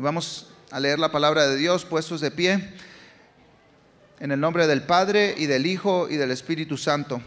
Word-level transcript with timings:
Vamos 0.00 0.46
a 0.70 0.80
leer 0.80 0.98
la 0.98 1.12
palabra 1.12 1.46
de 1.46 1.56
Dios 1.56 1.84
puestos 1.84 2.22
de 2.22 2.30
pie 2.30 2.72
en 4.18 4.32
el 4.32 4.40
nombre 4.40 4.66
del 4.66 4.82
Padre 4.84 5.34
y 5.36 5.44
del 5.44 5.66
Hijo 5.66 6.08
y 6.08 6.16
del 6.16 6.30
Espíritu 6.30 6.78
Santo. 6.78 7.20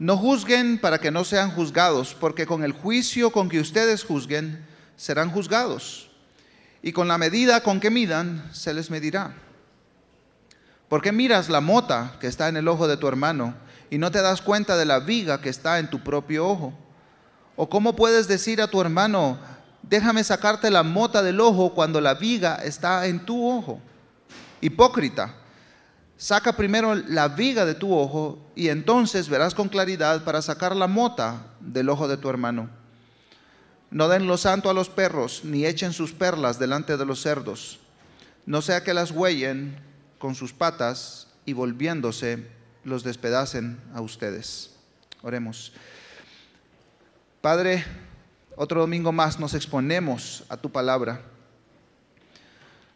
No 0.00 0.16
juzguen 0.16 0.78
para 0.78 0.98
que 0.98 1.12
no 1.12 1.22
sean 1.22 1.52
juzgados, 1.52 2.16
porque 2.18 2.46
con 2.46 2.64
el 2.64 2.72
juicio 2.72 3.30
con 3.30 3.48
que 3.48 3.60
ustedes 3.60 4.02
juzguen 4.02 4.66
serán 4.96 5.30
juzgados, 5.30 6.10
y 6.82 6.90
con 6.90 7.06
la 7.06 7.16
medida 7.16 7.62
con 7.62 7.78
que 7.78 7.90
midan 7.90 8.50
se 8.52 8.74
les 8.74 8.90
medirá. 8.90 9.32
¿Por 10.88 11.00
qué 11.00 11.12
miras 11.12 11.48
la 11.48 11.60
mota 11.60 12.16
que 12.20 12.26
está 12.26 12.48
en 12.48 12.56
el 12.56 12.66
ojo 12.66 12.88
de 12.88 12.96
tu 12.96 13.06
hermano 13.06 13.54
y 13.88 13.98
no 13.98 14.10
te 14.10 14.20
das 14.20 14.42
cuenta 14.42 14.76
de 14.76 14.84
la 14.84 14.98
viga 14.98 15.40
que 15.40 15.48
está 15.50 15.78
en 15.78 15.90
tu 15.90 16.02
propio 16.02 16.44
ojo? 16.44 16.74
¿O 17.54 17.70
cómo 17.70 17.94
puedes 17.94 18.26
decir 18.26 18.60
a 18.60 18.68
tu 18.68 18.80
hermano, 18.80 19.38
déjame 19.88 20.24
sacarte 20.24 20.70
la 20.70 20.82
mota 20.82 21.22
del 21.22 21.40
ojo 21.40 21.74
cuando 21.74 22.00
la 22.00 22.14
viga 22.14 22.56
está 22.56 23.06
en 23.06 23.24
tu 23.24 23.48
ojo? 23.48 23.80
Hipócrita, 24.60 25.34
saca 26.16 26.56
primero 26.56 26.94
la 26.94 27.28
viga 27.28 27.64
de 27.64 27.74
tu 27.74 27.94
ojo 27.94 28.50
y 28.54 28.68
entonces 28.68 29.28
verás 29.28 29.54
con 29.54 29.68
claridad 29.68 30.24
para 30.24 30.42
sacar 30.42 30.74
la 30.74 30.86
mota 30.86 31.46
del 31.60 31.88
ojo 31.88 32.08
de 32.08 32.16
tu 32.16 32.28
hermano. 32.28 32.68
No 33.90 34.08
den 34.08 34.26
lo 34.26 34.36
santo 34.36 34.68
a 34.68 34.74
los 34.74 34.88
perros, 34.88 35.42
ni 35.44 35.64
echen 35.64 35.92
sus 35.92 36.12
perlas 36.12 36.58
delante 36.58 36.96
de 36.96 37.06
los 37.06 37.22
cerdos, 37.22 37.78
no 38.44 38.62
sea 38.62 38.82
que 38.82 38.94
las 38.94 39.10
huellen 39.10 39.76
con 40.18 40.34
sus 40.34 40.52
patas 40.52 41.28
y 41.44 41.52
volviéndose 41.52 42.46
los 42.84 43.04
despedacen 43.04 43.80
a 43.94 44.00
ustedes. 44.00 44.70
Oremos. 45.22 45.72
Padre, 47.40 47.84
otro 48.56 48.80
domingo 48.80 49.12
más 49.12 49.38
nos 49.38 49.54
exponemos 49.54 50.44
a 50.48 50.56
tu 50.56 50.72
palabra. 50.72 51.20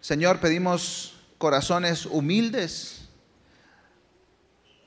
Señor, 0.00 0.40
pedimos 0.40 1.14
corazones 1.36 2.06
humildes, 2.06 3.02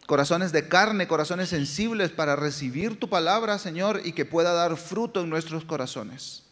corazones 0.08 0.52
de 0.52 0.68
carne, 0.68 1.08
corazones 1.08 1.50
sensibles 1.50 2.10
para 2.10 2.36
recibir 2.36 3.00
tu 3.00 3.08
palabra, 3.08 3.60
Señor, 3.60 4.02
y 4.04 4.14
que 4.14 4.26
pueda 4.26 4.52
dar 4.54 4.76
fruto 4.76 5.22
en 5.22 5.30
nuestros 5.30 5.64
corazones. 5.64 6.44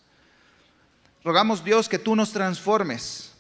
Rogamos, 1.24 1.64
Dios, 1.64 1.90
que 1.90 2.00
tú 2.00 2.16
nos 2.16 2.32
transformes, 2.32 3.32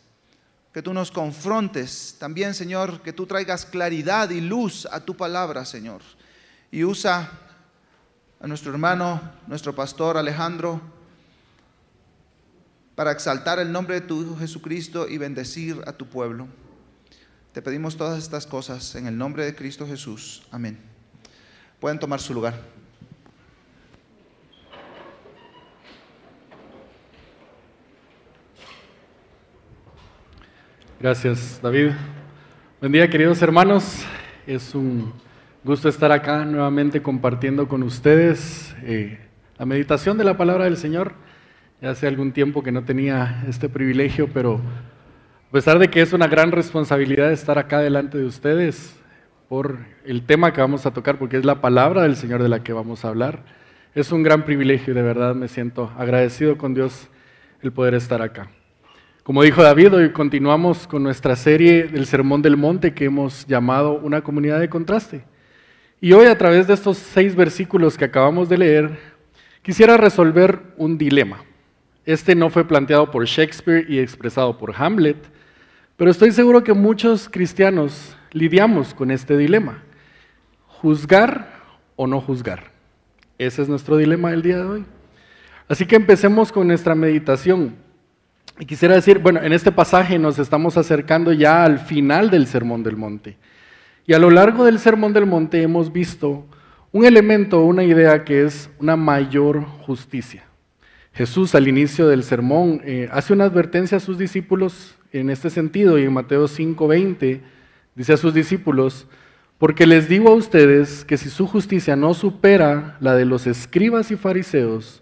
que 0.74 0.82
tú 0.82 0.94
nos 0.94 1.12
confrontes. 1.12 2.16
También, 2.18 2.56
Señor, 2.56 3.02
que 3.02 3.14
tú 3.14 3.28
traigas 3.28 3.66
claridad 3.66 4.32
y 4.32 4.42
luz 4.42 4.88
a 4.92 5.00
tu 5.00 5.16
palabra, 5.16 5.64
Señor. 5.66 6.02
Y 6.72 6.84
usa 6.84 7.32
a 8.42 8.48
nuestro 8.48 8.72
hermano, 8.72 9.22
nuestro 9.46 9.76
pastor 9.76 10.18
Alejandro, 10.18 10.82
para 12.96 13.12
exaltar 13.12 13.60
el 13.60 13.72
nombre 13.72 13.96
de 13.96 14.02
tu 14.02 14.24
Hijo 14.24 14.36
Jesucristo 14.38 15.08
y 15.08 15.20
bendecir 15.20 15.82
a 15.86 15.94
tu 15.94 16.08
pueblo. 16.08 16.48
Te 17.54 17.62
pedimos 17.62 17.98
todas 17.98 18.18
estas 18.18 18.48
cosas 18.48 18.96
en 18.96 19.06
el 19.06 19.16
nombre 19.16 19.46
de 19.46 19.54
Cristo 19.54 19.86
Jesús. 19.86 20.44
Amén. 20.50 20.80
Pueden 21.80 22.00
tomar 22.00 22.20
su 22.20 22.34
lugar. 22.34 22.56
Gracias, 31.00 31.60
David. 31.62 31.92
Buen 32.80 32.92
día, 32.92 33.08
queridos 33.08 33.42
hermanos. 33.42 34.04
Es 34.48 34.74
un 34.74 35.14
Gusto 35.64 35.90
estar 35.90 36.12
acá 36.12 36.44
nuevamente 36.44 37.04
compartiendo 37.04 37.68
con 37.68 37.84
ustedes 37.84 38.76
eh, 38.82 39.20
la 39.60 39.68
meditación 39.68 40.18
de 40.18 40.24
la 40.24 40.36
palabra 40.36 40.64
del 40.64 40.76
Señor. 40.76 41.14
Ya 41.80 41.92
hace 41.92 42.08
algún 42.08 42.32
tiempo 42.32 42.64
que 42.64 42.72
no 42.72 42.84
tenía 42.84 43.44
este 43.48 43.70
privilegio, 43.70 44.28
pero 44.34 44.56
a 44.56 45.52
pesar 45.52 45.78
de 45.78 45.88
que 45.92 46.02
es 46.02 46.14
una 46.14 46.28
gran 46.28 46.52
responsabilidad 46.52 47.32
estar 47.32 47.60
acá 47.60 47.78
delante 47.78 48.18
de 48.18 48.26
ustedes 48.26 49.00
por 49.50 49.78
el 50.04 50.24
tema 50.24 50.52
que 50.52 50.62
vamos 50.62 50.88
a 50.88 50.94
tocar, 50.94 51.20
porque 51.20 51.38
es 51.38 51.46
la 51.46 51.62
palabra 51.62 52.02
del 52.02 52.16
Señor 52.16 52.42
de 52.42 52.50
la 52.50 52.64
que 52.64 52.74
vamos 52.74 53.06
a 53.06 53.10
hablar, 53.10 53.44
es 53.94 54.12
un 54.12 54.24
gran 54.24 54.46
privilegio 54.46 54.94
y 54.94 54.96
de 54.96 55.04
verdad 55.04 55.36
me 55.36 55.48
siento 55.48 55.92
agradecido 55.96 56.58
con 56.58 56.74
Dios 56.74 57.08
el 57.62 57.72
poder 57.72 57.94
estar 57.94 58.24
acá. 58.24 58.50
Como 59.22 59.44
dijo 59.44 59.62
David, 59.62 59.94
hoy 59.94 60.12
continuamos 60.12 60.88
con 60.88 61.04
nuestra 61.04 61.36
serie 61.36 61.84
del 61.84 62.08
Sermón 62.08 62.42
del 62.42 62.58
Monte 62.58 62.96
que 62.96 63.06
hemos 63.06 63.46
llamado 63.46 64.00
Una 64.00 64.22
comunidad 64.22 64.60
de 64.60 64.68
contraste. 64.68 65.30
Y 66.04 66.14
hoy 66.14 66.26
a 66.26 66.36
través 66.36 66.66
de 66.66 66.74
estos 66.74 66.98
seis 66.98 67.36
versículos 67.36 67.96
que 67.96 68.06
acabamos 68.06 68.50
de 68.50 68.58
leer, 68.58 68.98
quisiera 69.62 69.98
resolver 69.98 70.60
un 70.76 70.98
dilema. 70.98 71.44
Este 72.08 72.34
no 72.34 72.50
fue 72.50 72.68
planteado 72.68 73.12
por 73.12 73.24
Shakespeare 73.28 73.86
y 73.88 74.00
expresado 74.00 74.58
por 74.58 74.74
Hamlet, 74.76 75.18
pero 75.98 76.10
estoy 76.10 76.32
seguro 76.32 76.64
que 76.64 76.74
muchos 76.74 77.30
cristianos 77.30 78.18
lidiamos 78.32 78.96
con 78.96 79.12
este 79.12 79.38
dilema. 79.38 79.84
¿Juzgar 80.66 81.54
o 81.96 82.08
no 82.08 82.20
juzgar? 82.20 82.72
Ese 83.38 83.62
es 83.62 83.70
nuestro 83.70 83.96
dilema 83.96 84.32
del 84.32 84.42
día 84.42 84.58
de 84.58 84.64
hoy. 84.64 84.86
Así 85.68 85.86
que 85.86 85.98
empecemos 85.98 86.52
con 86.52 86.66
nuestra 86.66 86.96
meditación. 86.96 87.76
Y 88.58 88.66
quisiera 88.66 88.96
decir, 88.96 89.20
bueno, 89.20 89.40
en 89.44 89.54
este 89.54 89.72
pasaje 89.72 90.18
nos 90.18 90.40
estamos 90.40 90.78
acercando 90.78 91.32
ya 91.32 91.64
al 91.64 91.78
final 91.78 92.32
del 92.32 92.48
Sermón 92.48 92.82
del 92.82 92.98
Monte. 92.98 93.38
Y 94.12 94.14
a 94.14 94.20
lo 94.20 94.30
largo 94.30 94.66
del 94.66 94.78
Sermón 94.78 95.14
del 95.14 95.26
Monte 95.26 95.62
hemos 95.62 95.94
visto 95.94 96.46
un 96.92 97.06
elemento, 97.06 97.64
una 97.64 97.86
idea 97.86 98.26
que 98.26 98.44
es 98.44 98.70
una 98.78 98.98
mayor 98.98 99.64
justicia. 99.64 100.44
Jesús 101.14 101.56
al 101.56 101.70
inicio 101.70 102.10
del 102.10 102.24
sermón 102.24 102.82
eh, 102.84 103.08
hace 103.14 103.32
una 103.32 103.46
advertencia 103.46 103.96
a 103.96 104.02
sus 104.02 104.18
discípulos 104.18 104.96
en 105.14 105.30
este 105.30 105.50
sentido 105.50 105.98
y 105.98 106.04
en 106.04 106.12
Mateo 106.12 106.50
5:20 106.50 107.40
dice 107.96 108.12
a 108.12 108.18
sus 108.18 108.34
discípulos, 108.34 109.08
porque 109.58 109.88
les 109.88 110.10
digo 110.10 110.28
a 110.28 110.36
ustedes 110.36 111.06
que 111.06 111.16
si 111.16 111.30
su 111.30 111.48
justicia 111.48 111.96
no 111.96 112.14
supera 112.14 112.98
la 113.00 113.16
de 113.16 113.24
los 113.24 113.48
escribas 113.48 114.12
y 114.12 114.18
fariseos, 114.18 115.02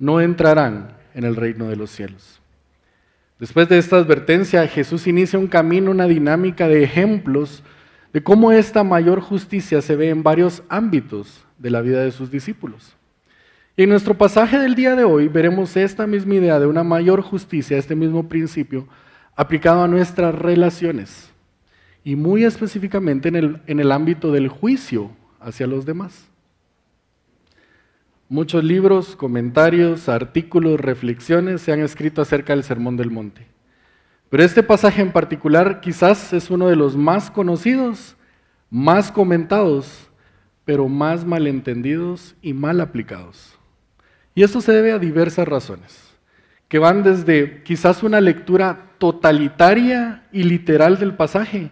no 0.00 0.20
entrarán 0.20 0.96
en 1.14 1.22
el 1.22 1.36
reino 1.36 1.68
de 1.68 1.76
los 1.76 1.90
cielos. 1.90 2.40
Después 3.38 3.68
de 3.68 3.78
esta 3.78 3.98
advertencia, 3.98 4.66
Jesús 4.66 5.06
inicia 5.06 5.38
un 5.38 5.46
camino, 5.46 5.92
una 5.92 6.08
dinámica 6.08 6.66
de 6.66 6.82
ejemplos 6.82 7.62
de 8.12 8.22
cómo 8.22 8.52
esta 8.52 8.84
mayor 8.84 9.20
justicia 9.20 9.82
se 9.82 9.96
ve 9.96 10.08
en 10.10 10.22
varios 10.22 10.62
ámbitos 10.68 11.44
de 11.58 11.70
la 11.70 11.80
vida 11.80 12.02
de 12.02 12.10
sus 12.10 12.30
discípulos. 12.30 12.94
Y 13.76 13.84
en 13.84 13.90
nuestro 13.90 14.14
pasaje 14.16 14.58
del 14.58 14.74
día 14.74 14.96
de 14.96 15.04
hoy 15.04 15.28
veremos 15.28 15.76
esta 15.76 16.06
misma 16.06 16.34
idea 16.34 16.58
de 16.58 16.66
una 16.66 16.82
mayor 16.82 17.22
justicia, 17.22 17.78
este 17.78 17.94
mismo 17.94 18.28
principio, 18.28 18.88
aplicado 19.36 19.82
a 19.82 19.88
nuestras 19.88 20.34
relaciones 20.34 21.30
y 22.02 22.16
muy 22.16 22.44
específicamente 22.44 23.28
en 23.28 23.36
el, 23.36 23.60
en 23.66 23.80
el 23.80 23.92
ámbito 23.92 24.32
del 24.32 24.48
juicio 24.48 25.10
hacia 25.40 25.66
los 25.66 25.86
demás. 25.86 26.26
Muchos 28.28 28.64
libros, 28.64 29.14
comentarios, 29.14 30.08
artículos, 30.08 30.80
reflexiones 30.80 31.62
se 31.62 31.72
han 31.72 31.80
escrito 31.80 32.20
acerca 32.20 32.54
del 32.54 32.64
Sermón 32.64 32.96
del 32.96 33.10
Monte. 33.10 33.46
Pero 34.30 34.42
este 34.42 34.62
pasaje 34.62 35.00
en 35.00 35.12
particular 35.12 35.80
quizás 35.80 36.32
es 36.32 36.50
uno 36.50 36.68
de 36.68 36.76
los 36.76 36.96
más 36.96 37.30
conocidos, 37.30 38.16
más 38.70 39.10
comentados, 39.10 40.10
pero 40.64 40.88
más 40.88 41.24
malentendidos 41.24 42.36
y 42.42 42.52
mal 42.52 42.80
aplicados. 42.80 43.58
Y 44.34 44.42
esto 44.42 44.60
se 44.60 44.72
debe 44.72 44.92
a 44.92 44.98
diversas 44.98 45.48
razones, 45.48 46.14
que 46.68 46.78
van 46.78 47.02
desde 47.02 47.62
quizás 47.62 48.02
una 48.02 48.20
lectura 48.20 48.92
totalitaria 48.98 50.24
y 50.30 50.42
literal 50.42 50.98
del 50.98 51.14
pasaje, 51.14 51.70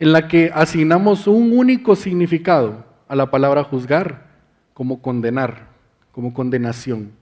en 0.00 0.12
la 0.12 0.28
que 0.28 0.50
asignamos 0.54 1.26
un 1.26 1.56
único 1.56 1.94
significado 1.94 2.86
a 3.06 3.14
la 3.14 3.30
palabra 3.30 3.64
juzgar, 3.64 4.28
como 4.72 5.02
condenar, 5.02 5.68
como 6.10 6.32
condenación. 6.32 7.12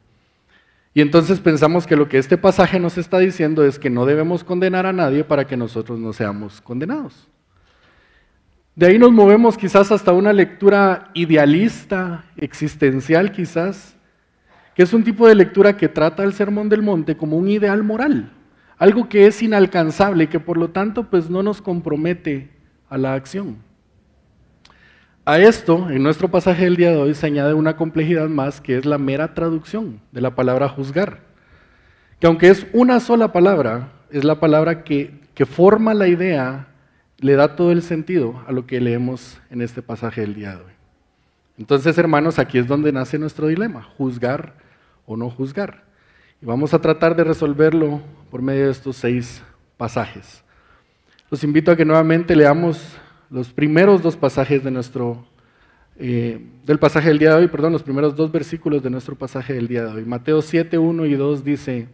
Y 0.92 1.00
entonces 1.00 1.38
pensamos 1.38 1.86
que 1.86 1.96
lo 1.96 2.08
que 2.08 2.18
este 2.18 2.36
pasaje 2.36 2.80
nos 2.80 2.98
está 2.98 3.18
diciendo 3.18 3.64
es 3.64 3.78
que 3.78 3.90
no 3.90 4.06
debemos 4.06 4.42
condenar 4.42 4.86
a 4.86 4.92
nadie 4.92 5.22
para 5.22 5.46
que 5.46 5.56
nosotros 5.56 5.98
no 5.98 6.12
seamos 6.12 6.60
condenados. 6.60 7.28
De 8.74 8.86
ahí 8.86 8.98
nos 8.98 9.12
movemos 9.12 9.56
quizás 9.56 9.92
hasta 9.92 10.12
una 10.12 10.32
lectura 10.32 11.10
idealista, 11.14 12.24
existencial 12.36 13.30
quizás, 13.30 13.96
que 14.74 14.82
es 14.82 14.92
un 14.92 15.04
tipo 15.04 15.28
de 15.28 15.34
lectura 15.34 15.76
que 15.76 15.88
trata 15.88 16.24
el 16.24 16.32
Sermón 16.32 16.68
del 16.68 16.82
Monte 16.82 17.16
como 17.16 17.36
un 17.36 17.48
ideal 17.48 17.82
moral, 17.82 18.32
algo 18.78 19.08
que 19.08 19.26
es 19.26 19.42
inalcanzable 19.42 20.24
y 20.24 20.26
que 20.28 20.40
por 20.40 20.56
lo 20.56 20.70
tanto 20.70 21.10
pues 21.10 21.28
no 21.30 21.42
nos 21.42 21.60
compromete 21.60 22.50
a 22.88 22.96
la 22.96 23.14
acción. 23.14 23.58
A 25.30 25.38
esto, 25.38 25.88
en 25.88 26.02
nuestro 26.02 26.28
pasaje 26.28 26.64
del 26.64 26.74
día 26.74 26.90
de 26.90 26.96
hoy, 26.96 27.14
se 27.14 27.24
añade 27.24 27.54
una 27.54 27.76
complejidad 27.76 28.28
más 28.28 28.60
que 28.60 28.76
es 28.76 28.84
la 28.84 28.98
mera 28.98 29.32
traducción 29.32 30.00
de 30.10 30.20
la 30.20 30.34
palabra 30.34 30.68
juzgar. 30.68 31.20
Que 32.18 32.26
aunque 32.26 32.48
es 32.48 32.66
una 32.72 32.98
sola 32.98 33.32
palabra, 33.32 33.92
es 34.10 34.24
la 34.24 34.40
palabra 34.40 34.82
que, 34.82 35.20
que 35.34 35.46
forma 35.46 35.94
la 35.94 36.08
idea, 36.08 36.66
le 37.18 37.36
da 37.36 37.54
todo 37.54 37.70
el 37.70 37.82
sentido 37.82 38.42
a 38.48 38.50
lo 38.50 38.66
que 38.66 38.80
leemos 38.80 39.40
en 39.50 39.62
este 39.62 39.82
pasaje 39.82 40.22
del 40.22 40.34
día 40.34 40.56
de 40.56 40.62
hoy. 40.64 40.72
Entonces, 41.58 41.96
hermanos, 41.96 42.40
aquí 42.40 42.58
es 42.58 42.66
donde 42.66 42.90
nace 42.90 43.16
nuestro 43.16 43.46
dilema, 43.46 43.84
juzgar 43.84 44.54
o 45.06 45.16
no 45.16 45.30
juzgar. 45.30 45.84
Y 46.42 46.46
vamos 46.46 46.74
a 46.74 46.80
tratar 46.80 47.14
de 47.14 47.22
resolverlo 47.22 48.00
por 48.32 48.42
medio 48.42 48.64
de 48.64 48.72
estos 48.72 48.96
seis 48.96 49.44
pasajes. 49.76 50.42
Los 51.30 51.44
invito 51.44 51.70
a 51.70 51.76
que 51.76 51.84
nuevamente 51.84 52.34
leamos 52.34 52.98
los 53.30 53.52
primeros 53.52 54.02
dos 54.02 54.16
pasajes 54.16 54.62
eh, 55.96 56.46
del 56.66 56.78
pasaje 56.78 57.08
del 57.08 57.18
día 57.18 57.30
de 57.30 57.42
hoy, 57.42 57.48
perdón, 57.48 57.72
los 57.72 57.82
primeros 57.82 58.16
dos 58.16 58.32
versículos 58.32 58.82
de 58.82 58.90
nuestro 58.90 59.14
pasaje 59.14 59.52
del 59.54 59.68
día 59.68 59.84
de 59.84 59.92
hoy. 59.92 60.04
Mateo 60.04 60.42
7, 60.42 60.78
1 60.78 61.06
y 61.06 61.14
2 61.14 61.44
dice, 61.44 61.88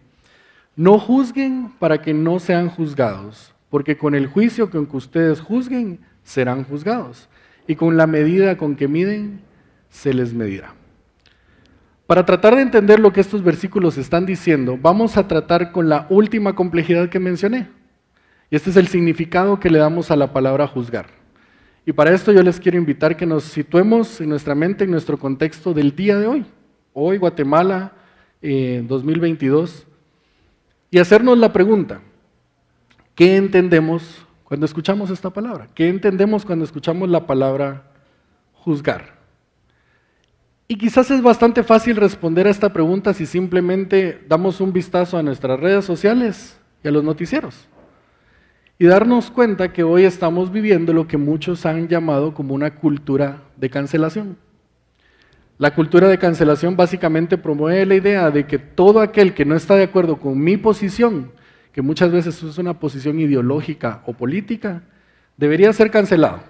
no 0.77 0.99
juzguen 0.99 1.73
para 1.79 2.01
que 2.01 2.15
no 2.15 2.39
sean 2.39 2.69
juzgados, 2.69 3.55
porque 3.69 3.99
con 3.99 4.15
el 4.15 4.27
juicio 4.27 4.71
con 4.71 4.87
que 4.87 4.97
ustedes 4.97 5.41
juzguen, 5.41 6.01
serán 6.25 6.65
juzgados, 6.65 7.29
y 7.67 7.75
con 7.75 7.97
la 7.97 8.07
medida 8.07 8.57
con 8.57 8.75
que 8.75 8.89
miden, 8.89 9.41
se 9.91 10.15
les 10.15 10.33
medirá. 10.33 10.75
Para 12.07 12.25
tratar 12.25 12.55
de 12.55 12.63
entender 12.63 13.01
lo 13.01 13.13
que 13.13 13.21
estos 13.21 13.43
versículos 13.43 13.99
están 13.99 14.25
diciendo, 14.25 14.79
vamos 14.81 15.17
a 15.17 15.27
tratar 15.27 15.73
con 15.73 15.89
la 15.89 16.07
última 16.09 16.55
complejidad 16.55 17.09
que 17.09 17.19
mencioné. 17.19 17.69
Y 18.49 18.55
este 18.57 18.71
es 18.71 18.77
el 18.77 18.87
significado 18.87 19.59
que 19.59 19.71
le 19.71 19.81
damos 19.81 20.13
a 20.13 20.17
la 20.17 20.33
palabra 20.33 20.69
juzgar. 20.69 21.16
Y 21.89 21.93
para 21.93 22.13
esto 22.13 22.33
yo 22.33 22.43
les 22.43 22.59
quiero 22.59 22.77
invitar 22.77 23.17
que 23.17 23.25
nos 23.25 23.45
situemos 23.45 24.21
en 24.21 24.29
nuestra 24.29 24.57
mente, 24.57 24.83
en 24.83 24.91
nuestro 24.91 25.17
contexto 25.21 25.73
del 25.73 25.95
día 25.95 26.19
de 26.19 26.27
hoy. 26.27 26.45
Hoy, 26.93 27.17
Guatemala, 27.17 27.93
2022. 28.43 29.71
Eh, 29.71 29.93
y 30.91 30.99
hacernos 30.99 31.39
la 31.39 31.53
pregunta, 31.53 32.01
¿qué 33.15 33.37
entendemos 33.37 34.27
cuando 34.43 34.67
escuchamos 34.67 35.11
esta 35.11 35.31
palabra? 35.31 35.69
¿Qué 35.77 35.89
entendemos 35.89 36.45
cuando 36.45 36.65
escuchamos 36.65 37.09
la 37.09 37.25
palabra 37.25 37.85
juzgar? 38.53 39.15
Y 40.67 40.77
quizás 40.79 41.09
es 41.13 41.23
bastante 41.23 41.63
fácil 41.63 41.95
responder 41.95 42.49
a 42.49 42.51
esta 42.51 42.73
pregunta 42.73 43.15
si 43.15 43.27
simplemente 43.27 44.25
damos 44.29 44.61
un 44.61 44.73
vistazo 44.73 45.19
a 45.19 45.23
nuestras 45.23 45.61
redes 45.61 45.85
sociales 45.85 46.59
y 46.83 46.89
a 46.89 46.91
los 46.91 47.05
noticieros. 47.05 47.69
Y 48.79 48.87
darnos 48.87 49.31
cuenta 49.31 49.73
que 49.73 49.83
hoy 49.83 50.05
estamos 50.05 50.53
viviendo 50.53 50.93
lo 50.93 51.09
que 51.09 51.17
muchos 51.17 51.65
han 51.65 51.89
llamado 51.89 52.35
como 52.35 52.55
una 52.55 52.75
cultura 52.75 53.43
de 53.57 53.71
cancelación. 53.71 54.37
La 55.59 55.75
cultura 55.75 56.09
de 56.09 56.19
cancelación 56.19 56.77
básicamente 56.77 57.39
promueve 57.39 57.87
la 57.87 57.95
idea 57.95 58.31
de 58.31 58.47
que 58.47 58.59
todo 58.59 59.01
aquel 59.01 59.33
que 59.33 59.47
no 59.47 59.55
está 59.57 59.75
de 59.77 59.85
acuerdo 59.85 60.19
con 60.19 60.39
mi 60.39 60.59
posición, 60.59 61.33
que 61.73 61.81
muchas 61.81 62.13
veces 62.13 62.43
es 62.43 62.59
una 62.59 62.79
posición 62.79 63.19
ideológica 63.19 64.03
o 64.07 64.13
política, 64.13 64.83
debería 65.37 65.73
ser 65.73 65.91
cancelado 65.91 66.41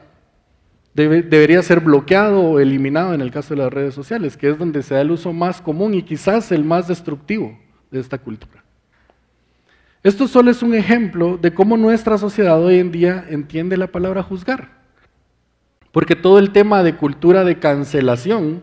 debería 0.96 1.62
ser 1.62 1.80
bloqueado 1.80 2.40
o 2.40 2.58
eliminado 2.58 3.12
en 3.12 3.20
el 3.20 3.30
caso 3.30 3.54
de 3.54 3.62
las 3.62 3.72
redes 3.72 3.94
sociales, 3.94 4.36
que 4.36 4.48
es 4.48 4.58
donde 4.58 4.82
se 4.82 4.94
da 4.94 5.02
el 5.02 5.10
uso 5.10 5.32
más 5.32 5.60
común 5.60 5.92
y 5.92 6.02
quizás 6.02 6.50
el 6.52 6.64
más 6.64 6.88
destructivo 6.88 7.58
de 7.90 8.00
esta 8.00 8.16
cultura. 8.16 8.64
Esto 10.06 10.28
solo 10.28 10.52
es 10.52 10.62
un 10.62 10.72
ejemplo 10.72 11.36
de 11.36 11.52
cómo 11.52 11.76
nuestra 11.76 12.16
sociedad 12.16 12.62
hoy 12.62 12.78
en 12.78 12.92
día 12.92 13.26
entiende 13.28 13.76
la 13.76 13.88
palabra 13.88 14.22
juzgar. 14.22 14.68
Porque 15.90 16.14
todo 16.14 16.38
el 16.38 16.52
tema 16.52 16.84
de 16.84 16.94
cultura 16.94 17.42
de 17.42 17.58
cancelación 17.58 18.62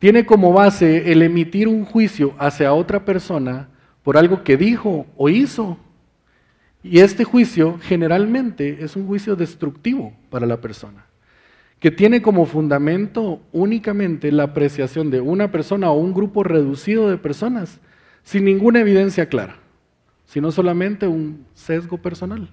tiene 0.00 0.26
como 0.26 0.52
base 0.52 1.12
el 1.12 1.22
emitir 1.22 1.68
un 1.68 1.84
juicio 1.84 2.34
hacia 2.40 2.72
otra 2.72 3.04
persona 3.04 3.68
por 4.02 4.16
algo 4.16 4.42
que 4.42 4.56
dijo 4.56 5.06
o 5.16 5.28
hizo. 5.28 5.78
Y 6.82 6.98
este 6.98 7.22
juicio 7.22 7.78
generalmente 7.80 8.78
es 8.80 8.96
un 8.96 9.06
juicio 9.06 9.36
destructivo 9.36 10.14
para 10.30 10.46
la 10.46 10.60
persona 10.60 11.06
que 11.78 11.92
tiene 11.92 12.22
como 12.22 12.44
fundamento 12.44 13.40
únicamente 13.52 14.32
la 14.32 14.42
apreciación 14.42 15.12
de 15.12 15.20
una 15.20 15.52
persona 15.52 15.92
o 15.92 16.00
un 16.00 16.12
grupo 16.12 16.42
reducido 16.42 17.08
de 17.08 17.18
personas, 17.18 17.78
sin 18.24 18.44
ninguna 18.46 18.80
evidencia 18.80 19.28
clara, 19.28 19.60
sino 20.26 20.50
solamente 20.50 21.06
un 21.06 21.46
sesgo 21.54 21.98
personal. 21.98 22.48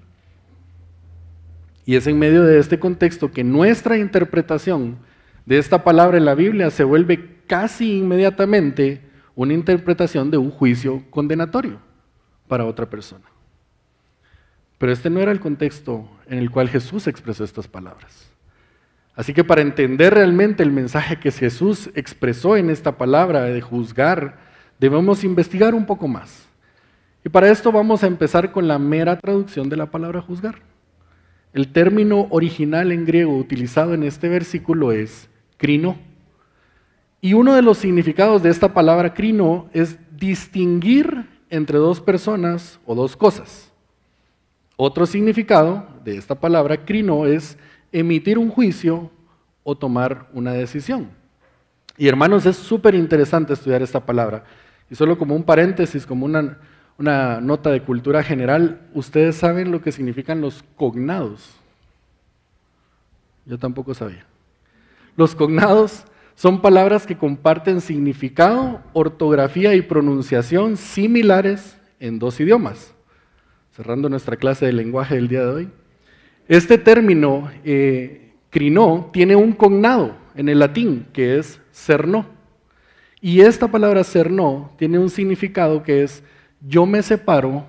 Y 1.85 1.95
es 1.95 2.07
en 2.07 2.17
medio 2.17 2.43
de 2.43 2.59
este 2.59 2.79
contexto 2.79 3.31
que 3.31 3.43
nuestra 3.43 3.97
interpretación 3.97 4.97
de 5.45 5.57
esta 5.57 5.83
palabra 5.83 6.17
en 6.17 6.25
la 6.25 6.35
Biblia 6.35 6.69
se 6.71 6.85
vuelve 6.85 7.41
casi 7.47 7.97
inmediatamente 7.97 9.01
una 9.35 9.53
interpretación 9.53 10.31
de 10.31 10.37
un 10.37 10.51
juicio 10.51 11.03
condenatorio 11.09 11.79
para 12.47 12.65
otra 12.65 12.89
persona. 12.89 13.25
Pero 14.77 14.91
este 14.91 15.09
no 15.09 15.19
era 15.19 15.31
el 15.31 15.39
contexto 15.39 16.09
en 16.27 16.37
el 16.37 16.51
cual 16.51 16.69
Jesús 16.69 17.07
expresó 17.07 17.43
estas 17.43 17.67
palabras. 17.67 18.29
Así 19.15 19.33
que 19.33 19.43
para 19.43 19.61
entender 19.61 20.13
realmente 20.13 20.63
el 20.63 20.71
mensaje 20.71 21.19
que 21.19 21.31
Jesús 21.31 21.89
expresó 21.93 22.57
en 22.57 22.69
esta 22.69 22.97
palabra 22.97 23.43
de 23.43 23.61
juzgar, 23.61 24.37
debemos 24.79 25.23
investigar 25.23 25.75
un 25.75 25.85
poco 25.85 26.07
más. 26.07 26.47
Y 27.25 27.29
para 27.29 27.49
esto 27.49 27.71
vamos 27.71 28.03
a 28.03 28.07
empezar 28.07 28.51
con 28.51 28.67
la 28.67 28.77
mera 28.77 29.17
traducción 29.17 29.69
de 29.69 29.77
la 29.77 29.89
palabra 29.89 30.21
juzgar. 30.21 30.55
El 31.53 31.71
término 31.71 32.27
original 32.31 32.91
en 32.91 33.05
griego 33.05 33.37
utilizado 33.37 33.93
en 33.93 34.03
este 34.03 34.27
versículo 34.27 34.91
es 34.91 35.29
crino. 35.57 35.97
Y 37.21 37.33
uno 37.33 37.53
de 37.53 37.61
los 37.61 37.77
significados 37.77 38.43
de 38.43 38.49
esta 38.49 38.73
palabra 38.73 39.13
crino 39.13 39.69
es 39.71 39.97
distinguir 40.17 41.25
entre 41.49 41.77
dos 41.77 42.01
personas 42.01 42.79
o 42.85 42.95
dos 42.95 43.15
cosas. 43.15 43.71
Otro 44.75 45.05
significado 45.05 45.87
de 46.03 46.17
esta 46.17 46.35
palabra 46.35 46.83
crino 46.83 47.25
es 47.25 47.57
emitir 47.91 48.37
un 48.37 48.49
juicio 48.49 49.11
o 49.63 49.77
tomar 49.77 50.27
una 50.33 50.51
decisión. 50.51 51.11
Y 51.97 52.07
hermanos, 52.07 52.45
es 52.45 52.57
súper 52.57 52.95
interesante 52.95 53.53
estudiar 53.53 53.81
esta 53.81 54.03
palabra. 54.03 54.43
Y 54.89 54.95
solo 54.95 55.17
como 55.17 55.35
un 55.35 55.43
paréntesis, 55.43 56.05
como 56.05 56.25
una, 56.25 56.57
una 56.97 57.41
nota 57.41 57.71
de 57.71 57.81
cultura 57.81 58.23
general, 58.23 58.81
ustedes 58.93 59.35
saben 59.35 59.71
lo 59.71 59.81
que 59.81 59.91
significan 59.91 60.41
los 60.41 60.63
cognados. 60.75 61.55
Yo 63.45 63.57
tampoco 63.57 63.93
sabía. 63.93 64.25
Los 65.15 65.35
cognados 65.35 66.05
son 66.35 66.61
palabras 66.61 67.05
que 67.05 67.17
comparten 67.17 67.81
significado, 67.81 68.81
ortografía 68.93 69.75
y 69.75 69.81
pronunciación 69.81 70.77
similares 70.77 71.77
en 71.99 72.19
dos 72.19 72.39
idiomas. 72.39 72.93
Cerrando 73.75 74.09
nuestra 74.09 74.37
clase 74.37 74.65
de 74.65 74.73
lenguaje 74.73 75.15
del 75.15 75.27
día 75.27 75.41
de 75.41 75.47
hoy. 75.47 75.69
Este 76.47 76.77
término, 76.77 77.49
eh, 77.63 78.33
crinó, 78.49 79.09
tiene 79.11 79.35
un 79.35 79.53
cognado 79.53 80.15
en 80.35 80.49
el 80.49 80.59
latín, 80.59 81.07
que 81.13 81.37
es 81.37 81.59
cerno. 81.71 82.27
Y 83.21 83.41
esta 83.41 83.67
palabra 83.67 84.03
cerno 84.03 84.71
tiene 84.77 84.99
un 84.99 85.09
significado 85.09 85.81
que 85.81 86.03
es 86.03 86.23
yo 86.65 86.85
me 86.85 87.01
separo 87.01 87.65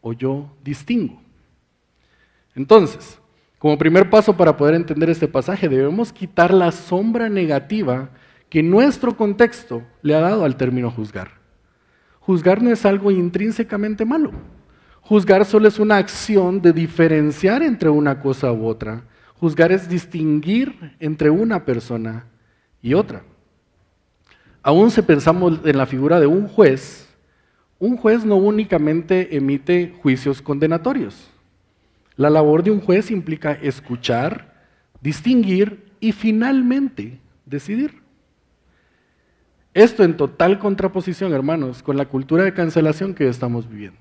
o 0.00 0.12
yo 0.12 0.50
distingo. 0.62 1.20
Entonces, 2.54 3.18
como 3.58 3.76
primer 3.76 4.08
paso 4.08 4.36
para 4.36 4.56
poder 4.56 4.74
entender 4.74 5.10
este 5.10 5.28
pasaje, 5.28 5.68
debemos 5.68 6.12
quitar 6.12 6.52
la 6.52 6.72
sombra 6.72 7.28
negativa 7.28 8.10
que 8.48 8.62
nuestro 8.62 9.16
contexto 9.16 9.82
le 10.02 10.14
ha 10.14 10.20
dado 10.20 10.44
al 10.44 10.56
término 10.56 10.90
juzgar. 10.90 11.32
Juzgar 12.20 12.62
no 12.62 12.70
es 12.70 12.86
algo 12.86 13.10
intrínsecamente 13.10 14.04
malo. 14.04 14.32
Juzgar 15.02 15.44
solo 15.44 15.68
es 15.68 15.78
una 15.78 15.98
acción 15.98 16.62
de 16.62 16.72
diferenciar 16.72 17.62
entre 17.62 17.90
una 17.90 18.20
cosa 18.20 18.52
u 18.52 18.66
otra. 18.66 19.04
Juzgar 19.34 19.72
es 19.72 19.88
distinguir 19.88 20.96
entre 20.98 21.30
una 21.30 21.64
persona 21.64 22.26
y 22.80 22.94
otra. 22.94 23.22
Aún 24.62 24.90
si 24.90 25.02
pensamos 25.02 25.60
en 25.64 25.76
la 25.76 25.86
figura 25.86 26.20
de 26.20 26.26
un 26.26 26.48
juez, 26.48 27.09
un 27.80 27.96
juez 27.96 28.24
no 28.26 28.36
únicamente 28.36 29.34
emite 29.36 29.94
juicios 30.02 30.40
condenatorios. 30.42 31.30
La 32.14 32.28
labor 32.28 32.62
de 32.62 32.70
un 32.70 32.80
juez 32.80 33.10
implica 33.10 33.52
escuchar, 33.52 34.54
distinguir 35.00 35.90
y 35.98 36.12
finalmente 36.12 37.18
decidir. 37.46 38.02
Esto 39.72 40.04
en 40.04 40.16
total 40.16 40.58
contraposición, 40.58 41.32
hermanos, 41.32 41.82
con 41.82 41.96
la 41.96 42.04
cultura 42.04 42.44
de 42.44 42.52
cancelación 42.52 43.14
que 43.14 43.28
estamos 43.28 43.66
viviendo. 43.68 44.00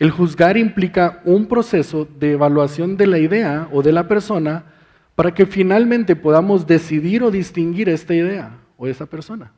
El 0.00 0.10
juzgar 0.10 0.56
implica 0.56 1.22
un 1.24 1.46
proceso 1.46 2.08
de 2.18 2.32
evaluación 2.32 2.96
de 2.96 3.06
la 3.06 3.18
idea 3.18 3.68
o 3.70 3.82
de 3.82 3.92
la 3.92 4.08
persona 4.08 4.64
para 5.14 5.32
que 5.32 5.46
finalmente 5.46 6.16
podamos 6.16 6.66
decidir 6.66 7.22
o 7.22 7.30
distinguir 7.30 7.88
esta 7.88 8.14
idea 8.14 8.58
o 8.76 8.88
esa 8.88 9.06
persona. 9.06 9.52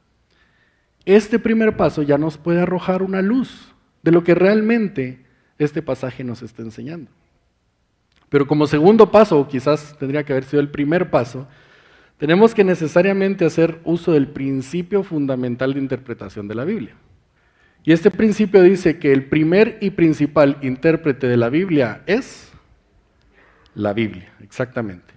Este 1.05 1.39
primer 1.39 1.77
paso 1.77 2.03
ya 2.03 2.19
nos 2.19 2.37
puede 2.39 2.61
arrojar 2.61 3.03
una 3.03 3.23
luz 3.23 3.75
de 4.03 4.13
lo 4.13 4.23
que 4.23 4.35
realmente 4.35 5.25
este 5.59 5.83
pasaje 5.83 6.25
nos 6.25 6.43
está 6.43 6.63
enseñando. 6.63 7.11
Pero 8.29 8.47
como 8.47 8.67
segundo 8.67 9.11
paso, 9.11 9.39
o 9.39 9.49
quizás 9.49 9.97
tendría 9.99 10.25
que 10.25 10.33
haber 10.33 10.45
sido 10.45 10.61
el 10.61 10.71
primer 10.71 11.11
paso, 11.11 11.49
tenemos 12.17 12.55
que 12.55 12.65
necesariamente 12.65 13.45
hacer 13.45 13.81
uso 13.85 14.13
del 14.13 14.29
principio 14.29 15.03
fundamental 15.03 15.75
de 15.75 15.81
interpretación 15.81 16.49
de 16.49 16.55
la 16.55 16.65
Biblia. 16.65 16.95
Y 17.83 17.93
este 17.93 18.11
principio 18.11 18.63
dice 18.63 18.99
que 18.99 19.13
el 19.13 19.25
primer 19.25 19.79
y 19.81 19.91
principal 19.91 20.59
intérprete 20.61 21.27
de 21.27 21.37
la 21.39 21.49
Biblia 21.49 22.03
es 22.07 22.53
la 23.75 23.93
Biblia, 23.95 24.33
exactamente. 24.43 25.10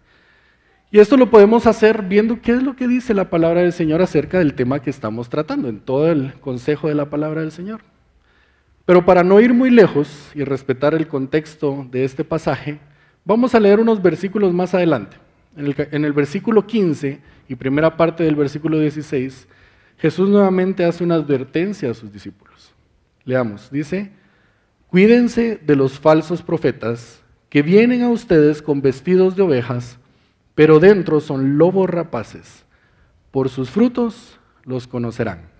Y 0.93 0.99
esto 0.99 1.17
lo 1.17 1.31
podemos 1.31 1.65
hacer 1.65 2.03
viendo 2.03 2.39
qué 2.39 2.51
es 2.51 2.61
lo 2.61 2.75
que 2.75 2.87
dice 2.87 3.15
la 3.15 3.31
palabra 3.31 3.61
del 3.61 3.73
Señor 3.73 4.03
acerca 4.03 4.37
del 4.37 4.53
tema 4.53 4.79
que 4.79 4.91
estamos 4.91 5.27
tratando, 5.27 5.67
en 5.67 5.79
todo 5.79 6.11
el 6.11 6.35
consejo 6.35 6.87
de 6.87 6.93
la 6.93 7.09
palabra 7.09 7.41
del 7.41 7.51
Señor. 7.51 7.81
Pero 8.85 9.03
para 9.03 9.23
no 9.23 9.41
ir 9.41 9.55
muy 9.55 9.71
lejos 9.71 10.29
y 10.35 10.43
respetar 10.43 10.93
el 10.93 11.07
contexto 11.07 11.87
de 11.89 12.03
este 12.03 12.23
pasaje, 12.23 12.77
vamos 13.25 13.55
a 13.55 13.59
leer 13.59 13.79
unos 13.79 14.03
versículos 14.03 14.53
más 14.53 14.75
adelante. 14.75 15.17
En 15.57 16.05
el, 16.05 16.13
versículo 16.13 16.67
15 16.67 17.19
y 17.49 17.55
primera 17.55 17.97
parte 17.97 18.23
del 18.23 18.35
versículo 18.35 18.77
16, 18.77 19.47
Jesús 19.97 20.29
nuevamente 20.29 20.85
hace 20.85 21.03
una 21.03 21.15
advertencia 21.15 21.89
a 21.89 21.95
sus 21.95 22.13
discípulos. 22.13 22.71
Leamos, 23.25 23.71
dice, 23.71 24.11
cuídense 24.91 25.59
de 25.65 25.75
los 25.75 25.99
falsos 25.99 26.43
profetas 26.43 27.23
que 27.49 27.63
vienen 27.63 28.03
a 28.03 28.09
ustedes 28.09 28.61
con 28.61 28.83
vestidos 28.83 29.35
de 29.35 29.41
ovejas, 29.41 29.97
pero 30.55 30.79
dentro 30.79 31.19
son 31.19 31.57
lobos 31.57 31.89
rapaces. 31.89 32.65
Por 33.31 33.49
sus 33.49 33.69
frutos 33.69 34.39
los 34.63 34.87
conocerán. 34.87 35.53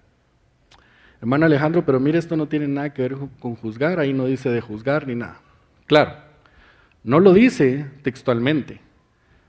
Hermano 1.22 1.46
Alejandro, 1.46 1.86
pero 1.86 2.00
mire, 2.00 2.20
esto 2.20 2.36
no 2.36 2.48
tiene 2.48 2.68
nada 2.68 2.94
que 2.94 3.02
ver 3.02 3.16
con 3.40 3.56
juzgar, 3.56 4.00
ahí 4.00 4.14
no 4.14 4.26
dice 4.26 4.50
de 4.50 4.62
juzgar 4.62 5.08
ni 5.08 5.16
nada. 5.16 5.40
Claro, 5.88 6.16
no 7.04 7.20
lo 7.20 7.34
dice 7.34 7.86
textualmente. 8.02 8.82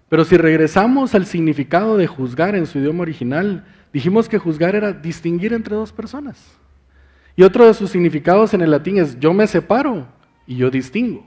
Pero 0.09 0.25
si 0.25 0.37
regresamos 0.37 1.15
al 1.15 1.27
significado 1.27 1.97
de 1.97 2.07
juzgar 2.07 2.55
en 2.55 2.67
su 2.67 2.79
idioma 2.79 3.03
original, 3.03 3.65
dijimos 3.93 4.29
que 4.29 4.39
juzgar 4.39 4.77
era 4.77 4.93
distinguir 4.93 5.53
entre 5.53 5.75
dos 5.75 5.93
personas. 5.93 6.57
Y 7.37 7.43
otro 7.43 7.67
de 7.67 7.75
sus 7.75 7.91
significados 7.91 8.55
en 8.55 8.63
el 8.63 8.71
latín 8.71 8.99
es 8.99 9.19
yo 9.19 9.33
me 9.33 9.47
separo 9.47 10.07
y 10.47 10.57
yo 10.57 10.71
distingo. 10.71 11.27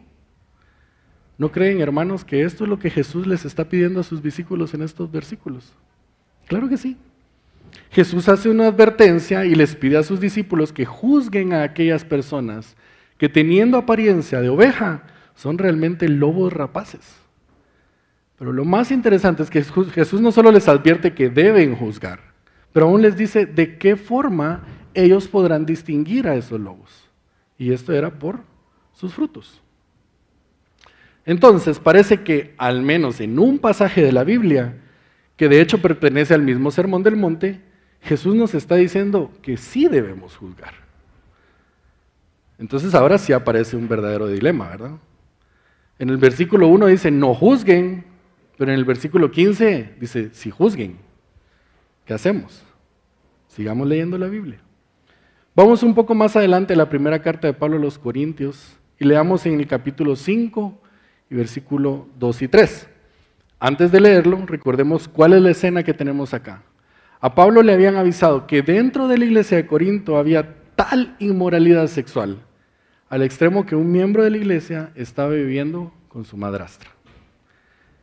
¿No 1.38 1.52
creen, 1.52 1.82
hermanos, 1.82 2.26
que 2.26 2.44
esto 2.44 2.64
es 2.64 2.70
lo 2.70 2.80
que 2.80 2.90
Jesús 2.90 3.28
les 3.28 3.46
está 3.46 3.66
pidiendo 3.66 4.00
a 4.00 4.04
sus 4.04 4.24
discípulos 4.24 4.74
en 4.74 4.82
estos 4.82 5.12
versículos? 5.12 5.74
Claro 6.48 6.68
que 6.68 6.78
sí. 6.78 6.98
Jesús 7.92 8.28
hace 8.28 8.50
una 8.50 8.68
advertencia 8.68 9.46
y 9.46 9.54
les 9.54 9.76
pide 9.76 9.98
a 9.98 10.04
sus 10.04 10.20
discípulos 10.20 10.74
que 10.74 10.86
juzguen 10.86 11.54
a 11.54 11.64
aquellas 11.64 12.04
personas 12.04 12.76
que 13.18 13.30
teniendo 13.30 13.78
apariencia 13.78 14.42
de 14.42 14.50
oveja 14.50 15.04
son 15.36 15.58
realmente 15.58 16.08
lobos 16.10 16.54
rapaces. 16.54 17.16
Pero 18.38 18.54
lo 18.54 18.66
más 18.66 18.92
interesante 18.92 19.44
es 19.44 19.50
que 19.50 19.64
Jesús 19.64 20.22
no 20.22 20.32
solo 20.32 20.52
les 20.52 20.68
advierte 20.68 21.14
que 21.14 21.30
deben 21.30 21.76
juzgar, 21.76 22.20
pero 22.72 22.88
aún 22.88 23.02
les 23.02 23.18
dice 23.18 23.46
de 23.46 23.78
qué 23.78 23.96
forma 23.96 24.64
ellos 24.94 25.28
podrán 25.28 25.66
distinguir 25.66 26.28
a 26.28 26.36
esos 26.36 26.60
lobos. 26.60 27.08
Y 27.58 27.72
esto 27.72 27.94
era 27.94 28.12
por 28.12 28.42
sus 28.94 29.14
frutos. 29.14 29.62
Entonces, 31.28 31.78
parece 31.78 32.24
que 32.24 32.56
al 32.58 32.82
menos 32.82 33.20
en 33.20 33.38
un 33.38 33.60
pasaje 33.60 34.02
de 34.02 34.14
la 34.14 34.24
Biblia, 34.24 34.78
que 35.36 35.50
de 35.50 35.60
hecho 35.60 35.82
pertenece 35.82 36.34
al 36.34 36.42
mismo 36.42 36.72
Sermón 36.72 37.04
del 37.04 37.18
Monte, 37.18 37.60
Jesús 38.02 38.34
nos 38.34 38.56
está 38.56 38.76
diciendo 38.76 39.30
que 39.42 39.58
sí 39.58 39.90
debemos 39.90 40.38
juzgar. 40.38 40.74
Entonces 42.58 42.96
ahora 42.96 43.18
sí 43.18 43.34
aparece 43.34 43.76
un 43.76 43.90
verdadero 43.90 44.30
dilema, 44.30 44.70
¿verdad? 44.70 44.92
En 46.00 46.10
el 46.10 46.16
versículo 46.16 46.70
1 46.70 46.86
dice, 46.88 47.12
no 47.12 47.34
juzguen, 47.36 48.06
pero 48.58 48.72
en 48.72 48.80
el 48.80 48.86
versículo 48.86 49.30
15 49.30 49.96
dice, 50.00 50.30
si 50.32 50.50
juzguen. 50.50 50.96
¿Qué 52.06 52.14
hacemos? 52.14 52.64
Sigamos 53.50 53.86
leyendo 53.86 54.18
la 54.18 54.28
Biblia. 54.28 54.62
Vamos 55.54 55.84
un 55.84 55.94
poco 55.94 56.16
más 56.16 56.38
adelante 56.38 56.74
a 56.74 56.78
la 56.78 56.88
primera 56.88 57.22
carta 57.22 57.48
de 57.48 57.54
Pablo 57.54 57.76
a 57.76 57.82
los 57.82 58.00
Corintios 58.00 58.78
y 58.98 59.04
leamos 59.04 59.46
en 59.46 59.60
el 59.60 59.68
capítulo 59.68 60.16
5 60.16 60.87
y 61.30 61.36
versículo 61.36 62.08
2 62.20 62.42
y 62.44 62.48
3. 62.48 62.88
Antes 63.60 63.92
de 63.92 64.02
leerlo, 64.02 64.46
recordemos 64.46 65.08
cuál 65.08 65.34
es 65.34 65.42
la 65.42 65.52
escena 65.52 65.84
que 65.84 65.94
tenemos 65.94 66.34
acá. 66.34 66.62
A 67.20 67.34
Pablo 67.34 67.64
le 67.64 67.74
habían 67.74 67.96
avisado 67.96 68.46
que 68.46 68.62
dentro 68.62 69.08
de 69.08 69.18
la 69.18 69.26
iglesia 69.26 69.58
de 69.58 69.66
Corinto 69.66 70.18
había 70.18 70.56
tal 70.76 71.16
inmoralidad 71.20 71.88
sexual, 71.88 72.38
al 73.10 73.24
extremo 73.24 73.66
que 73.66 73.76
un 73.76 73.92
miembro 73.92 74.24
de 74.24 74.30
la 74.30 74.38
iglesia 74.38 74.92
estaba 74.96 75.30
viviendo 75.30 75.92
con 76.08 76.26
su 76.26 76.38
madrastra. 76.38 76.92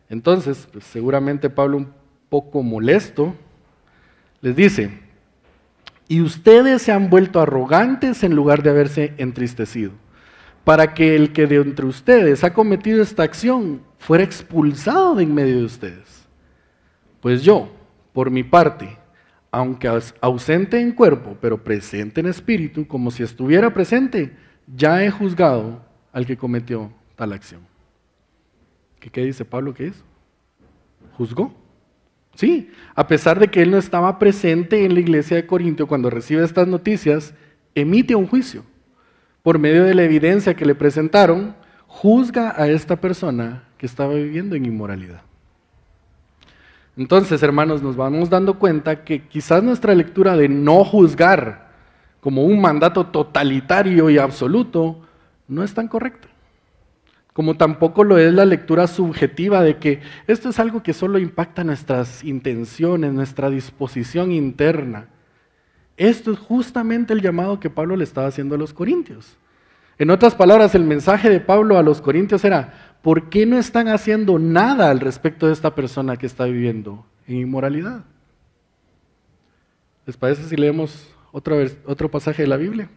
Entonces, 0.09 0.69
pues, 0.73 0.85
seguramente 0.85 1.49
Pablo 1.51 1.77
un 1.77 1.93
poco 2.29 2.63
molesto, 2.63 3.35
les 4.41 4.57
dice, 4.57 4.91
y 6.09 6.21
ustedes 6.21 6.83
se 6.83 6.93
han 6.93 7.09
vuelto 7.09 7.41
arrogantes 7.41 8.25
en 8.25 8.35
lugar 8.35 8.63
de 8.63 8.71
haberse 8.71 9.15
entristecido, 9.17 9.93
para 10.65 10.95
que 10.95 11.15
el 11.15 11.33
que 11.33 11.47
de 11.47 11.57
entre 11.57 11.87
ustedes 11.87 12.43
ha 12.43 12.53
cometido 12.53 13.03
esta 13.03 13.23
acción 13.23 13.83
fuera 13.99 14.25
expulsado 14.25 15.15
de 15.15 15.23
en 15.23 15.35
medio 15.35 15.59
de 15.59 15.65
ustedes. 15.65 16.27
Pues 17.21 17.43
yo, 17.43 17.71
por 18.13 18.31
mi 18.31 18.43
parte, 18.43 18.97
aunque 19.51 19.89
ausente 20.21 20.81
en 20.81 20.93
cuerpo, 20.93 21.37
pero 21.41 21.63
presente 21.63 22.21
en 22.21 22.27
espíritu, 22.27 22.87
como 22.87 23.11
si 23.11 23.23
estuviera 23.23 23.73
presente, 23.73 24.37
ya 24.75 25.05
he 25.05 25.11
juzgado 25.11 25.85
al 26.13 26.27
que 26.27 26.37
cometió 26.37 26.93
tal 27.17 27.33
acción. 27.33 27.61
¿Qué, 28.99 29.25
dice 29.25 29.45
Pablo 29.45 29.75
que 29.75 29.89
es? 29.89 30.03
¿Juzgó? 31.13 31.55
Sí, 32.35 32.71
a 32.95 33.07
pesar 33.07 33.39
de 33.39 33.49
que 33.49 33.63
él 33.63 33.71
no 33.71 33.77
estaba 33.77 34.19
presente 34.19 34.85
en 34.85 34.95
la 34.95 35.01
iglesia 35.01 35.37
de 35.37 35.47
Corintio 35.47 35.87
cuando 35.87 36.11
recibe 36.11 36.43
estas 36.43 36.67
noticias, 36.67 37.35
emite 37.75 38.15
un 38.15 38.27
juicio. 38.27 38.65
Por 39.45 39.59
medio 39.59 39.85
de 39.85 39.95
la 39.95 40.05
evidencia 40.05 40.55
que 40.55 40.65
le 40.65 40.75
presentaron, 40.75 41.55
juzga 41.87 42.55
a 42.57 42.67
esta 42.67 42.97
persona 42.97 43.65
que 43.77 43.85
estaba 43.85 44.15
viviendo 44.15 44.57
en 44.57 44.65
inmoralidad. 44.65 45.21
Entonces, 46.97 47.43
hermanos, 47.43 47.83
nos 47.83 47.95
vamos 47.95 48.31
dando 48.31 48.59
cuenta 48.59 49.05
que 49.05 49.29
quizás 49.29 49.63
nuestra 49.63 49.95
lectura 49.95 50.35
de 50.35 50.49
no 50.49 50.83
juzgar 50.83 51.69
como 52.23 52.45
un 52.45 52.59
mandato 52.59 53.09
totalitario 53.09 54.09
y 54.09 54.17
absoluto 54.17 55.03
no 55.47 55.63
es 55.63 55.75
tan 55.75 55.89
correcta. 55.89 56.29
Como 57.35 57.59
tampoco 57.59 58.03
lo 58.03 58.17
es 58.17 58.33
la 58.33 58.47
lectura 58.47 58.87
subjetiva 58.87 59.63
de 59.63 59.77
que 59.77 60.01
esto 60.27 60.49
es 60.49 60.59
algo 60.59 60.83
que 60.83 60.95
solo 60.95 61.19
impacta 61.19 61.65
nuestras 61.65 62.25
intenciones, 62.25 63.13
nuestra 63.13 63.51
disposición 63.51 64.33
interna. 64.33 65.09
Esto 65.97 66.33
es 66.33 66.39
justamente 66.39 67.13
el 67.13 67.23
llamado 67.23 67.61
que 67.61 67.71
Pablo 67.71 67.97
le 67.97 68.05
estaba 68.05 68.27
haciendo 68.27 68.55
a 68.55 68.59
los 68.59 68.73
corintios. 68.73 69.37
En 69.99 70.11
otras 70.11 70.35
palabras, 70.35 70.75
el 70.75 70.85
mensaje 70.85 71.31
de 71.31 71.41
Pablo 71.41 71.79
a 71.79 71.83
los 71.83 72.01
corintios 72.01 72.45
era, 72.45 72.97
¿por 73.03 73.29
qué 73.31 73.47
no 73.47 73.59
están 73.59 73.89
haciendo 73.89 74.39
nada 74.39 74.91
al 74.91 74.99
respecto 74.99 75.47
de 75.47 75.53
esta 75.53 75.75
persona 75.75 76.17
que 76.17 76.27
está 76.27 76.47
viviendo 76.47 77.07
en 77.29 77.37
inmoralidad? 77.37 78.05
¿Les 80.05 80.17
parece 80.17 80.45
si 80.45 80.57
leemos 80.57 81.15
otro, 81.31 81.57
otro 81.87 82.11
pasaje 82.11 82.43
de 82.43 82.49
la 82.49 82.57
Biblia? 82.57 82.89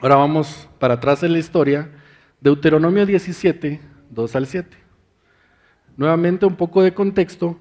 Ahora 0.00 0.16
vamos 0.16 0.68
para 0.78 0.94
atrás 0.94 1.22
en 1.24 1.32
la 1.32 1.38
historia, 1.38 1.90
Deuteronomio 2.40 3.04
17, 3.04 3.80
2 4.10 4.36
al 4.36 4.46
7. 4.46 4.76
Nuevamente 5.96 6.46
un 6.46 6.54
poco 6.54 6.82
de 6.82 6.94
contexto. 6.94 7.58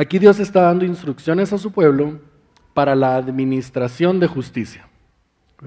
Aquí 0.00 0.20
Dios 0.20 0.38
está 0.38 0.62
dando 0.62 0.84
instrucciones 0.84 1.52
a 1.52 1.58
su 1.58 1.72
pueblo 1.72 2.20
para 2.72 2.94
la 2.94 3.16
administración 3.16 4.20
de 4.20 4.28
justicia. 4.28 4.86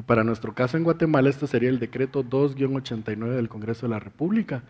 Para 0.06 0.24
nuestro 0.24 0.54
caso 0.54 0.78
en 0.78 0.86
Guatemala, 0.86 1.30
esto 1.30 1.48
sería 1.48 1.68
el 1.68 1.80
decreto 1.80 2.24
2-89 2.24 3.36
del 3.36 3.50
Congreso 3.50 3.88
de 3.88 3.90
la 3.90 4.00
República, 4.00 4.64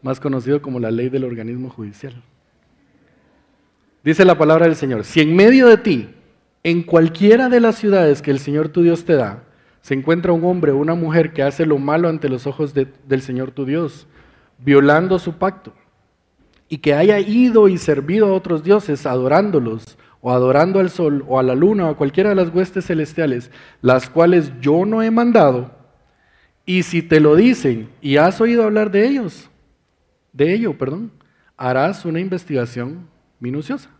más 0.00 0.18
conocido 0.18 0.62
como 0.62 0.80
la 0.80 0.90
ley 0.90 1.10
del 1.10 1.24
organismo 1.24 1.68
judicial. 1.68 2.22
Dice 4.02 4.24
la 4.24 4.38
palabra 4.38 4.64
del 4.64 4.76
Señor, 4.76 5.04
si 5.04 5.20
en 5.20 5.36
medio 5.36 5.68
de 5.68 5.76
ti, 5.76 6.08
en 6.62 6.82
cualquiera 6.82 7.50
de 7.50 7.60
las 7.60 7.76
ciudades 7.76 8.22
que 8.22 8.30
el 8.30 8.38
Señor 8.38 8.70
tu 8.70 8.80
Dios 8.80 9.04
te 9.04 9.12
da, 9.12 9.42
se 9.82 9.92
encuentra 9.92 10.32
un 10.32 10.46
hombre 10.46 10.72
o 10.72 10.78
una 10.78 10.94
mujer 10.94 11.34
que 11.34 11.42
hace 11.42 11.66
lo 11.66 11.76
malo 11.76 12.08
ante 12.08 12.30
los 12.30 12.46
ojos 12.46 12.72
del 12.72 13.20
Señor 13.20 13.50
tu 13.50 13.66
Dios, 13.66 14.06
violando 14.58 15.18
su 15.18 15.34
pacto, 15.34 15.74
y 16.70 16.78
que 16.78 16.94
haya 16.94 17.18
ido 17.18 17.68
y 17.68 17.76
servido 17.76 18.28
a 18.28 18.32
otros 18.32 18.64
dioses, 18.64 19.04
adorándolos, 19.04 19.98
o 20.22 20.30
adorando 20.30 20.78
al 20.78 20.88
sol 20.88 21.24
o 21.28 21.38
a 21.38 21.42
la 21.42 21.54
luna 21.54 21.86
o 21.86 21.90
a 21.90 21.96
cualquiera 21.96 22.30
de 22.30 22.36
las 22.36 22.54
huestes 22.54 22.86
celestiales, 22.86 23.50
las 23.82 24.08
cuales 24.08 24.52
yo 24.60 24.86
no 24.86 25.02
he 25.02 25.10
mandado, 25.10 25.72
y 26.64 26.84
si 26.84 27.02
te 27.02 27.18
lo 27.18 27.34
dicen 27.34 27.90
y 28.00 28.16
has 28.16 28.40
oído 28.40 28.62
hablar 28.62 28.92
de 28.92 29.08
ellos, 29.08 29.50
de 30.32 30.54
ello, 30.54 30.78
perdón, 30.78 31.10
harás 31.56 32.04
una 32.04 32.20
investigación 32.20 33.08
minuciosa. 33.40 33.90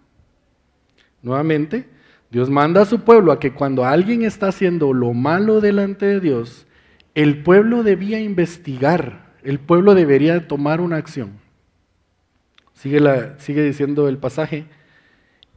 Nuevamente, 1.22 1.88
Dios 2.30 2.48
manda 2.48 2.82
a 2.82 2.86
su 2.86 3.00
pueblo 3.00 3.32
a 3.32 3.40
que 3.40 3.52
cuando 3.52 3.84
alguien 3.84 4.22
está 4.22 4.48
haciendo 4.48 4.92
lo 4.92 5.12
malo 5.12 5.60
delante 5.60 6.06
de 6.06 6.20
Dios, 6.20 6.68
el 7.16 7.42
pueblo 7.42 7.82
debía 7.82 8.20
investigar, 8.20 9.34
el 9.42 9.58
pueblo 9.58 9.96
debería 9.96 10.46
tomar 10.46 10.80
una 10.80 10.96
acción. 10.96 11.39
Sigue, 12.80 13.62
diciendo 13.62 14.08
el 14.08 14.16
pasaje, 14.16 14.64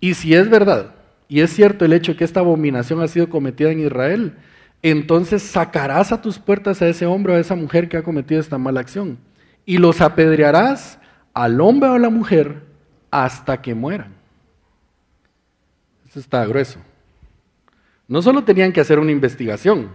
y 0.01 0.13
si 0.15 0.33
es 0.33 0.49
verdad, 0.49 0.93
y 1.29 1.39
es 1.39 1.51
cierto 1.51 1.85
el 1.85 1.93
hecho 1.93 2.17
que 2.17 2.25
esta 2.25 2.41
abominación 2.41 3.01
ha 3.01 3.07
sido 3.07 3.29
cometida 3.29 3.71
en 3.71 3.79
Israel, 3.79 4.35
entonces 4.81 5.41
sacarás 5.41 6.11
a 6.11 6.21
tus 6.21 6.37
puertas 6.37 6.81
a 6.81 6.89
ese 6.89 7.05
hombre 7.05 7.31
o 7.31 7.35
a 7.37 7.39
esa 7.39 7.55
mujer 7.55 7.87
que 7.87 7.95
ha 7.95 8.03
cometido 8.03 8.41
esta 8.41 8.57
mala 8.57 8.81
acción, 8.81 9.19
y 9.65 9.77
los 9.77 10.01
apedrearás 10.01 10.99
al 11.33 11.61
hombre 11.61 11.91
o 11.91 11.93
a 11.93 11.99
la 11.99 12.09
mujer 12.09 12.63
hasta 13.09 13.61
que 13.61 13.73
mueran. 13.73 14.15
Eso 16.05 16.19
está 16.19 16.45
grueso. 16.45 16.79
No 18.05 18.21
solo 18.21 18.43
tenían 18.43 18.73
que 18.73 18.81
hacer 18.81 18.99
una 18.99 19.11
investigación, 19.11 19.91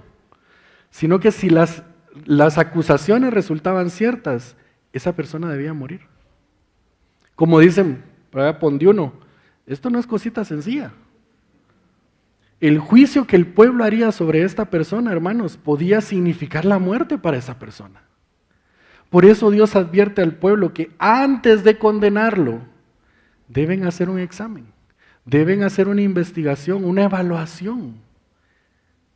sino 0.89 1.21
que 1.21 1.31
si 1.31 1.51
las, 1.51 1.83
las 2.25 2.57
acusaciones 2.57 3.35
resultaban 3.35 3.91
ciertas, 3.91 4.57
esa 4.95 5.15
persona 5.15 5.51
debía 5.51 5.75
morir. 5.75 6.01
Como 7.39 7.61
dicen, 7.61 8.03
para 8.33 8.59
Pondiuno, 8.59 9.13
esto 9.65 9.91
no 9.91 10.01
es 10.01 10.09
cosita 10.09 10.45
sencilla. 10.45 10.91
El 12.59 12.81
juicio 12.81 13.29
que 13.29 13.37
el 13.37 13.47
pueblo 13.47 13.85
haría 13.85 14.11
sobre 14.11 14.43
esta 14.43 14.71
persona, 14.71 15.13
hermanos, 15.13 15.57
podía 15.57 16.01
significar 16.01 16.65
la 16.65 16.81
muerte 16.81 17.17
para 17.17 17.37
esa 17.37 17.57
persona. 17.57 18.03
Por 19.09 19.25
eso 19.25 19.53
Dios 19.53 19.77
advierte 19.77 20.21
al 20.21 20.35
pueblo 20.35 20.75
que 20.75 20.91
antes 20.99 21.63
de 21.63 21.79
condenarlo, 21.79 22.59
deben 23.47 23.87
hacer 23.87 24.11
un 24.11 24.19
examen, 24.19 24.67
deben 25.25 25.63
hacer 25.63 25.87
una 25.87 26.03
investigación, 26.03 26.85
una 26.85 27.05
evaluación. 27.05 28.01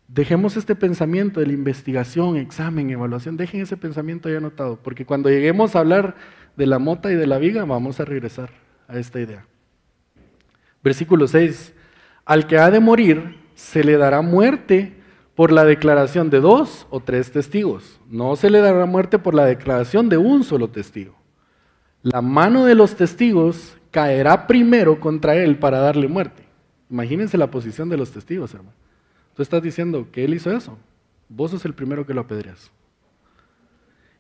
Dejemos 0.07 0.57
este 0.57 0.77
pensamiento 0.77 1.41
de 1.41 1.47
la 1.47 1.55
investigación, 1.55 2.37
examen, 2.37 2.89
evaluación, 2.89 3.37
dejen 3.37 3.63
ese 3.63 3.77
pensamiento 3.77 4.31
ya 4.31 4.37
anotado, 4.37 4.79
porque 4.81 5.05
cuando 5.05 5.29
lleguemos 5.29 5.75
a 5.75 5.81
hablar 5.81 6.15
de 6.57 6.67
la 6.67 6.79
mota 6.79 7.11
y 7.11 7.15
de 7.15 7.27
la 7.27 7.39
viga, 7.39 7.65
vamos 7.65 8.01
a 8.01 8.05
regresar 8.05 8.51
a 8.89 8.99
esta 8.99 9.21
idea. 9.21 9.47
Versículo 10.83 11.27
6. 11.27 11.75
Al 12.25 12.47
que 12.47 12.59
ha 12.59 12.71
de 12.71 12.81
morir 12.81 13.39
se 13.55 13.85
le 13.85 13.97
dará 13.97 14.23
muerte 14.23 14.95
por 15.35 15.53
la 15.53 15.65
declaración 15.65 16.31
de 16.31 16.41
dos 16.41 16.87
o 16.91 17.01
tres 17.01 17.33
testigos. 17.33 18.01
No 18.09 18.37
se 18.37 18.51
le 18.51 18.61
dará 18.61 18.85
muerte 18.87 19.19
por 19.19 19.35
la 19.35 19.45
declaración 19.45 20.09
de 20.09 20.19
un 20.19 20.45
solo 20.45 20.69
testigo. 20.69 21.15
La 22.03 22.21
mano 22.21 22.65
de 22.65 22.75
los 22.75 22.97
testigos 22.97 23.77
caerá 23.91 24.47
primero 24.47 25.01
contra 25.01 25.37
él 25.37 25.59
para 25.59 25.79
darle 25.79 26.09
muerte. 26.09 26.43
Imagínense 26.91 27.39
la 27.39 27.51
posición 27.51 27.89
de 27.89 27.97
los 27.97 28.11
testigos, 28.11 28.53
hermano. 28.53 28.77
Tú 29.35 29.43
estás 29.43 29.63
diciendo 29.63 30.09
que 30.13 30.25
él 30.25 30.35
hizo 30.35 30.55
eso. 30.55 30.77
Vos 31.29 31.53
sos 31.53 31.65
el 31.65 31.75
primero 31.75 32.05
que 32.05 32.13
lo 32.13 32.21
apedreas. 32.21 32.71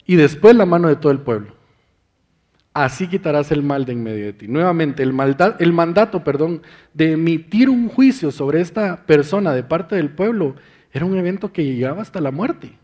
Y 0.06 0.16
después 0.16 0.56
la 0.56 0.64
mano 0.64 0.88
de 0.88 0.96
todo 0.96 1.12
el 1.12 1.20
pueblo 1.20 1.61
así 2.74 3.06
quitarás 3.06 3.52
el 3.52 3.62
mal 3.62 3.84
de 3.84 3.92
en 3.92 4.02
medio 4.02 4.26
de 4.26 4.32
ti. 4.32 4.48
Nuevamente, 4.48 5.02
el, 5.02 5.14
el 5.58 5.72
mandato 5.72 6.24
perdón, 6.24 6.62
de 6.94 7.12
emitir 7.12 7.68
un 7.68 7.88
juicio 7.88 8.30
sobre 8.30 8.60
esta 8.60 9.04
persona 9.04 9.52
de 9.52 9.62
parte 9.62 9.96
del 9.96 10.10
pueblo 10.10 10.56
era 10.92 11.04
un 11.04 11.16
evento 11.16 11.52
que 11.52 11.64
llegaba 11.64 12.02
hasta 12.02 12.20
la 12.20 12.30
muerte. 12.30 12.78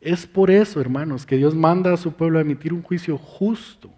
Es 0.00 0.26
por 0.26 0.50
eso, 0.50 0.80
hermanos, 0.80 1.26
que 1.26 1.36
Dios 1.36 1.54
manda 1.54 1.92
a 1.92 1.96
su 1.96 2.12
pueblo 2.12 2.38
a 2.38 2.42
emitir 2.42 2.72
un 2.72 2.82
juicio 2.82 3.18
justo, 3.18 3.90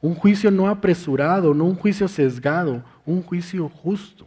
un 0.00 0.14
juicio 0.14 0.50
no 0.50 0.68
apresurado, 0.68 1.54
no 1.54 1.64
un 1.64 1.74
juicio 1.74 2.06
sesgado, 2.06 2.84
un 3.06 3.22
juicio 3.22 3.68
justo. 3.68 4.26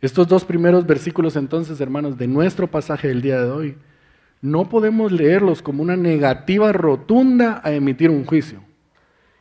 Estos 0.00 0.28
dos 0.28 0.44
primeros 0.44 0.86
versículos 0.86 1.34
entonces, 1.34 1.80
hermanos, 1.80 2.16
de 2.16 2.28
nuestro 2.28 2.70
pasaje 2.70 3.08
del 3.08 3.20
día 3.20 3.42
de 3.42 3.50
hoy, 3.50 3.76
no 4.40 4.68
podemos 4.68 5.10
leerlos 5.10 5.60
como 5.60 5.82
una 5.82 5.96
negativa 5.96 6.70
rotunda 6.72 7.60
a 7.64 7.72
emitir 7.72 8.08
un 8.08 8.24
juicio 8.24 8.67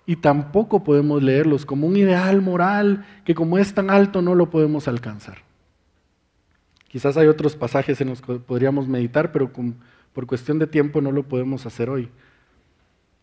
y 0.07 0.15
tampoco 0.15 0.85
podemos 0.85 1.21
leerlos 1.21 1.65
como 1.65 1.85
un 1.85 1.97
ideal 1.97 2.41
moral 2.41 3.05
que 3.25 3.35
como 3.35 3.57
es 3.57 3.73
tan 3.73 3.89
alto 3.89 4.21
no 4.21 4.35
lo 4.35 4.49
podemos 4.49 4.87
alcanzar. 4.87 5.39
Quizás 6.87 7.17
hay 7.17 7.27
otros 7.27 7.57
pasajes 7.57 7.99
en 7.99 8.09
los 8.09 8.21
que 8.21 8.35
podríamos 8.35 8.87
meditar, 8.87 9.33
pero 9.33 9.51
por 10.13 10.25
cuestión 10.25 10.59
de 10.59 10.65
tiempo 10.65 11.01
no 11.01 11.11
lo 11.11 11.23
podemos 11.23 11.65
hacer 11.65 11.89
hoy. 11.89 12.09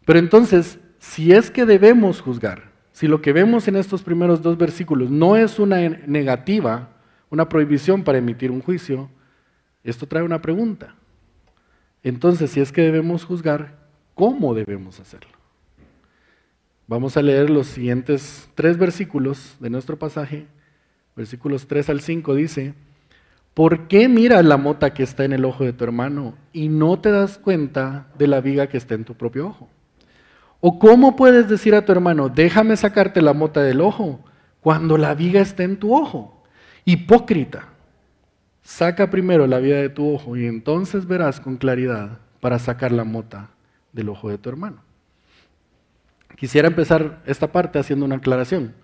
Pero 0.05 0.19
entonces, 0.19 0.79
si 0.99 1.33
es 1.33 1.51
que 1.51 1.65
debemos 1.65 2.21
juzgar, 2.21 2.71
si 2.93 3.09
lo 3.09 3.23
que 3.23 3.33
vemos 3.33 3.67
en 3.67 3.77
estos 3.77 4.03
primeros 4.03 4.43
dos 4.43 4.59
versículos 4.59 5.11
no 5.11 5.37
es 5.37 5.59
una 5.59 5.89
negativa, 5.89 6.91
una 7.31 7.49
prohibición 7.49 8.05
para 8.05 8.19
emitir 8.19 8.51
un 8.51 8.61
juicio, 8.61 9.09
esto 9.83 10.07
trae 10.07 10.23
una 10.23 10.43
pregunta. 10.43 10.95
Entonces, 12.03 12.51
si 12.51 12.61
es 12.61 12.71
que 12.73 12.83
debemos 12.83 13.25
juzgar, 13.25 13.79
¿cómo 14.15 14.53
debemos 14.53 15.01
hacerlo? 15.01 15.44
Vamos 16.87 17.17
a 17.17 17.23
leer 17.23 17.49
los 17.49 17.69
siguientes 17.69 18.49
tres 18.55 18.77
versículos 18.77 19.57
de 19.59 19.71
nuestro 19.71 19.99
pasaje. 19.99 20.47
Versículos 21.17 21.67
3 21.67 21.91
al 21.91 22.01
5 22.01 22.35
dice, 22.35 22.75
¿por 23.55 23.87
qué 23.89 24.09
miras 24.09 24.45
la 24.45 24.57
mota 24.57 24.93
que 24.93 25.03
está 25.05 25.25
en 25.25 25.33
el 25.33 25.45
ojo 25.45 25.65
de 25.65 25.73
tu 25.73 25.85
hermano 25.85 26.35
y 26.53 26.69
no 26.69 26.99
te 27.01 27.11
das 27.11 27.39
cuenta 27.39 28.09
de 28.19 28.27
la 28.27 28.41
viga 28.41 28.67
que 28.67 28.77
está 28.77 28.95
en 28.95 29.05
tu 29.05 29.15
propio 29.15 29.47
ojo? 29.47 29.69
¿O 30.61 30.79
cómo 30.79 31.15
puedes 31.15 31.49
decir 31.49 31.75
a 31.75 31.85
tu 31.85 31.93
hermano, 31.93 32.29
déjame 32.29 32.77
sacarte 32.77 33.23
la 33.23 33.33
mota 33.33 33.63
del 33.63 33.81
ojo 33.81 34.25
cuando 34.61 34.99
la 34.99 35.15
viga 35.15 35.41
está 35.41 35.63
en 35.63 35.79
tu 35.79 35.95
ojo? 35.95 36.43
Hipócrita, 36.85 37.69
saca 38.63 39.09
primero 39.09 39.47
la 39.47 39.59
viga 39.59 39.77
de 39.77 39.89
tu 39.89 40.13
ojo 40.13 40.37
y 40.37 40.47
entonces 40.47 41.07
verás 41.07 41.39
con 41.41 41.57
claridad 41.57 42.19
para 42.41 42.59
sacar 42.59 42.93
la 42.93 43.05
mota 43.05 43.51
del 43.93 44.09
ojo 44.09 44.29
de 44.29 44.39
tu 44.39 44.49
hermano. 44.49 44.83
Quisiera 46.37 46.69
empezar 46.69 47.23
esta 47.27 47.53
parte 47.53 47.79
haciendo 47.79 48.05
una 48.05 48.17
aclaración. 48.17 48.75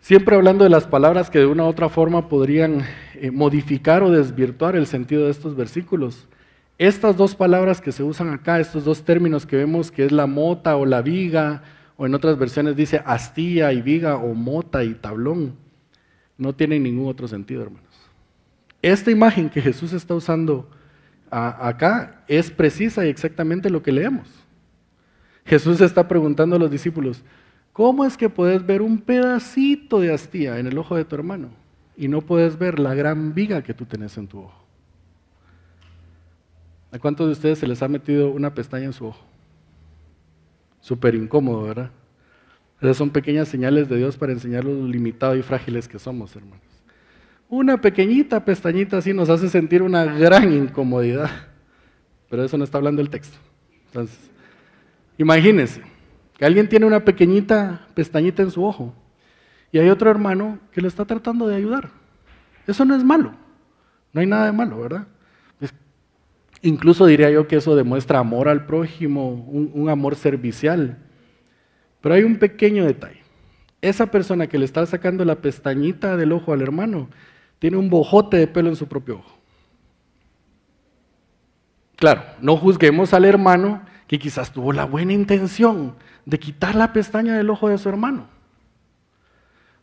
Siempre 0.00 0.36
hablando 0.36 0.64
de 0.64 0.70
las 0.70 0.86
palabras 0.86 1.30
que 1.30 1.40
de 1.40 1.46
una 1.46 1.64
u 1.64 1.66
otra 1.66 1.88
forma 1.88 2.28
podrían 2.28 2.82
eh, 3.14 3.30
modificar 3.30 4.02
o 4.02 4.10
desvirtuar 4.10 4.76
el 4.76 4.86
sentido 4.86 5.24
de 5.24 5.30
estos 5.30 5.56
versículos. 5.56 6.28
Estas 6.78 7.16
dos 7.16 7.34
palabras 7.34 7.80
que 7.80 7.92
se 7.92 8.02
usan 8.02 8.30
acá, 8.30 8.60
estos 8.60 8.84
dos 8.84 9.02
términos 9.02 9.46
que 9.46 9.56
vemos 9.56 9.90
que 9.90 10.04
es 10.04 10.12
la 10.12 10.26
mota 10.26 10.76
o 10.76 10.86
la 10.86 11.02
viga, 11.02 11.62
o 11.96 12.06
en 12.06 12.14
otras 12.14 12.38
versiones 12.38 12.76
dice 12.76 13.02
astilla 13.04 13.72
y 13.72 13.80
viga 13.80 14.16
o 14.16 14.34
mota 14.34 14.84
y 14.84 14.94
tablón, 14.94 15.56
no 16.36 16.54
tienen 16.54 16.82
ningún 16.82 17.08
otro 17.08 17.26
sentido, 17.26 17.62
hermanos. 17.62 17.86
Esta 18.82 19.10
imagen 19.10 19.48
que 19.48 19.62
Jesús 19.62 19.92
está 19.92 20.14
usando 20.14 20.70
acá 21.30 22.22
es 22.28 22.50
precisa 22.50 23.04
y 23.06 23.08
exactamente 23.08 23.70
lo 23.70 23.82
que 23.82 23.92
leemos. 23.92 24.28
Jesús 25.46 25.80
está 25.80 26.06
preguntando 26.08 26.56
a 26.56 26.58
los 26.58 26.70
discípulos, 26.70 27.22
¿cómo 27.72 28.04
es 28.04 28.16
que 28.16 28.28
puedes 28.28 28.66
ver 28.66 28.82
un 28.82 28.98
pedacito 28.98 30.00
de 30.00 30.12
astilla 30.12 30.58
en 30.58 30.66
el 30.66 30.76
ojo 30.76 30.96
de 30.96 31.04
tu 31.04 31.14
hermano 31.14 31.50
y 31.96 32.08
no 32.08 32.20
puedes 32.20 32.58
ver 32.58 32.78
la 32.78 32.94
gran 32.94 33.32
viga 33.32 33.62
que 33.62 33.72
tú 33.72 33.84
tenés 33.84 34.16
en 34.18 34.26
tu 34.26 34.40
ojo? 34.40 34.64
¿A 36.90 36.98
cuántos 36.98 37.26
de 37.26 37.32
ustedes 37.32 37.58
se 37.58 37.66
les 37.66 37.82
ha 37.82 37.88
metido 37.88 38.30
una 38.30 38.54
pestaña 38.54 38.86
en 38.86 38.92
su 38.92 39.06
ojo? 39.06 39.24
Súper 40.80 41.14
incómodo, 41.14 41.62
¿verdad? 41.62 41.90
Esas 42.80 42.96
son 42.96 43.10
pequeñas 43.10 43.48
señales 43.48 43.88
de 43.88 43.96
Dios 43.96 44.16
para 44.16 44.32
enseñar 44.32 44.64
lo 44.64 44.86
limitados 44.86 45.38
y 45.38 45.42
frágiles 45.42 45.88
que 45.88 45.98
somos, 45.98 46.34
hermanos. 46.36 46.60
Una 47.48 47.80
pequeñita 47.80 48.44
pestañita 48.44 48.98
así 48.98 49.12
nos 49.12 49.28
hace 49.28 49.48
sentir 49.48 49.82
una 49.82 50.04
gran 50.04 50.52
incomodidad. 50.52 51.30
Pero 52.28 52.44
eso 52.44 52.58
no 52.58 52.64
está 52.64 52.78
hablando 52.78 53.00
el 53.00 53.08
texto. 53.08 53.38
Entonces, 53.86 54.18
Imagínense 55.18 55.82
que 56.36 56.44
alguien 56.44 56.68
tiene 56.68 56.86
una 56.86 57.04
pequeñita 57.04 57.86
pestañita 57.94 58.42
en 58.42 58.50
su 58.50 58.64
ojo 58.64 58.94
y 59.72 59.78
hay 59.78 59.88
otro 59.88 60.10
hermano 60.10 60.58
que 60.72 60.80
le 60.80 60.88
está 60.88 61.04
tratando 61.04 61.46
de 61.46 61.56
ayudar. 61.56 61.90
Eso 62.66 62.84
no 62.84 62.94
es 62.94 63.04
malo, 63.04 63.32
no 64.12 64.20
hay 64.20 64.26
nada 64.26 64.46
de 64.46 64.52
malo, 64.52 64.80
¿verdad? 64.80 65.06
incluso 66.62 67.06
diría 67.06 67.30
yo 67.30 67.46
que 67.46 67.56
eso 67.56 67.76
demuestra 67.76 68.18
amor 68.18 68.48
al 68.48 68.66
prójimo, 68.66 69.28
un 69.28 69.88
amor 69.88 70.16
servicial. 70.16 70.98
Pero 72.00 72.14
hay 72.14 72.24
un 72.24 72.38
pequeño 72.38 72.84
detalle. 72.84 73.22
Esa 73.82 74.06
persona 74.06 74.46
que 74.46 74.58
le 74.58 74.64
está 74.64 74.84
sacando 74.86 75.24
la 75.24 75.36
pestañita 75.36 76.16
del 76.16 76.32
ojo 76.32 76.52
al 76.52 76.62
hermano 76.62 77.08
tiene 77.58 77.76
un 77.76 77.90
bojote 77.90 78.36
de 78.36 78.46
pelo 78.46 78.68
en 78.68 78.76
su 78.76 78.88
propio 78.88 79.18
ojo. 79.18 79.38
Claro, 81.96 82.22
no 82.40 82.56
juzguemos 82.56 83.14
al 83.14 83.24
hermano 83.24 83.82
que 84.06 84.18
quizás 84.18 84.52
tuvo 84.52 84.72
la 84.72 84.84
buena 84.84 85.12
intención 85.12 85.94
de 86.24 86.38
quitar 86.38 86.74
la 86.74 86.92
pestaña 86.92 87.36
del 87.36 87.50
ojo 87.50 87.68
de 87.68 87.78
su 87.78 87.88
hermano. 87.88 88.28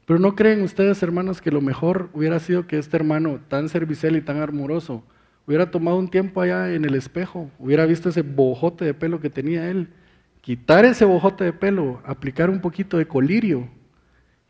Pero 0.05 0.19
no 0.19 0.35
creen 0.35 0.61
ustedes, 0.63 1.01
hermanos, 1.01 1.41
que 1.41 1.51
lo 1.51 1.61
mejor 1.61 2.09
hubiera 2.13 2.39
sido 2.39 2.67
que 2.67 2.77
este 2.77 2.97
hermano 2.97 3.39
tan 3.47 3.69
servicial 3.69 4.15
y 4.15 4.21
tan 4.21 4.41
amoroso 4.41 5.03
hubiera 5.47 5.71
tomado 5.71 5.97
un 5.97 6.09
tiempo 6.09 6.41
allá 6.41 6.73
en 6.73 6.85
el 6.85 6.95
espejo, 6.95 7.49
hubiera 7.59 7.85
visto 7.85 8.09
ese 8.09 8.21
bojote 8.21 8.85
de 8.85 8.93
pelo 8.93 9.19
que 9.19 9.29
tenía 9.29 9.69
él, 9.69 9.89
quitar 10.41 10.85
ese 10.85 11.05
bojote 11.05 11.43
de 11.45 11.53
pelo, 11.53 12.01
aplicar 12.05 12.49
un 12.49 12.59
poquito 12.59 12.97
de 12.97 13.07
colirio 13.07 13.69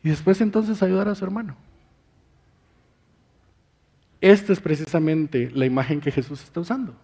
y 0.02 0.08
después 0.08 0.40
entonces 0.40 0.82
ayudar 0.82 1.08
a 1.08 1.14
su 1.14 1.24
hermano. 1.24 1.56
Esta 4.20 4.52
es 4.52 4.60
precisamente 4.60 5.50
la 5.52 5.66
imagen 5.66 6.00
que 6.00 6.10
Jesús 6.10 6.42
está 6.42 6.60
usando. 6.60 6.96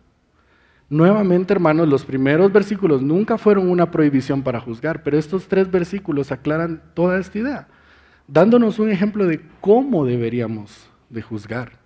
Nuevamente, 0.90 1.52
hermanos, 1.54 1.86
los 1.86 2.04
primeros 2.04 2.52
versículos 2.52 3.00
nunca 3.00 3.38
fueron 3.38 3.70
una 3.70 3.92
prohibición 3.92 4.42
para 4.42 4.58
juzgar, 4.58 5.04
pero 5.04 5.16
estos 5.16 5.46
tres 5.46 5.70
versículos 5.70 6.32
aclaran 6.32 6.82
toda 6.94 7.20
esta 7.20 7.38
idea, 7.38 7.68
dándonos 8.26 8.80
un 8.80 8.90
ejemplo 8.90 9.24
de 9.24 9.40
cómo 9.60 10.04
deberíamos 10.04 10.90
de 11.08 11.22
juzgar. 11.22 11.78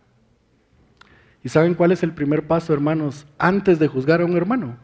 ¿Y 1.42 1.50
saben 1.50 1.74
cuál 1.74 1.92
es 1.92 2.02
el 2.02 2.12
primer 2.12 2.46
paso, 2.46 2.72
hermanos, 2.72 3.26
antes 3.36 3.78
de 3.78 3.88
juzgar 3.88 4.22
a 4.22 4.24
un 4.24 4.38
hermano? 4.38 4.78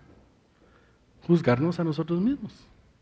Juzgarnos 1.27 1.81
a 1.81 1.85
nosotros 1.85 2.21
mismos. 2.21 2.53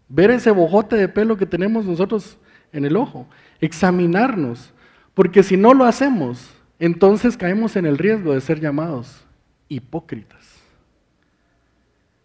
Ver 0.08 0.30
ese 0.30 0.52
bojote 0.52 0.94
de 0.94 1.08
pelo 1.08 1.36
que 1.36 1.46
tenemos 1.46 1.84
nosotros 1.84 2.38
en 2.72 2.84
el 2.84 2.96
ojo, 2.96 3.26
examinarnos, 3.60 4.72
porque 5.14 5.42
si 5.42 5.56
no 5.56 5.74
lo 5.74 5.84
hacemos, 5.84 6.48
entonces 6.78 7.36
caemos 7.36 7.74
en 7.74 7.86
el 7.86 7.98
riesgo 7.98 8.34
de 8.34 8.40
ser 8.40 8.60
llamados 8.60 9.24
hipócritas. 9.68 10.37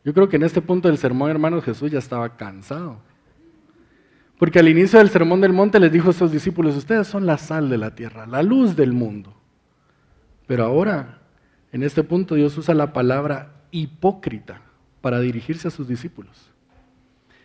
Yo 0.04 0.14
creo 0.14 0.28
que 0.28 0.36
en 0.36 0.44
este 0.44 0.62
punto 0.62 0.88
del 0.88 0.98
sermón, 0.98 1.30
hermanos, 1.30 1.64
Jesús 1.64 1.92
ya 1.92 2.00
estaba 2.00 2.36
cansado. 2.36 2.98
Porque 4.38 4.60
al 4.60 4.68
inicio 4.68 5.00
del 5.00 5.10
sermón 5.10 5.40
del 5.42 5.54
monte 5.54 5.80
les 5.80 5.92
dijo 5.92 6.10
a 6.10 6.14
sus 6.14 6.32
discípulos, 6.32 6.76
ustedes 6.76 7.08
son 7.08 7.26
la 7.26 7.38
sal 7.38 7.70
de 7.70 7.78
la 7.78 7.96
tierra, 7.96 8.26
la 8.26 8.44
luz 8.44 8.76
del 8.76 8.92
mundo. 8.92 9.34
Pero 10.48 10.66
ahora, 10.66 11.20
en 11.72 11.84
este 11.84 12.04
punto, 12.04 12.36
Dios 12.36 12.58
usa 12.58 12.74
la 12.74 12.92
palabra 12.92 13.54
hipócrita 13.72 14.62
para 15.00 15.20
dirigirse 15.20 15.68
a 15.68 15.72
sus 15.72 15.88
discípulos. 15.88 16.52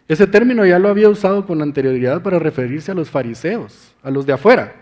Ese 0.09 0.27
término 0.27 0.65
ya 0.65 0.79
lo 0.79 0.89
había 0.89 1.09
usado 1.09 1.47
con 1.47 1.61
anterioridad 1.61 2.23
para 2.23 2.39
referirse 2.39 2.91
a 2.91 2.95
los 2.95 3.11
fariseos, 3.11 3.95
a 4.03 4.11
los 4.11 4.27
de 4.27 4.33
afuera. 4.33 4.75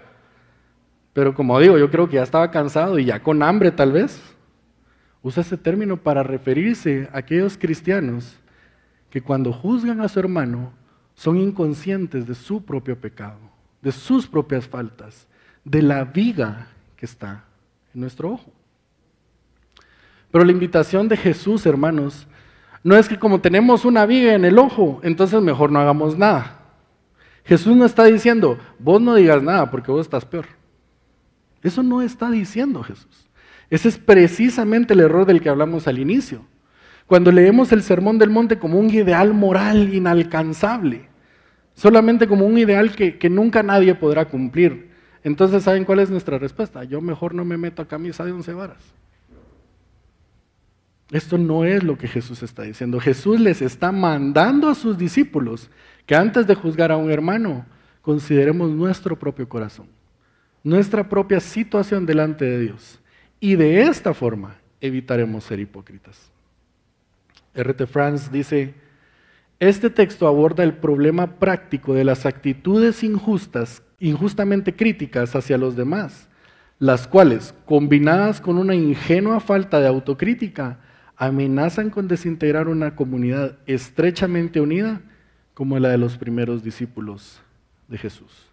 Pero 1.13 1.35
como 1.35 1.59
digo, 1.59 1.77
yo 1.79 1.91
creo 1.91 2.09
que 2.09 2.17
ya 2.17 2.23
estaba 2.23 2.51
cansado 2.51 2.99
y 2.99 3.07
ya 3.07 3.23
con 3.23 3.43
hambre 3.43 3.73
tal 3.73 3.91
vez. 3.93 4.23
Usa 5.27 5.41
ese 5.41 5.57
término 5.57 5.97
para 5.97 6.23
referirse 6.23 7.11
a 7.13 7.19
aquellos 7.19 7.59
cristianos 7.59 8.37
que 9.11 9.21
cuando 9.21 9.53
juzgan 9.53 10.01
a 10.01 10.09
su 10.09 10.21
hermano 10.21 10.73
son 11.17 11.37
inconscientes 11.39 12.29
de 12.29 12.35
su 12.37 12.65
propio 12.65 12.97
pecado, 12.97 13.41
de 13.83 13.91
sus 13.91 14.29
propias 14.29 14.69
faltas, 14.69 15.27
de 15.65 15.83
la 15.83 16.05
viga 16.05 16.69
que 16.95 17.07
está 17.07 17.43
en 17.93 18.03
nuestro 18.03 18.35
ojo. 18.35 18.53
Pero 20.31 20.45
la 20.45 20.53
invitación 20.53 21.09
de 21.09 21.17
Jesús, 21.17 21.67
hermanos, 21.67 22.29
no 22.85 22.95
es 22.95 23.09
que 23.09 23.19
como 23.19 23.41
tenemos 23.41 23.85
una 23.85 24.07
viga 24.07 24.33
en 24.33 24.45
el 24.45 24.61
ojo, 24.61 25.01
entonces 25.03 25.43
mejor 25.43 25.73
no 25.73 25.81
hagamos 25.81 26.17
nada. 26.17 26.61
Jesús 27.45 27.77
no 27.77 27.85
está 27.85 28.05
diciendo, 28.05 28.61
vos 28.79 29.01
no 29.01 29.17
digas 29.17 29.43
nada 29.43 29.73
porque 29.73 29.91
vos 29.91 30.03
estás 30.03 30.25
peor. 30.25 30.47
Eso 31.65 31.83
no 31.83 32.01
está 32.01 32.31
diciendo 32.31 32.81
Jesús. 32.85 33.26
Ese 33.71 33.89
es 33.89 33.99
precisamente 33.99 34.95
el 34.95 35.01
error 35.01 35.27
del 35.27 35.41
que 35.41 35.49
hablamos 35.49 35.89
al 35.89 35.99
inicio. 35.99 36.45
Cuando 37.07 37.31
leemos 37.31 37.73
el 37.73 37.83
Sermón 37.83 38.19
del 38.19 38.31
Monte 38.31 38.59
como 38.59 38.79
un 38.79 38.91
ideal 38.91 39.33
moral 39.33 39.95
inalcanzable, 39.95 41.09
solamente 41.75 42.27
como 42.27 42.47
un 42.47 42.59
ideal 42.59 42.95
que, 42.95 43.31
nunca 43.31 43.63
nadie 43.63 43.95
podrá 43.95 44.25
cumplir, 44.27 44.91
entonces 45.23 45.63
¿saben 45.63 45.85
cuál 45.85 46.01
es 46.01 46.11
nuestra 46.11 46.39
respuesta? 46.39 46.85
Yo 46.85 47.01
mejor 47.01 47.35
no 47.35 47.45
me 47.45 47.57
meto 47.57 47.83
a 47.83 47.89
camisa 47.89 48.25
de 48.25 48.33
once 48.33 48.53
varas. 48.53 48.83
Esto 51.13 51.39
no 51.39 51.65
es 51.65 51.85
lo 51.85 51.97
que 51.97 52.09
Jesús 52.09 52.43
está 52.43 52.63
diciendo. 52.63 52.99
Jesús 52.99 53.39
les 53.39 53.63
está 53.63 53.93
mandando 53.93 54.69
a 54.69 54.75
sus 54.75 54.99
discípulos 54.99 55.71
que 56.05 56.17
antes 56.17 56.47
de 56.49 56.55
juzgar 56.57 56.91
a 56.91 56.97
un 56.97 57.11
hermano, 57.11 57.65
consideremos 58.03 58.71
nuestro 58.71 59.17
propio 59.17 59.49
corazón, 59.49 59.87
nuestra 60.65 61.09
propia 61.09 61.41
situación 61.41 62.07
delante 62.07 62.45
de 62.45 62.61
Dios. 62.61 63.01
Y 63.47 63.55
de 63.55 63.83
esta 63.83 64.13
forma 64.13 64.57
evitaremos 64.81 65.45
ser 65.45 65.61
hipócritas. 65.61 66.33
R.T. 67.55 67.87
Franz 67.87 68.33
dice, 68.33 68.75
este 69.61 69.89
texto 69.89 70.27
aborda 70.27 70.65
el 70.65 70.75
problema 70.75 71.39
práctico 71.39 71.95
de 71.95 72.03
las 72.03 72.27
actitudes 72.27 73.05
injustas, 73.05 73.85
injustamente 74.01 74.75
críticas 74.75 75.37
hacia 75.37 75.59
los 75.59 75.77
demás, 75.77 76.29
las 76.81 77.07
cuales, 77.07 77.55
combinadas 77.67 78.41
con 78.41 78.59
una 78.59 78.75
ingenua 78.75 79.39
falta 79.39 79.79
de 79.79 79.87
autocrítica, 79.87 80.81
amenazan 81.15 81.91
con 81.91 82.09
desintegrar 82.09 82.67
una 82.67 82.97
comunidad 82.97 83.59
estrechamente 83.67 84.61
unida 84.61 85.03
como 85.55 85.79
la 85.79 85.91
de 85.91 85.99
los 85.99 86.19
primeros 86.19 86.65
discípulos 86.65 87.41
de 87.87 87.97
Jesús. 87.97 88.51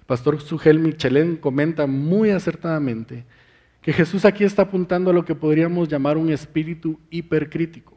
El 0.00 0.04
pastor 0.06 0.40
Sugel 0.40 0.80
Michelén 0.80 1.36
comenta 1.36 1.86
muy 1.86 2.30
acertadamente 2.30 3.24
que 3.84 3.92
Jesús 3.92 4.24
aquí 4.24 4.44
está 4.44 4.62
apuntando 4.62 5.10
a 5.10 5.12
lo 5.12 5.26
que 5.26 5.34
podríamos 5.34 5.90
llamar 5.90 6.16
un 6.16 6.32
espíritu 6.32 6.98
hipercrítico. 7.10 7.94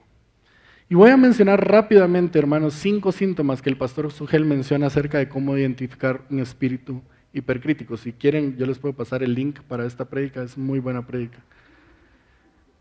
Y 0.89 0.95
voy 0.95 1.11
a 1.11 1.17
mencionar 1.17 1.65
rápidamente, 1.65 2.37
hermanos, 2.37 2.73
cinco 2.73 3.13
síntomas 3.13 3.61
que 3.61 3.69
el 3.69 3.77
pastor 3.77 4.11
Sugel 4.11 4.43
menciona 4.43 4.87
acerca 4.87 5.17
de 5.17 5.29
cómo 5.29 5.57
identificar 5.57 6.23
un 6.29 6.41
espíritu 6.41 7.01
hipercrítico. 7.31 7.95
Si 7.95 8.11
quieren, 8.11 8.57
yo 8.57 8.65
les 8.65 8.79
puedo 8.79 8.95
pasar 8.95 9.23
el 9.23 9.33
link 9.33 9.61
para 9.61 9.85
esta 9.85 10.03
prédica, 10.03 10.43
es 10.43 10.57
muy 10.57 10.79
buena 10.79 11.07
prédica. 11.07 11.39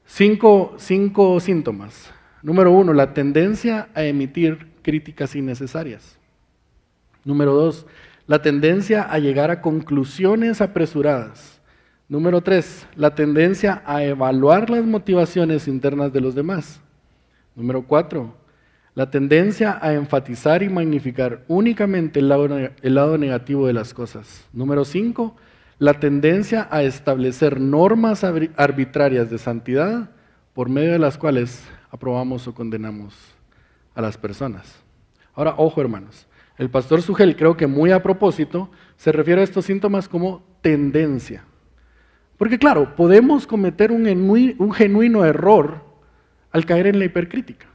Cinco, 0.04 0.74
cinco 0.76 1.38
síntomas. 1.38 2.12
Número 2.42 2.72
uno, 2.72 2.92
la 2.92 3.14
tendencia 3.14 3.88
a 3.94 4.02
emitir 4.02 4.66
críticas 4.82 5.36
innecesarias. 5.36 6.18
Número 7.24 7.54
dos, 7.54 7.86
la 8.26 8.42
tendencia 8.42 9.02
a 9.02 9.20
llegar 9.20 9.52
a 9.52 9.60
conclusiones 9.60 10.60
apresuradas. 10.60 11.55
Número 12.08 12.40
tres, 12.40 12.86
la 12.94 13.16
tendencia 13.16 13.82
a 13.84 14.04
evaluar 14.04 14.70
las 14.70 14.84
motivaciones 14.84 15.66
internas 15.66 16.12
de 16.12 16.20
los 16.20 16.36
demás. 16.36 16.80
Número 17.56 17.82
cuatro, 17.82 18.36
la 18.94 19.10
tendencia 19.10 19.76
a 19.82 19.92
enfatizar 19.92 20.62
y 20.62 20.68
magnificar 20.68 21.44
únicamente 21.48 22.20
el 22.20 22.28
lado, 22.28 23.18
negativo 23.18 23.66
de 23.66 23.72
las 23.72 23.92
cosas. 23.92 24.46
Número 24.52 24.84
cinco, 24.84 25.34
la 25.80 25.94
tendencia 25.98 26.68
a 26.70 26.84
establecer 26.84 27.60
normas 27.60 28.22
arbitrarias 28.22 29.28
de 29.28 29.38
santidad 29.38 30.10
por 30.54 30.68
medio 30.68 30.92
de 30.92 31.00
las 31.00 31.18
cuales 31.18 31.66
aprobamos 31.90 32.46
o 32.46 32.54
condenamos 32.54 33.14
a 33.96 34.00
las 34.00 34.16
personas. 34.16 34.80
Ahora, 35.34 35.54
ojo 35.58 35.80
hermanos, 35.80 36.28
el 36.56 36.70
pastor 36.70 37.02
Sugel 37.02 37.34
creo 37.34 37.56
que 37.56 37.66
muy 37.66 37.90
a 37.90 38.02
propósito 38.02 38.70
se 38.96 39.10
refiere 39.10 39.40
a 39.40 39.44
estos 39.44 39.64
síntomas 39.64 40.08
como 40.08 40.44
tendencia. 40.62 41.44
Porque 42.36 42.58
claro, 42.58 42.94
podemos 42.96 43.46
cometer 43.46 43.90
un, 43.92 44.72
genuino 44.74 45.24
error 45.24 45.82
al 46.50 46.66
caer 46.66 46.86
en 46.86 46.98
la 46.98 47.06
hipercrítica. 47.06 47.66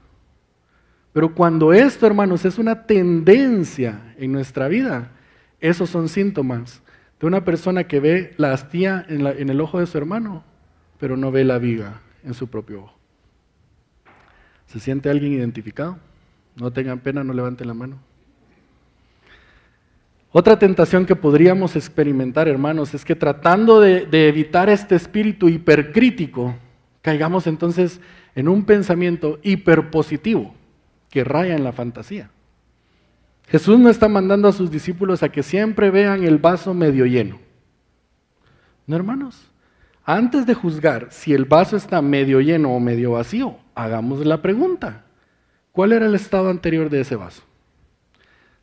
Pero 1.13 1.33
cuando 1.33 1.73
esto, 1.73 2.07
hermanos, 2.07 2.45
es 2.45 2.57
una 2.57 2.85
tendencia 2.85 4.13
en 4.17 4.31
nuestra 4.31 4.67
vida, 4.67 5.11
esos 5.59 5.89
son 5.89 6.07
síntomas 6.07 6.81
de 7.19 7.27
una 7.27 7.43
persona 7.43 7.85
que 7.85 7.99
ve 7.99 8.33
la 8.37 8.53
astilla 8.53 9.05
en, 9.09 9.25
en 9.25 9.49
el 9.49 9.59
ojo 9.61 9.79
de 9.79 9.87
su 9.87 9.97
hermano, 9.97 10.43
pero 10.99 11.17
no 11.17 11.31
ve 11.31 11.43
la 11.43 11.57
viga 11.57 12.01
en 12.23 12.33
su 12.33 12.47
propio 12.47 12.83
ojo. 12.83 12.97
¿Se 14.67 14.79
siente 14.79 15.09
alguien 15.09 15.33
identificado? 15.33 15.97
No 16.55 16.71
tengan 16.71 16.99
pena, 16.99 17.23
no 17.23 17.33
levanten 17.33 17.67
la 17.67 17.73
mano. 17.73 18.10
Otra 20.33 20.57
tentación 20.57 21.05
que 21.05 21.15
podríamos 21.15 21.75
experimentar, 21.75 22.47
hermanos, 22.47 22.93
es 22.93 23.03
que 23.03 23.15
tratando 23.15 23.81
de, 23.81 24.07
evitar 24.29 24.69
este 24.69 24.95
espíritu 24.95 25.49
hipercrítico, 25.49 26.55
caigamos 27.01 27.47
entonces 27.47 27.99
en 28.33 28.47
un 28.47 28.63
pensamiento 28.63 29.39
hiperpositivo 29.43 30.55
que 31.09 31.25
raya 31.25 31.55
en 31.55 31.65
la 31.65 31.73
fantasía. 31.73 32.29
Jesús 33.49 33.77
no 33.77 33.89
está 33.89 34.07
mandando 34.07 34.47
a 34.47 34.53
sus 34.53 34.71
discípulos 34.71 35.21
a 35.21 35.29
que 35.29 35.43
siempre 35.43 35.91
vean 35.91 36.23
el 36.23 36.37
vaso 36.37 36.73
medio 36.73 37.05
lleno. 37.05 37.37
No, 38.87 38.95
hermanos. 38.95 39.51
Antes 40.05 40.45
de 40.45 40.53
juzgar 40.53 41.07
si 41.11 41.33
el 41.33 41.43
vaso 41.43 41.75
está 41.75 42.01
medio 42.01 42.39
lleno 42.39 42.73
o 42.73 42.79
medio 42.79 43.11
vacío, 43.11 43.57
hagamos 43.75 44.25
la 44.25 44.41
pregunta. 44.41 45.03
¿Cuál 45.73 45.91
era 45.91 46.05
el 46.05 46.15
estado 46.15 46.49
anterior 46.49 46.89
de 46.89 47.01
ese 47.01 47.17
vaso? 47.17 47.43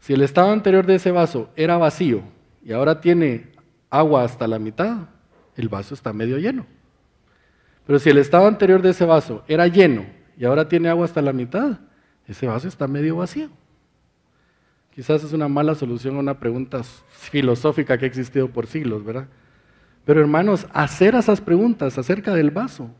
Si 0.00 0.12
el 0.14 0.22
estado 0.22 0.50
anterior 0.50 0.87
de 0.87 0.96
ese 0.96 1.11
vaso 1.11 1.50
era 1.56 1.76
vacío 1.76 2.22
y 2.62 2.72
ahora 2.72 3.00
tiene 3.00 3.52
agua 3.90 4.24
hasta 4.24 4.46
la 4.46 4.58
mitad, 4.58 5.08
el 5.56 5.68
vaso 5.68 5.94
está 5.94 6.12
medio 6.12 6.38
lleno. 6.38 6.66
Pero 7.87 7.98
si 7.98 8.11
el 8.11 8.18
estado 8.18 8.46
anterior 8.46 8.82
de 8.82 8.90
ese 8.90 9.04
vaso 9.04 9.44
era 9.48 9.66
lleno 9.66 10.06
y 10.37 10.44
ahora 10.44 10.68
tiene 10.68 10.88
agua 10.88 11.04
hasta 11.04 11.22
la 11.22 11.32
mitad, 11.32 11.78
ese 12.26 12.46
vaso 12.46 12.68
está 12.68 12.87
medio 12.87 13.16
vacío. 13.16 13.48
Quizás 14.94 15.24
es 15.24 15.32
una 15.32 15.48
mala 15.48 15.74
solución 15.74 16.16
a 16.16 16.20
una 16.20 16.38
pregunta 16.38 16.82
filosófica 16.82 17.96
que 17.96 18.04
ha 18.04 18.08
existido 18.08 18.48
por 18.50 18.66
siglos, 18.66 19.04
¿verdad? 19.04 19.28
Pero 20.04 20.20
hermanos, 20.20 20.66
hacer 20.72 21.14
esas 21.14 21.40
preguntas 21.40 21.98
acerca 21.98 22.34
del 22.34 22.50
vaso 22.50 22.90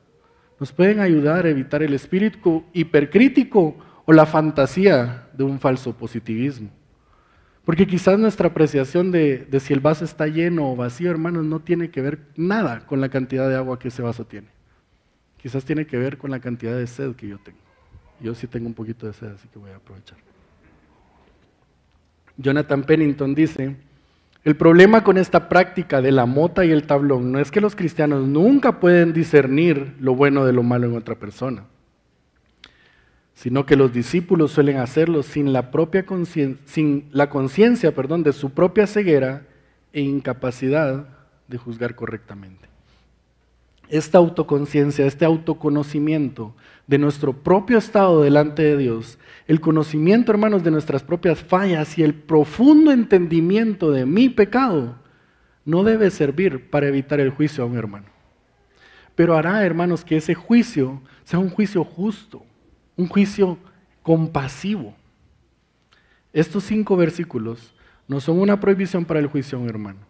nos 0.61 0.72
pueden 0.72 1.00
ayudar 1.00 1.46
a 1.46 1.48
evitar 1.50 1.82
el 1.82 1.94
espíritu 1.94 2.64
hipercrítico 2.72 3.76
o 4.04 4.12
la 4.12 4.26
fantasía 4.26 5.28
de 5.32 5.44
un 5.44 5.61
falso 5.61 5.92
positivismo. 5.96 6.70
Porque 7.68 7.87
quizás 7.87 8.18
nuestra 8.18 8.48
apreciación 8.48 9.11
de, 9.11 9.46
si 9.61 9.74
el 9.74 9.81
vaso 9.81 10.02
está 10.02 10.26
lleno 10.26 10.72
o 10.72 10.74
vacío, 10.74 11.11
hermanos, 11.11 11.44
no 11.44 11.61
tiene 11.61 11.90
que 11.90 12.00
ver 12.00 12.20
nada 12.35 12.87
con 12.87 13.02
la 13.02 13.11
cantidad 13.11 13.46
de 13.46 13.57
agua 13.57 13.78
que 13.78 13.88
ese 13.88 14.00
vaso 14.00 14.24
tiene. 14.24 14.46
Quizás 15.37 15.66
tiene 15.66 15.87
que 15.87 15.98
ver 15.98 16.16
con 16.16 16.31
la 16.31 16.40
cantidad 16.40 16.74
de 16.74 16.87
sed 16.87 17.14
que 17.14 17.28
yo 17.28 17.37
tengo. 17.37 17.59
Yo 18.20 18.35
sí 18.35 18.46
tengo 18.46 18.68
un 18.68 18.72
poquito 18.72 19.07
de 19.07 19.12
sed, 19.12 19.33
así 19.35 19.48
que 19.48 19.59
voy 19.59 19.70
a 19.70 19.76
aprovechar. 19.76 20.16
Jonathan 22.38 22.85
Pennington 22.85 23.35
dice, 23.35 23.76
el 24.44 24.57
problema 24.57 25.04
con 25.04 25.18
esta 25.18 25.50
práctica 25.50 26.00
de 26.00 26.12
la 26.12 26.24
mota 26.24 26.64
y 26.64 26.70
el 26.70 26.87
tablón 26.87 27.33
no 27.33 27.38
es 27.38 27.50
que 27.50 27.61
los 27.61 27.76
cristianos 27.76 28.26
nunca 28.26 28.81
pueden 28.81 29.12
discernir 29.12 29.94
lo 30.00 30.14
bueno 30.14 30.46
de 30.46 30.54
lo 30.54 30.62
malo 30.62 30.87
en 30.87 30.96
otra 30.96 31.16
persona 31.16 31.64
sino 33.38 33.66
que 33.66 33.77
los 33.77 33.92
discípulos 33.92 34.51
suelen 34.51 34.79
hacerlo 34.79 35.22
sin 35.22 35.53
la 35.53 35.70
propia 35.70 36.05
sin 36.64 37.05
la 37.12 37.31
conciencia, 37.31 37.94
perdón, 37.94 38.24
de 38.24 38.33
su 38.33 38.51
propia 38.51 38.88
ceguera 38.88 39.46
e 39.92 40.01
incapacidad 40.01 41.07
de 41.46 41.57
juzgar 41.57 41.94
correctamente. 41.94 42.68
Esta 43.88 44.18
autoconciencia, 44.18 45.07
este 45.07 45.24
autoconocimiento 45.24 46.57
de 46.88 46.98
nuestro 46.98 47.33
propio 47.33 47.79
estado 47.79 48.22
delante 48.22 48.64
de 48.64 48.77
Dios, 48.77 49.20
el 49.46 49.61
conocimiento, 49.61 50.33
hermanos, 50.33 50.64
de 50.64 50.72
nuestras 50.72 51.05
propias 51.05 51.38
fallas 51.38 51.96
y 51.96 52.03
el 52.03 52.14
profundo 52.14 52.90
entendimiento 52.90 53.92
de 53.92 54.05
mi 54.05 54.29
pecado, 54.31 54.96
no 55.64 55.85
debe 55.85 56.11
servir 56.11 56.70
para 56.70 56.88
evitar 56.88 57.20
el 57.20 57.31
juicio 57.31 57.62
a 57.62 57.68
un 57.68 57.79
hermano. 57.79 58.07
Pero 59.14 59.37
hará, 59.37 59.64
hermanos, 59.64 60.05
que 60.05 60.16
ese 60.16 60.35
juicio 60.35 61.01
sea 61.22 61.38
un 61.38 61.51
juicio 61.51 61.85
justo, 61.85 62.42
un 62.98 63.06
juicio 63.06 63.56
compasivo. 64.02 64.94
Estos 66.32 66.64
cinco 66.64 66.96
versículos 66.96 67.72
no 68.06 68.20
son 68.20 68.40
una 68.40 68.61
prohibición 68.61 69.04
para 69.04 69.20
el 69.20 69.28
juicio 69.28 69.64
hermano, 69.64 70.00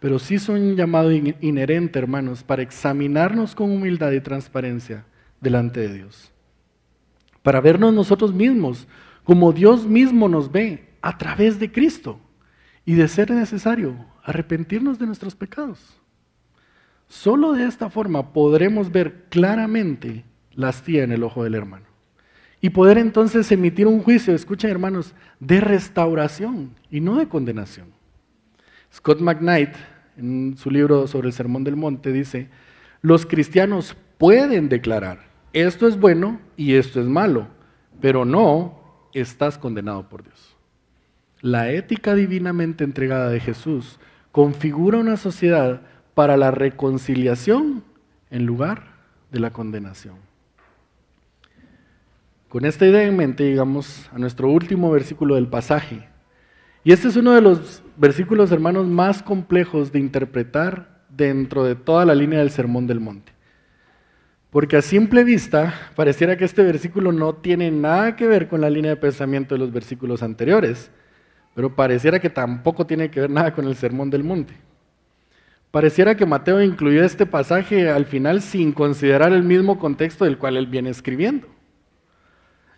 pero 0.00 0.18
sí 0.18 0.38
son 0.38 0.60
un 0.60 0.74
llamado 0.74 1.12
inherente, 1.12 1.98
hermanos, 1.98 2.42
para 2.42 2.62
examinarnos 2.62 3.54
con 3.54 3.70
humildad 3.70 4.10
y 4.12 4.20
transparencia 4.20 5.04
delante 5.40 5.80
de 5.80 5.94
Dios. 5.94 6.32
Para 7.42 7.60
vernos 7.60 7.92
nosotros 7.92 8.32
mismos 8.32 8.88
como 9.22 9.52
Dios 9.52 9.86
mismo 9.86 10.28
nos 10.28 10.50
ve 10.50 10.88
a 11.02 11.18
través 11.18 11.58
de 11.58 11.70
Cristo 11.70 12.18
y 12.86 12.94
de 12.94 13.08
ser 13.08 13.30
necesario 13.30 13.94
arrepentirnos 14.22 14.98
de 14.98 15.06
nuestros 15.06 15.34
pecados. 15.34 16.00
Solo 17.06 17.52
de 17.52 17.66
esta 17.66 17.90
forma 17.90 18.32
podremos 18.32 18.90
ver 18.90 19.26
claramente 19.28 20.24
la 20.52 20.68
astilla 20.68 21.04
en 21.04 21.12
el 21.12 21.22
ojo 21.22 21.44
del 21.44 21.54
hermano. 21.54 21.93
Y 22.64 22.70
poder 22.70 22.96
entonces 22.96 23.52
emitir 23.52 23.86
un 23.86 24.00
juicio, 24.00 24.34
escuchen 24.34 24.70
hermanos, 24.70 25.12
de 25.38 25.60
restauración 25.60 26.70
y 26.90 27.02
no 27.02 27.18
de 27.18 27.28
condenación. 27.28 27.88
Scott 28.90 29.20
McKnight, 29.20 29.74
en 30.16 30.56
su 30.56 30.70
libro 30.70 31.06
sobre 31.06 31.26
el 31.26 31.34
Sermón 31.34 31.62
del 31.62 31.76
Monte, 31.76 32.10
dice, 32.10 32.48
los 33.02 33.26
cristianos 33.26 33.94
pueden 34.16 34.70
declarar, 34.70 35.26
esto 35.52 35.86
es 35.86 36.00
bueno 36.00 36.40
y 36.56 36.76
esto 36.76 37.02
es 37.02 37.06
malo, 37.06 37.48
pero 38.00 38.24
no 38.24 38.80
estás 39.12 39.58
condenado 39.58 40.08
por 40.08 40.22
Dios. 40.22 40.56
La 41.42 41.70
ética 41.70 42.14
divinamente 42.14 42.82
entregada 42.82 43.28
de 43.28 43.40
Jesús 43.40 44.00
configura 44.32 44.96
una 44.96 45.18
sociedad 45.18 45.82
para 46.14 46.38
la 46.38 46.50
reconciliación 46.50 47.84
en 48.30 48.46
lugar 48.46 48.84
de 49.30 49.40
la 49.40 49.50
condenación. 49.50 50.23
Con 52.54 52.64
esta 52.66 52.86
idea 52.86 53.02
en 53.02 53.16
mente 53.16 53.42
llegamos 53.42 54.08
a 54.14 54.18
nuestro 54.20 54.48
último 54.48 54.88
versículo 54.92 55.34
del 55.34 55.48
pasaje. 55.48 56.06
Y 56.84 56.92
este 56.92 57.08
es 57.08 57.16
uno 57.16 57.32
de 57.32 57.40
los 57.40 57.82
versículos, 57.96 58.52
hermanos, 58.52 58.86
más 58.86 59.24
complejos 59.24 59.90
de 59.90 59.98
interpretar 59.98 61.02
dentro 61.08 61.64
de 61.64 61.74
toda 61.74 62.04
la 62.04 62.14
línea 62.14 62.38
del 62.38 62.50
Sermón 62.50 62.86
del 62.86 63.00
Monte. 63.00 63.32
Porque 64.50 64.76
a 64.76 64.82
simple 64.82 65.24
vista 65.24 65.74
pareciera 65.96 66.36
que 66.36 66.44
este 66.44 66.62
versículo 66.62 67.10
no 67.10 67.34
tiene 67.34 67.72
nada 67.72 68.14
que 68.14 68.28
ver 68.28 68.46
con 68.46 68.60
la 68.60 68.70
línea 68.70 68.92
de 68.92 68.98
pensamiento 68.98 69.56
de 69.56 69.58
los 69.58 69.72
versículos 69.72 70.22
anteriores, 70.22 70.92
pero 71.56 71.74
pareciera 71.74 72.20
que 72.20 72.30
tampoco 72.30 72.86
tiene 72.86 73.10
que 73.10 73.22
ver 73.22 73.30
nada 73.30 73.52
con 73.52 73.66
el 73.66 73.74
Sermón 73.74 74.10
del 74.10 74.22
Monte. 74.22 74.54
Pareciera 75.72 76.16
que 76.16 76.24
Mateo 76.24 76.62
incluyó 76.62 77.02
este 77.02 77.26
pasaje 77.26 77.90
al 77.90 78.06
final 78.06 78.42
sin 78.42 78.70
considerar 78.70 79.32
el 79.32 79.42
mismo 79.42 79.80
contexto 79.80 80.24
del 80.24 80.38
cual 80.38 80.56
él 80.56 80.68
viene 80.68 80.90
escribiendo. 80.90 81.53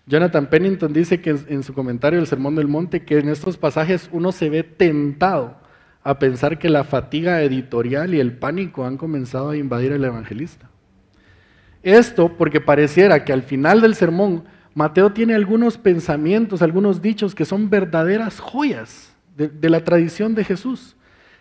Jonathan 0.06 0.46
Pennington 0.46 0.92
dice 0.92 1.20
que 1.20 1.30
en 1.30 1.64
su 1.64 1.74
comentario 1.74 2.20
del 2.20 2.28
Sermón 2.28 2.54
del 2.54 2.68
Monte 2.68 3.04
que 3.04 3.18
en 3.18 3.28
estos 3.28 3.56
pasajes 3.56 4.08
uno 4.12 4.30
se 4.30 4.48
ve 4.48 4.62
tentado 4.62 5.56
a 6.04 6.20
pensar 6.20 6.60
que 6.60 6.68
la 6.68 6.84
fatiga 6.84 7.42
editorial 7.42 8.14
y 8.14 8.20
el 8.20 8.32
pánico 8.32 8.84
han 8.84 8.96
comenzado 8.96 9.50
a 9.50 9.56
invadir 9.56 9.92
al 9.92 10.04
evangelista. 10.04 10.70
Esto 11.82 12.36
porque 12.36 12.60
pareciera 12.60 13.24
que 13.24 13.32
al 13.32 13.42
final 13.42 13.80
del 13.80 13.96
sermón 13.96 14.44
Mateo 14.74 15.12
tiene 15.12 15.34
algunos 15.34 15.76
pensamientos, 15.76 16.62
algunos 16.62 17.02
dichos 17.02 17.34
que 17.34 17.44
son 17.44 17.68
verdaderas 17.68 18.38
joyas 18.38 19.12
de, 19.36 19.48
de 19.48 19.70
la 19.70 19.82
tradición 19.82 20.36
de 20.36 20.44
Jesús 20.44 20.94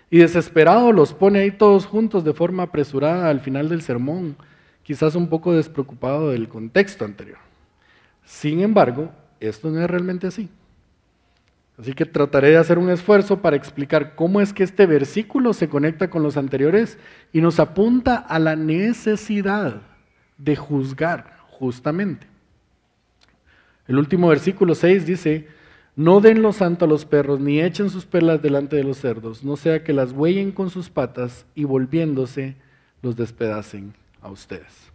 y 0.09 0.19
desesperado 0.19 0.91
los 0.91 1.13
pone 1.13 1.39
ahí 1.39 1.51
todos 1.51 1.85
juntos 1.85 2.23
de 2.23 2.33
forma 2.33 2.63
apresurada 2.63 3.29
al 3.29 3.41
final 3.41 3.69
del 3.69 3.83
sermón, 3.83 4.35
quizás 4.81 5.13
un 5.13 5.29
poco 5.29 5.53
despreocupado 5.53 6.31
del 6.31 6.47
contexto 6.47 7.05
anterior. 7.05 7.44
Sin 8.25 8.61
embargo, 8.61 9.11
esto 9.39 9.69
no 9.69 9.81
es 9.81 9.89
realmente 9.89 10.27
así. 10.27 10.49
Así 11.77 11.93
que 11.93 12.05
trataré 12.05 12.49
de 12.49 12.57
hacer 12.57 12.77
un 12.77 12.89
esfuerzo 12.89 13.41
para 13.41 13.57
explicar 13.57 14.15
cómo 14.15 14.39
es 14.39 14.53
que 14.53 14.63
este 14.63 14.85
versículo 14.85 15.53
se 15.53 15.67
conecta 15.67 16.09
con 16.09 16.23
los 16.23 16.37
anteriores 16.37 16.97
y 17.33 17.41
nos 17.41 17.59
apunta 17.59 18.15
a 18.15 18.39
la 18.39 18.55
necesidad 18.55 19.81
de 20.37 20.55
juzgar 20.55 21.37
justamente. 21.49 22.27
El 23.87 23.97
último 23.97 24.29
versículo 24.29 24.73
6 24.73 25.05
dice, 25.05 25.47
no 25.97 26.21
den 26.21 26.41
lo 26.41 26.53
santo 26.53 26.85
a 26.85 26.87
los 26.87 27.05
perros, 27.05 27.39
ni 27.39 27.61
echen 27.61 27.89
sus 27.89 28.05
perlas 28.05 28.41
delante 28.41 28.75
de 28.75 28.83
los 28.83 28.97
cerdos, 28.97 29.43
no 29.43 29.55
sea 29.55 29.83
que 29.83 29.93
las 29.93 30.11
huellen 30.11 30.51
con 30.51 30.69
sus 30.69 30.89
patas 30.89 31.45
y 31.55 31.65
volviéndose 31.65 32.55
los 33.01 33.15
despedacen 33.15 33.93
a 34.21 34.29
ustedes. 34.29 34.94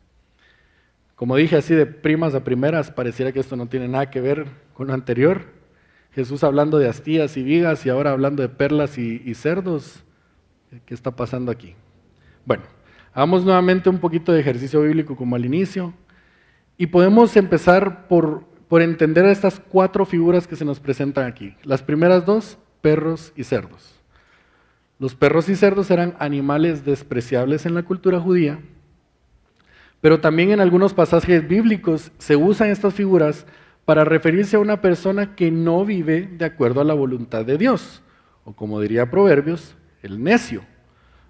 Como 1.20 1.36
dije 1.36 1.56
así 1.56 1.74
de 1.74 1.84
primas 1.84 2.34
a 2.34 2.44
primeras, 2.44 2.90
pareciera 2.90 3.30
que 3.30 3.40
esto 3.40 3.54
no 3.54 3.66
tiene 3.66 3.88
nada 3.88 4.08
que 4.08 4.22
ver 4.22 4.46
con 4.72 4.86
lo 4.86 4.94
anterior. 4.94 5.42
Jesús 6.12 6.42
hablando 6.42 6.78
de 6.78 6.88
astillas 6.88 7.36
y 7.36 7.42
vigas 7.42 7.84
y 7.84 7.90
ahora 7.90 8.12
hablando 8.12 8.40
de 8.40 8.48
perlas 8.48 8.96
y, 8.96 9.34
cerdos. 9.34 10.02
¿Qué 10.86 10.94
está 10.94 11.10
pasando 11.10 11.52
aquí? 11.52 11.74
Bueno, 12.46 12.62
hagamos 13.12 13.44
nuevamente 13.44 13.90
un 13.90 13.98
poquito 13.98 14.32
de 14.32 14.40
ejercicio 14.40 14.80
bíblico 14.80 15.14
como 15.14 15.36
al 15.36 15.44
inicio 15.44 15.92
y 16.78 16.86
podemos 16.86 17.36
empezar 17.36 18.08
por 18.08 18.48
por 18.66 18.80
entender 18.80 19.26
estas 19.26 19.60
cuatro 19.60 20.06
figuras 20.06 20.46
que 20.46 20.56
se 20.56 20.64
nos 20.64 20.80
presentan 20.80 21.26
aquí. 21.26 21.54
Las 21.64 21.82
primeras 21.82 22.24
dos, 22.24 22.56
perros 22.80 23.34
y 23.36 23.44
cerdos. 23.44 24.00
Los 24.98 25.14
perros 25.14 25.50
y 25.50 25.56
cerdos 25.56 25.90
eran 25.90 26.14
animales 26.18 26.86
despreciables 26.86 27.66
en 27.66 27.74
la 27.74 27.82
cultura 27.82 28.20
judía, 28.20 28.60
pero 30.00 30.20
también 30.20 30.50
en 30.50 30.60
algunos 30.60 30.94
pasajes 30.94 31.46
bíblicos 31.46 32.10
se 32.18 32.36
usan 32.36 32.70
estas 32.70 32.94
figuras 32.94 33.46
para 33.84 34.04
referirse 34.04 34.56
a 34.56 34.60
una 34.60 34.80
persona 34.80 35.34
que 35.34 35.50
no 35.50 35.84
vive 35.84 36.28
de 36.32 36.44
acuerdo 36.44 36.80
a 36.80 36.84
la 36.84 36.94
voluntad 36.94 37.44
de 37.44 37.58
Dios, 37.58 38.02
o 38.44 38.52
como 38.52 38.80
diría 38.80 39.10
Proverbios, 39.10 39.76
el 40.02 40.22
necio. 40.22 40.62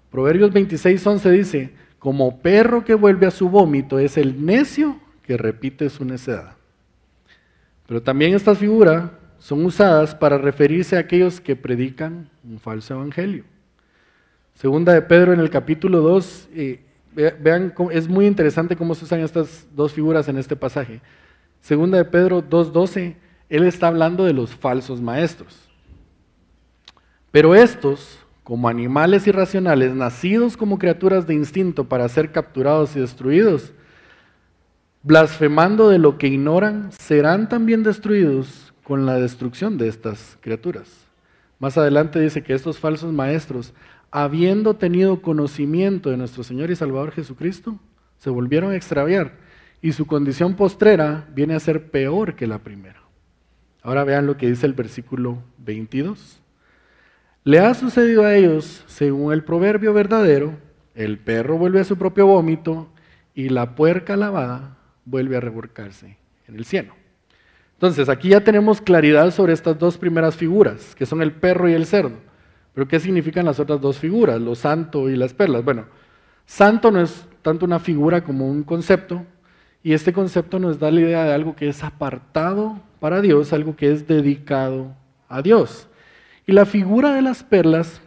Proverbios 0.09 0.51
26:11 0.51 1.29
dice, 1.31 1.73
como 1.99 2.41
perro 2.41 2.83
que 2.83 2.95
vuelve 2.95 3.27
a 3.27 3.31
su 3.31 3.49
vómito 3.49 3.99
es 3.99 4.17
el 4.17 4.45
necio 4.45 4.99
que 5.23 5.37
repite 5.37 5.89
su 5.89 6.03
necedad. 6.05 6.55
Pero 7.87 8.01
también 8.01 8.33
estas 8.33 8.57
figuras 8.57 9.11
son 9.37 9.65
usadas 9.65 10.15
para 10.15 10.37
referirse 10.37 10.95
a 10.95 10.99
aquellos 10.99 11.41
que 11.41 11.55
predican 11.55 12.29
un 12.43 12.59
falso 12.59 12.93
evangelio. 12.93 13.43
Segunda 14.53 14.93
de 14.93 15.01
Pedro 15.01 15.33
en 15.33 15.39
el 15.39 15.49
capítulo 15.49 16.01
2, 16.01 16.49
eh, 16.53 16.79
vean, 17.13 17.73
es 17.91 18.07
muy 18.07 18.25
interesante 18.25 18.75
cómo 18.75 18.95
se 18.95 19.05
usan 19.05 19.19
estas 19.19 19.67
dos 19.75 19.93
figuras 19.93 20.27
en 20.27 20.37
este 20.37 20.55
pasaje. 20.55 21.01
Segunda 21.61 21.97
de 21.97 22.05
Pedro 22.05 22.43
2.12, 22.43 23.15
él 23.49 23.63
está 23.63 23.87
hablando 23.87 24.25
de 24.25 24.33
los 24.33 24.55
falsos 24.55 25.01
maestros. 25.01 25.69
Pero 27.31 27.55
estos, 27.55 28.19
como 28.43 28.67
animales 28.67 29.27
irracionales, 29.27 29.93
nacidos 29.93 30.57
como 30.57 30.79
criaturas 30.79 31.27
de 31.27 31.33
instinto 31.33 31.87
para 31.87 32.09
ser 32.09 32.31
capturados 32.31 32.95
y 32.95 32.99
destruidos, 32.99 33.73
blasfemando 35.03 35.89
de 35.89 35.99
lo 35.99 36.17
que 36.17 36.27
ignoran, 36.27 36.91
serán 36.91 37.49
también 37.49 37.83
destruidos 37.83 38.73
con 38.83 39.05
la 39.05 39.15
destrucción 39.15 39.77
de 39.77 39.87
estas 39.87 40.37
criaturas. 40.41 40.89
Más 41.59 41.77
adelante 41.77 42.19
dice 42.19 42.43
que 42.43 42.53
estos 42.53 42.79
falsos 42.79 43.13
maestros, 43.13 43.73
habiendo 44.11 44.75
tenido 44.75 45.21
conocimiento 45.21 46.09
de 46.09 46.17
nuestro 46.17 46.43
Señor 46.43 46.69
y 46.69 46.75
Salvador 46.75 47.11
Jesucristo, 47.11 47.79
se 48.17 48.29
volvieron 48.29 48.71
a 48.71 48.75
extraviar 48.75 49.37
y 49.81 49.93
su 49.93 50.05
condición 50.05 50.55
postrera 50.55 51.27
viene 51.33 51.55
a 51.55 51.59
ser 51.59 51.89
peor 51.89 52.35
que 52.35 52.45
la 52.45 52.59
primera. 52.59 53.01
Ahora 53.81 54.03
vean 54.03 54.27
lo 54.27 54.37
que 54.37 54.47
dice 54.47 54.67
el 54.67 54.73
versículo 54.73 55.39
22. 55.57 56.39
Le 57.43 57.59
ha 57.59 57.73
sucedido 57.73 58.23
a 58.23 58.35
ellos, 58.35 58.83
según 58.85 59.33
el 59.33 59.43
proverbio 59.43 59.93
verdadero, 59.93 60.55
el 60.93 61.17
perro 61.17 61.57
vuelve 61.57 61.79
a 61.79 61.85
su 61.85 61.97
propio 61.97 62.27
vómito 62.27 62.89
y 63.33 63.49
la 63.49 63.75
puerca 63.75 64.15
lavada 64.15 64.77
vuelve 65.05 65.37
a 65.37 65.39
revolcarse 65.39 66.17
en 66.47 66.55
el 66.55 66.65
cielo. 66.65 66.93
Entonces, 67.73 68.09
aquí 68.09 68.29
ya 68.29 68.43
tenemos 68.43 68.79
claridad 68.79 69.31
sobre 69.31 69.53
estas 69.53 69.79
dos 69.79 69.97
primeras 69.97 70.35
figuras, 70.35 70.93
que 70.93 71.07
son 71.07 71.23
el 71.23 71.31
perro 71.31 71.67
y 71.67 71.73
el 71.73 71.87
cerdo. 71.87 72.17
Pero 72.73 72.87
¿qué 72.87 72.99
significan 72.99 73.45
las 73.45 73.59
otras 73.59 73.81
dos 73.81 73.97
figuras, 73.97 74.39
lo 74.39 74.55
santo 74.55 75.09
y 75.09 75.15
las 75.15 75.33
perlas? 75.33 75.63
Bueno, 75.63 75.85
santo 76.45 76.91
no 76.91 77.01
es 77.01 77.27
tanto 77.41 77.65
una 77.65 77.79
figura 77.79 78.23
como 78.23 78.49
un 78.49 78.63
concepto, 78.63 79.25
y 79.83 79.93
este 79.93 80.13
concepto 80.13 80.59
nos 80.59 80.79
da 80.79 80.91
la 80.91 81.01
idea 81.01 81.23
de 81.23 81.33
algo 81.33 81.55
que 81.55 81.67
es 81.67 81.83
apartado 81.83 82.79
para 82.99 83.19
Dios, 83.21 83.51
algo 83.51 83.75
que 83.75 83.91
es 83.91 84.07
dedicado 84.07 84.95
a 85.27 85.41
Dios. 85.41 85.87
Y 86.45 86.51
la 86.51 86.65
figura 86.65 87.15
de 87.15 87.23
las 87.23 87.43
perlas 87.43 88.01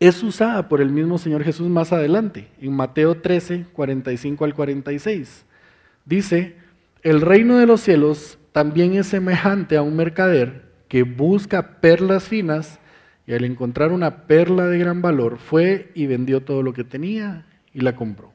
es 0.00 0.22
usada 0.22 0.68
por 0.68 0.80
el 0.80 0.90
mismo 0.90 1.18
Señor 1.18 1.44
Jesús 1.44 1.68
más 1.68 1.92
adelante, 1.92 2.48
en 2.60 2.74
Mateo 2.74 3.20
13, 3.20 3.66
45 3.72 4.44
al 4.46 4.54
46. 4.54 5.44
Dice, 6.06 6.56
el 7.02 7.20
reino 7.20 7.58
de 7.58 7.66
los 7.66 7.82
cielos 7.82 8.38
también 8.52 8.94
es 8.94 9.08
semejante 9.08 9.76
a 9.76 9.82
un 9.82 9.96
mercader 9.96 10.70
que 10.88 11.02
busca 11.02 11.80
perlas 11.80 12.24
finas 12.24 12.79
al 13.34 13.44
encontrar 13.44 13.92
una 13.92 14.26
perla 14.26 14.66
de 14.66 14.78
gran 14.78 15.02
valor 15.02 15.38
fue 15.38 15.90
y 15.94 16.06
vendió 16.06 16.42
todo 16.42 16.62
lo 16.62 16.72
que 16.72 16.84
tenía 16.84 17.46
y 17.72 17.80
la 17.80 17.94
compró. 17.94 18.32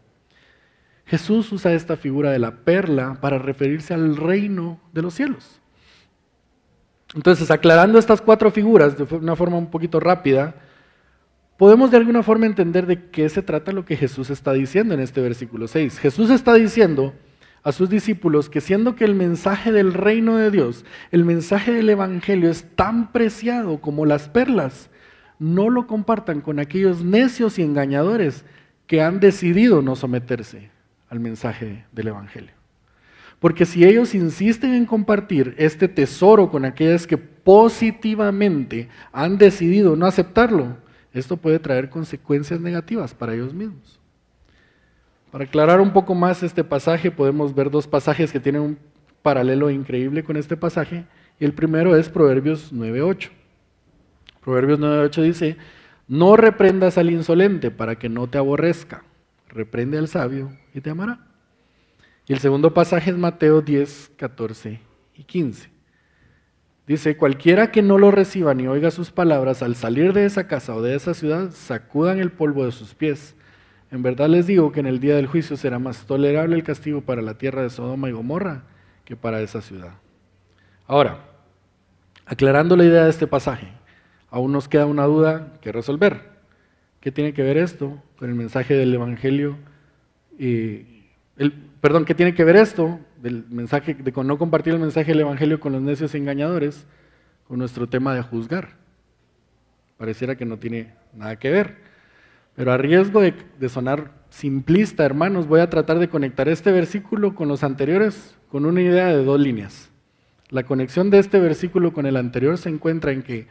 Jesús 1.06 1.52
usa 1.52 1.74
esta 1.74 1.98
figura 1.98 2.32
de 2.32 2.40
la 2.40 2.64
perla 2.64 3.20
para 3.22 3.38
referirse 3.38 3.94
al 3.94 4.16
reino 4.16 4.80
de 4.94 5.02
los 5.02 5.14
cielos. 5.14 5.60
Entonces, 7.14 7.52
aclarando 7.52 8.00
estas 8.00 8.22
cuatro 8.22 8.50
figuras 8.52 8.98
de 8.98 9.04
una 9.16 9.36
forma 9.36 9.58
un 9.58 9.70
poquito 9.70 10.00
rápida, 10.00 10.56
podemos 11.58 11.92
de 11.92 11.98
alguna 11.98 12.24
forma 12.24 12.46
entender 12.46 12.88
de 12.88 13.10
qué 13.10 13.30
se 13.30 13.42
trata 13.42 13.72
lo 13.72 13.86
que 13.86 13.96
Jesús 13.96 14.30
está 14.30 14.54
diciendo 14.54 14.94
en 14.94 15.00
este 15.00 15.22
versículo 15.22 15.68
6. 15.68 16.00
Jesús 16.00 16.30
está 16.30 16.56
diciendo 16.56 17.14
a 17.66 17.72
sus 17.72 17.90
discípulos 17.90 18.48
que 18.48 18.62
siendo 18.62 18.96
que 18.96 19.06
el 19.06 19.16
mensaje 19.16 19.72
del 19.72 19.92
reino 19.96 20.38
de 20.38 20.52
Dios, 20.52 20.86
el 21.12 21.26
mensaje 21.26 21.74
del 21.74 21.90
Evangelio 21.90 22.52
es 22.52 22.64
tan 22.76 23.12
preciado 23.12 23.82
como 23.82 24.06
las 24.06 24.30
perlas, 24.30 24.92
no 25.40 25.72
lo 25.72 25.88
compartan 25.88 26.42
con 26.42 26.60
aquellos 26.60 27.04
necios 27.04 27.58
y 27.58 27.64
engañadores 27.64 28.46
que 28.86 29.02
han 29.02 29.20
decidido 29.20 29.82
no 29.82 29.96
someterse 29.96 30.70
al 31.10 31.20
mensaje 31.20 31.86
del 31.92 32.10
Evangelio. 32.10 32.52
Porque 33.40 33.66
si 33.66 33.84
ellos 33.84 34.14
insisten 34.14 34.76
en 34.76 34.86
compartir 34.86 35.56
este 35.58 35.88
tesoro 35.88 36.52
con 36.52 36.66
aquellos 36.66 37.08
que 37.08 37.18
positivamente 37.18 38.90
han 39.12 39.40
decidido 39.40 39.96
no 39.96 40.06
aceptarlo, 40.06 40.78
esto 41.14 41.36
puede 41.36 41.58
traer 41.58 41.90
consecuencias 41.90 42.60
negativas 42.60 43.16
para 43.16 43.34
ellos 43.34 43.56
mismos. 43.56 44.00
Para 45.36 45.44
aclarar 45.44 45.82
un 45.82 45.92
poco 45.92 46.16
más 46.16 46.44
este 46.44 46.64
pasaje, 46.64 47.12
podemos 47.12 47.54
ver 47.54 47.70
dos 47.70 47.88
pasajes 47.88 48.32
que 48.32 48.40
tienen 48.40 48.62
un 48.62 48.80
paralelo 49.22 49.70
increíble 49.70 50.24
con 50.24 50.38
este 50.38 50.56
pasaje. 50.56 51.04
Y 51.42 51.44
el 51.44 51.52
primero 51.52 51.98
es 51.98 52.08
Proverbios 52.08 52.72
9.8. 52.72 53.32
Proverbios 54.42 54.80
9.8 54.80 55.22
dice, 55.24 55.58
no 56.08 56.38
reprendas 56.38 56.98
al 56.98 57.12
insolente 57.12 57.70
para 57.70 58.00
que 58.00 58.08
no 58.08 58.28
te 58.28 58.38
aborrezca. 58.38 59.04
Reprende 59.50 59.98
al 59.98 60.08
sabio 60.08 60.54
y 60.74 60.80
te 60.80 60.92
amará. 60.92 61.28
Y 62.28 62.32
el 62.32 62.40
segundo 62.40 62.74
pasaje 62.74 63.12
es 63.12 63.18
Mateo 63.18 63.60
10, 63.60 64.14
14 64.16 64.80
y 65.16 65.24
15. 65.26 65.70
Dice, 66.88 67.18
cualquiera 67.18 67.74
que 67.74 67.82
no 67.82 67.98
lo 67.98 68.10
reciba 68.10 68.54
ni 68.54 68.68
oiga 68.68 68.90
sus 68.90 69.12
palabras, 69.12 69.62
al 69.62 69.76
salir 69.76 70.14
de 70.14 70.24
esa 70.24 70.48
casa 70.48 70.74
o 70.74 70.82
de 70.82 70.96
esa 70.96 71.14
ciudad, 71.14 71.52
sacudan 71.52 72.20
el 72.20 72.32
polvo 72.32 72.64
de 72.64 72.72
sus 72.72 72.96
pies 72.96 73.36
en 73.92 74.04
verdad 74.04 74.28
les 74.28 74.48
digo 74.48 74.72
que 74.72 74.80
en 74.80 74.88
el 74.88 75.00
día 75.00 75.16
del 75.16 75.28
juicio 75.28 75.58
será 75.58 75.80
más 75.80 76.06
tolerable 76.06 76.56
el 76.56 76.64
castigo 76.64 77.02
para 77.02 77.22
la 77.22 77.38
tierra 77.38 77.62
de 77.62 77.70
Sodoma 77.70 78.10
y 78.10 78.12
Gomorra 78.12 78.64
que 79.06 79.16
para 79.16 79.42
esa 79.42 79.62
ciudad. 79.62 79.94
Ahora, 80.88 81.20
aclarando 82.26 82.76
la 82.76 82.86
idea 82.86 83.04
de 83.04 83.10
este 83.10 83.28
pasaje, 83.28 83.68
aún 84.30 84.52
nos 84.52 84.68
queda 84.68 84.86
una 84.86 85.06
duda 85.06 85.54
que 85.62 85.72
resolver. 85.72 86.36
¿Qué 87.00 87.12
tiene 87.12 87.34
que 87.34 87.44
ver 87.44 87.58
esto 87.58 88.02
con 88.18 88.30
el 88.30 88.36
mensaje 88.36 88.74
del 88.74 88.94
Evangelio? 88.94 89.58
el, 90.38 91.54
perdón, 91.80 92.04
¿qué 92.04 92.14
tiene 92.14 92.34
que 92.34 92.44
ver 92.44 92.58
esto 92.58 93.00
del 93.22 93.46
mensaje 93.50 93.94
de 93.94 94.12
no 94.12 94.38
compartir 94.38 94.74
el 94.74 94.80
mensaje 94.80 95.12
del 95.12 95.22
Evangelio 95.22 95.60
con 95.60 95.72
los 95.72 95.82
necios 95.82 96.14
engañadores 96.16 96.86
con 97.48 97.60
nuestro 97.60 97.88
tema 97.88 98.14
de 98.16 98.24
juzgar? 98.24 98.70
Pareciera 99.98 100.36
que 100.36 100.46
no 100.46 100.58
tiene 100.58 100.94
nada 101.14 101.38
que 101.38 101.52
ver. 101.52 101.85
Pero 102.56 102.72
a 102.72 102.78
riesgo 102.78 103.22
de, 103.22 103.70
sonar 103.70 104.12
simplista, 104.30 105.06
hermanos, 105.06 105.48
voy 105.48 105.60
a 105.60 105.70
tratar 105.70 106.00
de 106.00 106.10
conectar 106.10 106.48
este 106.48 106.72
versículo 106.72 107.36
con 107.36 107.48
los 107.48 107.64
anteriores 107.64 108.36
con 108.50 108.66
una 108.66 108.82
idea 108.82 109.08
de 109.08 109.24
dos 109.24 109.40
líneas. 109.40 109.90
La 110.50 110.64
conexión 110.64 111.10
de 111.10 111.20
este 111.20 111.40
versículo 111.40 111.92
con 111.92 112.06
el 112.06 112.16
anterior 112.16 112.58
se 112.58 112.70
encuentra 112.70 113.12
en 113.12 113.24
que 113.24 113.48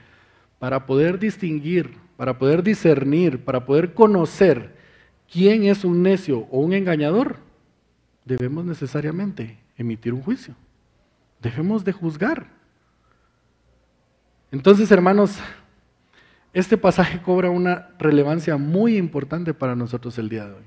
para 0.58 0.86
poder 0.86 1.18
distinguir, 1.18 1.98
para 2.16 2.38
poder 2.38 2.62
discernir, 2.62 3.44
para 3.44 3.66
poder 3.66 3.92
conocer 3.92 4.74
quién 5.30 5.64
es 5.64 5.84
un 5.84 6.02
necio 6.02 6.46
o 6.50 6.60
un 6.60 6.72
engañador, 6.72 7.36
debemos 8.24 8.64
necesariamente 8.64 9.58
emitir 9.76 10.14
un 10.14 10.22
juicio. 10.22 10.54
Debemos 11.42 11.84
de 11.84 11.92
juzgar. 11.92 12.46
Entonces, 14.50 14.90
hermanos, 14.90 15.38
este 16.54 16.78
pasaje 16.78 17.20
cobra 17.20 17.50
una 17.50 17.88
relevancia 17.98 18.56
muy 18.56 18.96
importante 18.96 19.52
para 19.52 19.74
nosotros 19.74 20.16
el 20.18 20.28
día 20.28 20.46
de 20.46 20.54
hoy. 20.54 20.62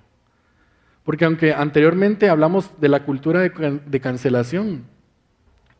Porque 1.05 1.23
aunque 1.23 1.53
anteriormente 1.53 2.29
hablamos 2.29 2.69
de 2.81 2.89
la 2.89 3.05
cultura 3.05 3.39
de, 3.39 4.01
cancelación, 4.01 4.83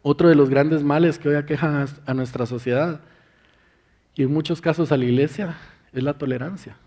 otro 0.01 0.29
de 0.29 0.35
los 0.35 0.49
grandes 0.49 0.83
males 0.83 1.19
que 1.19 1.27
hoy 1.27 1.35
aquejan 1.35 1.85
a 2.05 2.13
nuestra 2.13 2.45
sociedad 2.45 3.01
y 4.15 4.23
en 4.23 4.31
muchos 4.31 4.61
casos 4.61 4.93
a 4.93 4.97
la 4.97 5.03
iglesia 5.03 5.57
es 5.91 6.01
la 6.01 6.13
tolerancia. 6.13 6.77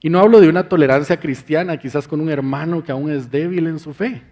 Y 0.00 0.10
no 0.10 0.18
hablo 0.18 0.40
de 0.40 0.48
una 0.48 0.68
tolerancia 0.68 1.20
cristiana, 1.20 1.78
quizás 1.78 2.08
con 2.08 2.20
un 2.20 2.28
hermano 2.28 2.82
que 2.82 2.90
aún 2.90 3.10
es 3.10 3.30
débil 3.30 3.68
en 3.68 3.78
su 3.78 3.94
fe. 3.94 4.22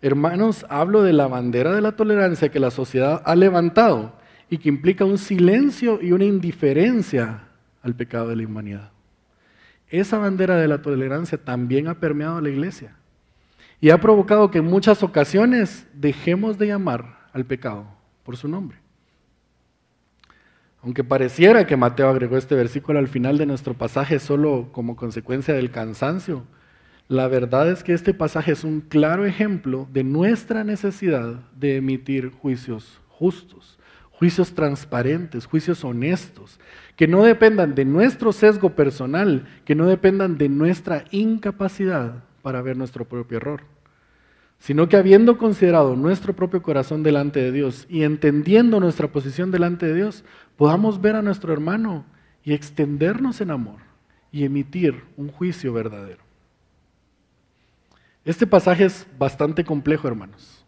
Hermanos, 0.00 0.66
hablo 0.68 1.02
de 1.02 1.12
la 1.12 1.28
bandera 1.28 1.72
de 1.72 1.82
la 1.82 1.92
tolerancia 1.92 2.48
que 2.48 2.58
la 2.58 2.70
sociedad 2.70 3.22
ha 3.24 3.36
levantado 3.36 4.14
y 4.52 4.58
que 4.58 4.68
implica 4.68 5.06
un 5.06 5.16
silencio 5.16 5.98
y 6.02 6.12
una 6.12 6.26
indiferencia 6.26 7.44
al 7.80 7.96
pecado 7.96 8.28
de 8.28 8.36
la 8.36 8.46
humanidad. 8.46 8.90
Esa 9.88 10.18
bandera 10.18 10.58
de 10.58 10.68
la 10.68 10.82
tolerancia 10.82 11.42
también 11.42 11.88
ha 11.88 11.98
permeado 11.98 12.36
a 12.36 12.42
la 12.42 12.50
iglesia 12.50 12.94
y 13.80 13.88
ha 13.88 13.98
provocado 13.98 14.50
que 14.50 14.58
en 14.58 14.66
muchas 14.66 15.02
ocasiones 15.02 15.86
dejemos 15.94 16.58
de 16.58 16.66
llamar 16.66 17.30
al 17.32 17.46
pecado 17.46 17.86
por 18.24 18.36
su 18.36 18.46
nombre. 18.46 18.76
Aunque 20.82 21.02
pareciera 21.02 21.66
que 21.66 21.78
Mateo 21.78 22.10
agregó 22.10 22.36
este 22.36 22.54
versículo 22.54 22.98
al 22.98 23.08
final 23.08 23.38
de 23.38 23.46
nuestro 23.46 23.72
pasaje 23.72 24.18
solo 24.18 24.68
como 24.70 24.96
consecuencia 24.96 25.54
del 25.54 25.70
cansancio, 25.70 26.44
la 27.08 27.26
verdad 27.26 27.70
es 27.70 27.82
que 27.82 27.94
este 27.94 28.12
pasaje 28.12 28.52
es 28.52 28.64
un 28.64 28.82
claro 28.82 29.24
ejemplo 29.24 29.88
de 29.90 30.04
nuestra 30.04 30.62
necesidad 30.62 31.40
de 31.56 31.76
emitir 31.76 32.32
juicios 32.32 33.00
justos, 33.08 33.78
juicios 34.22 34.54
transparentes, 34.54 35.46
juicios 35.46 35.82
honestos, 35.82 36.60
que 36.94 37.08
no 37.08 37.24
dependan 37.24 37.74
de 37.74 37.84
nuestro 37.84 38.30
sesgo 38.30 38.70
personal, 38.70 39.48
que 39.64 39.74
no 39.74 39.88
dependan 39.88 40.38
de 40.38 40.48
nuestra 40.48 41.06
incapacidad 41.10 42.22
para 42.40 42.62
ver 42.62 42.76
nuestro 42.76 43.04
propio 43.04 43.38
error, 43.38 43.62
sino 44.60 44.88
que 44.88 44.96
habiendo 44.96 45.38
considerado 45.38 45.96
nuestro 45.96 46.36
propio 46.36 46.62
corazón 46.62 47.02
delante 47.02 47.40
de 47.40 47.50
Dios 47.50 47.84
y 47.88 48.04
entendiendo 48.04 48.78
nuestra 48.78 49.08
posición 49.08 49.50
delante 49.50 49.86
de 49.86 49.94
Dios, 49.94 50.22
podamos 50.56 51.00
ver 51.00 51.16
a 51.16 51.22
nuestro 51.22 51.52
hermano 51.52 52.04
y 52.44 52.52
extendernos 52.52 53.40
en 53.40 53.50
amor 53.50 53.80
y 54.30 54.44
emitir 54.44 55.02
un 55.16 55.32
juicio 55.32 55.72
verdadero. 55.72 56.22
Este 58.24 58.46
pasaje 58.46 58.84
es 58.84 59.04
bastante 59.18 59.64
complejo, 59.64 60.06
hermanos. 60.06 60.61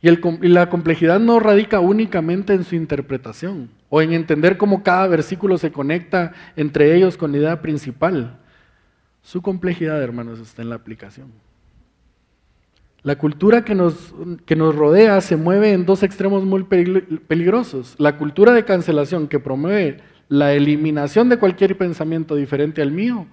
Y, 0.00 0.48
la 0.48 0.70
complejidad 0.70 1.18
no 1.18 1.40
radica 1.40 1.80
únicamente 1.80 2.54
en 2.54 2.64
su 2.64 2.76
interpretación 2.76 3.70
o 3.88 4.00
en 4.00 4.12
entender 4.12 4.56
cómo 4.56 4.82
cada 4.82 5.06
versículo 5.08 5.58
se 5.58 5.72
conecta 5.72 6.32
entre 6.56 6.94
ellos 6.94 7.16
con 7.16 7.32
la 7.32 7.38
idea 7.38 7.62
principal. 7.62 8.38
Su 9.22 9.42
complejidad, 9.42 10.00
hermanos, 10.00 10.38
está 10.38 10.62
en 10.62 10.68
la 10.68 10.76
aplicación. 10.76 11.32
La 13.02 13.16
cultura 13.16 13.64
que 13.64 13.74
nos, 13.74 14.14
que 14.44 14.56
nos 14.56 14.74
rodea 14.74 15.20
se 15.20 15.36
mueve 15.36 15.72
en 15.72 15.84
dos 15.84 16.02
extremos 16.02 16.44
muy 16.44 16.64
peligrosos. 16.64 17.94
La 17.98 18.16
cultura 18.16 18.52
de 18.52 18.64
cancelación 18.64 19.28
que 19.28 19.40
promueve 19.40 19.98
la 20.28 20.52
eliminación 20.52 21.28
de 21.28 21.38
cualquier 21.38 21.76
pensamiento 21.76 22.36
diferente 22.36 22.82
al 22.82 22.92
mío. 22.92 23.26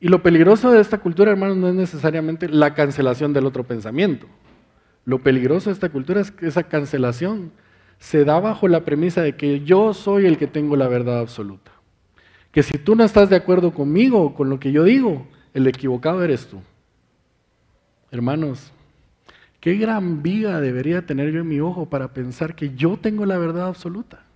Y 0.00 0.08
lo 0.08 0.22
peligroso 0.22 0.72
de 0.72 0.80
esta 0.80 0.98
cultura, 0.98 1.30
hermanos, 1.30 1.56
no 1.56 1.68
es 1.68 1.74
necesariamente 1.74 2.48
la 2.48 2.74
cancelación 2.74 3.32
del 3.32 3.46
otro 3.46 3.64
pensamiento. 3.64 4.26
Lo 5.08 5.20
peligroso 5.20 5.70
de 5.70 5.72
esta 5.72 5.88
cultura 5.88 6.20
es 6.20 6.30
que 6.30 6.46
esa 6.46 6.64
cancelación 6.64 7.50
se 7.98 8.26
da 8.26 8.40
bajo 8.40 8.68
la 8.68 8.84
premisa 8.84 9.22
de 9.22 9.36
que 9.36 9.60
yo 9.60 9.94
soy 9.94 10.26
el 10.26 10.36
que 10.36 10.46
tengo 10.46 10.76
la 10.76 10.86
verdad 10.86 11.20
absoluta. 11.20 11.72
Que 12.52 12.62
si 12.62 12.76
tú 12.76 12.94
no 12.94 13.04
estás 13.04 13.30
de 13.30 13.36
acuerdo 13.36 13.72
conmigo 13.72 14.34
con 14.34 14.50
lo 14.50 14.60
que 14.60 14.70
yo 14.70 14.84
digo, 14.84 15.26
el 15.54 15.66
equivocado 15.66 16.22
eres 16.22 16.46
tú. 16.46 16.60
Hermanos, 18.10 18.70
qué 19.60 19.76
gran 19.76 20.22
viga 20.22 20.60
debería 20.60 21.06
tener 21.06 21.32
yo 21.32 21.40
en 21.40 21.48
mi 21.48 21.58
ojo 21.58 21.88
para 21.88 22.12
pensar 22.12 22.54
que 22.54 22.74
yo 22.74 22.98
tengo 22.98 23.24
la 23.24 23.38
verdad 23.38 23.68
absoluta. 23.68 24.26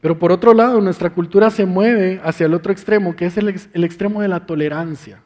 Pero 0.00 0.18
por 0.18 0.32
otro 0.32 0.54
lado, 0.54 0.80
nuestra 0.80 1.10
cultura 1.10 1.50
se 1.50 1.66
mueve 1.66 2.18
hacia 2.24 2.46
el 2.46 2.54
otro 2.54 2.72
extremo, 2.72 3.14
que 3.14 3.26
es 3.26 3.36
el 3.36 3.84
extremo 3.84 4.22
de 4.22 4.28
la 4.28 4.46
tolerancia, 4.46 5.20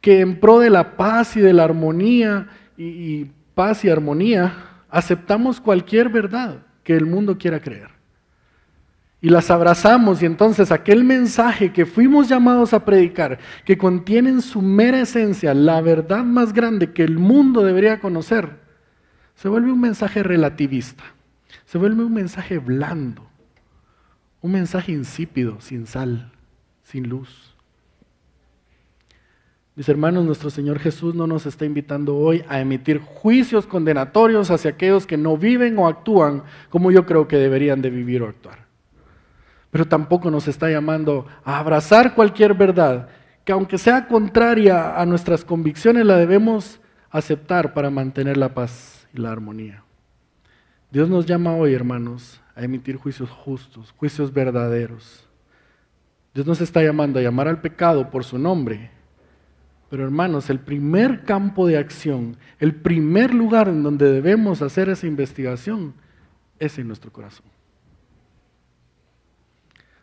que 0.00 0.18
en 0.18 0.40
pro 0.40 0.58
de 0.58 0.70
la 0.70 0.96
paz 0.96 1.36
y 1.36 1.40
de 1.40 1.52
la 1.52 1.62
armonía 1.62 2.48
y, 2.80 3.30
paz 3.54 3.84
y 3.84 3.90
armonía, 3.90 4.54
aceptamos 4.88 5.60
cualquier 5.60 6.08
verdad 6.08 6.62
que 6.82 6.96
el 6.96 7.06
mundo 7.06 7.36
quiera 7.36 7.60
creer. 7.60 7.90
y 9.22 9.28
las 9.28 9.50
abrazamos 9.50 10.22
y 10.22 10.24
entonces 10.24 10.72
aquel 10.72 11.04
mensaje 11.04 11.74
que 11.74 11.84
fuimos 11.84 12.26
llamados 12.26 12.72
a 12.72 12.86
predicar, 12.86 13.38
que 13.66 13.76
contiene 13.76 14.30
en 14.30 14.40
su 14.40 14.62
mera 14.62 15.02
esencia 15.02 15.52
la 15.52 15.82
verdad 15.82 16.24
más 16.24 16.54
grande 16.54 16.94
que 16.94 17.04
el 17.04 17.18
mundo 17.18 17.62
debería 17.62 18.00
conocer, 18.00 18.60
se 19.34 19.50
vuelve 19.50 19.72
un 19.72 19.80
mensaje 19.82 20.22
relativista, 20.22 21.04
se 21.66 21.76
vuelve 21.76 22.02
un 22.02 22.14
mensaje 22.14 22.56
blando, 22.56 23.28
un 24.40 24.52
mensaje 24.52 24.92
insípido, 24.92 25.60
sin 25.60 25.86
sal, 25.86 26.32
sin 26.82 27.06
luz. 27.06 27.49
Mis 29.80 29.88
hermanos, 29.88 30.26
nuestro 30.26 30.50
Señor 30.50 30.78
Jesús 30.78 31.14
no 31.14 31.26
nos 31.26 31.46
está 31.46 31.64
invitando 31.64 32.14
hoy 32.14 32.44
a 32.50 32.60
emitir 32.60 33.00
juicios 33.00 33.66
condenatorios 33.66 34.50
hacia 34.50 34.72
aquellos 34.72 35.06
que 35.06 35.16
no 35.16 35.38
viven 35.38 35.78
o 35.78 35.88
actúan 35.88 36.42
como 36.68 36.90
yo 36.90 37.06
creo 37.06 37.26
que 37.26 37.38
deberían 37.38 37.80
de 37.80 37.88
vivir 37.88 38.20
o 38.20 38.28
actuar. 38.28 38.66
Pero 39.70 39.86
tampoco 39.86 40.30
nos 40.30 40.48
está 40.48 40.68
llamando 40.68 41.24
a 41.46 41.58
abrazar 41.58 42.14
cualquier 42.14 42.52
verdad 42.52 43.08
que 43.42 43.52
aunque 43.52 43.78
sea 43.78 44.06
contraria 44.06 45.00
a 45.00 45.06
nuestras 45.06 45.46
convicciones 45.46 46.04
la 46.04 46.18
debemos 46.18 46.78
aceptar 47.10 47.72
para 47.72 47.88
mantener 47.88 48.36
la 48.36 48.52
paz 48.52 49.08
y 49.14 49.18
la 49.18 49.32
armonía. 49.32 49.82
Dios 50.90 51.08
nos 51.08 51.24
llama 51.24 51.54
hoy, 51.54 51.72
hermanos, 51.72 52.42
a 52.54 52.64
emitir 52.64 52.96
juicios 52.96 53.30
justos, 53.30 53.94
juicios 53.96 54.30
verdaderos. 54.30 55.26
Dios 56.34 56.46
nos 56.46 56.60
está 56.60 56.82
llamando 56.82 57.18
a 57.18 57.22
llamar 57.22 57.48
al 57.48 57.62
pecado 57.62 58.10
por 58.10 58.24
su 58.24 58.38
nombre 58.38 58.99
pero 59.90 60.04
hermanos, 60.04 60.48
el 60.50 60.60
primer 60.60 61.24
campo 61.24 61.66
de 61.66 61.76
acción, 61.76 62.36
el 62.60 62.76
primer 62.76 63.34
lugar 63.34 63.68
en 63.68 63.82
donde 63.82 64.10
debemos 64.10 64.62
hacer 64.62 64.88
esa 64.88 65.08
investigación 65.08 65.94
es 66.60 66.78
en 66.78 66.86
nuestro 66.86 67.12
corazón. 67.12 67.46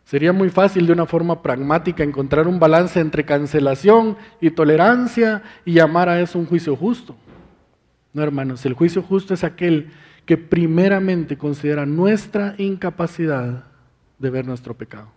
Sería 0.04 0.34
muy 0.34 0.50
fácil 0.50 0.86
de 0.86 0.92
una 0.92 1.06
forma 1.06 1.42
pragmática 1.42 2.04
encontrar 2.04 2.46
un 2.46 2.60
balance 2.60 3.00
entre 3.00 3.24
cancelación 3.24 4.18
y 4.42 4.50
tolerancia 4.50 5.42
y 5.64 5.72
llamar 5.72 6.10
a 6.10 6.20
eso 6.20 6.38
un 6.38 6.46
juicio 6.46 6.76
justo. 6.76 7.16
No, 8.12 8.22
hermanos, 8.22 8.66
el 8.66 8.74
juicio 8.74 9.02
justo 9.02 9.32
es 9.32 9.42
aquel 9.42 9.90
que 10.26 10.36
primeramente 10.36 11.38
considera 11.38 11.86
nuestra 11.86 12.54
incapacidad 12.58 13.64
de 14.18 14.30
ver 14.30 14.46
nuestro 14.46 14.74
pecado, 14.74 15.10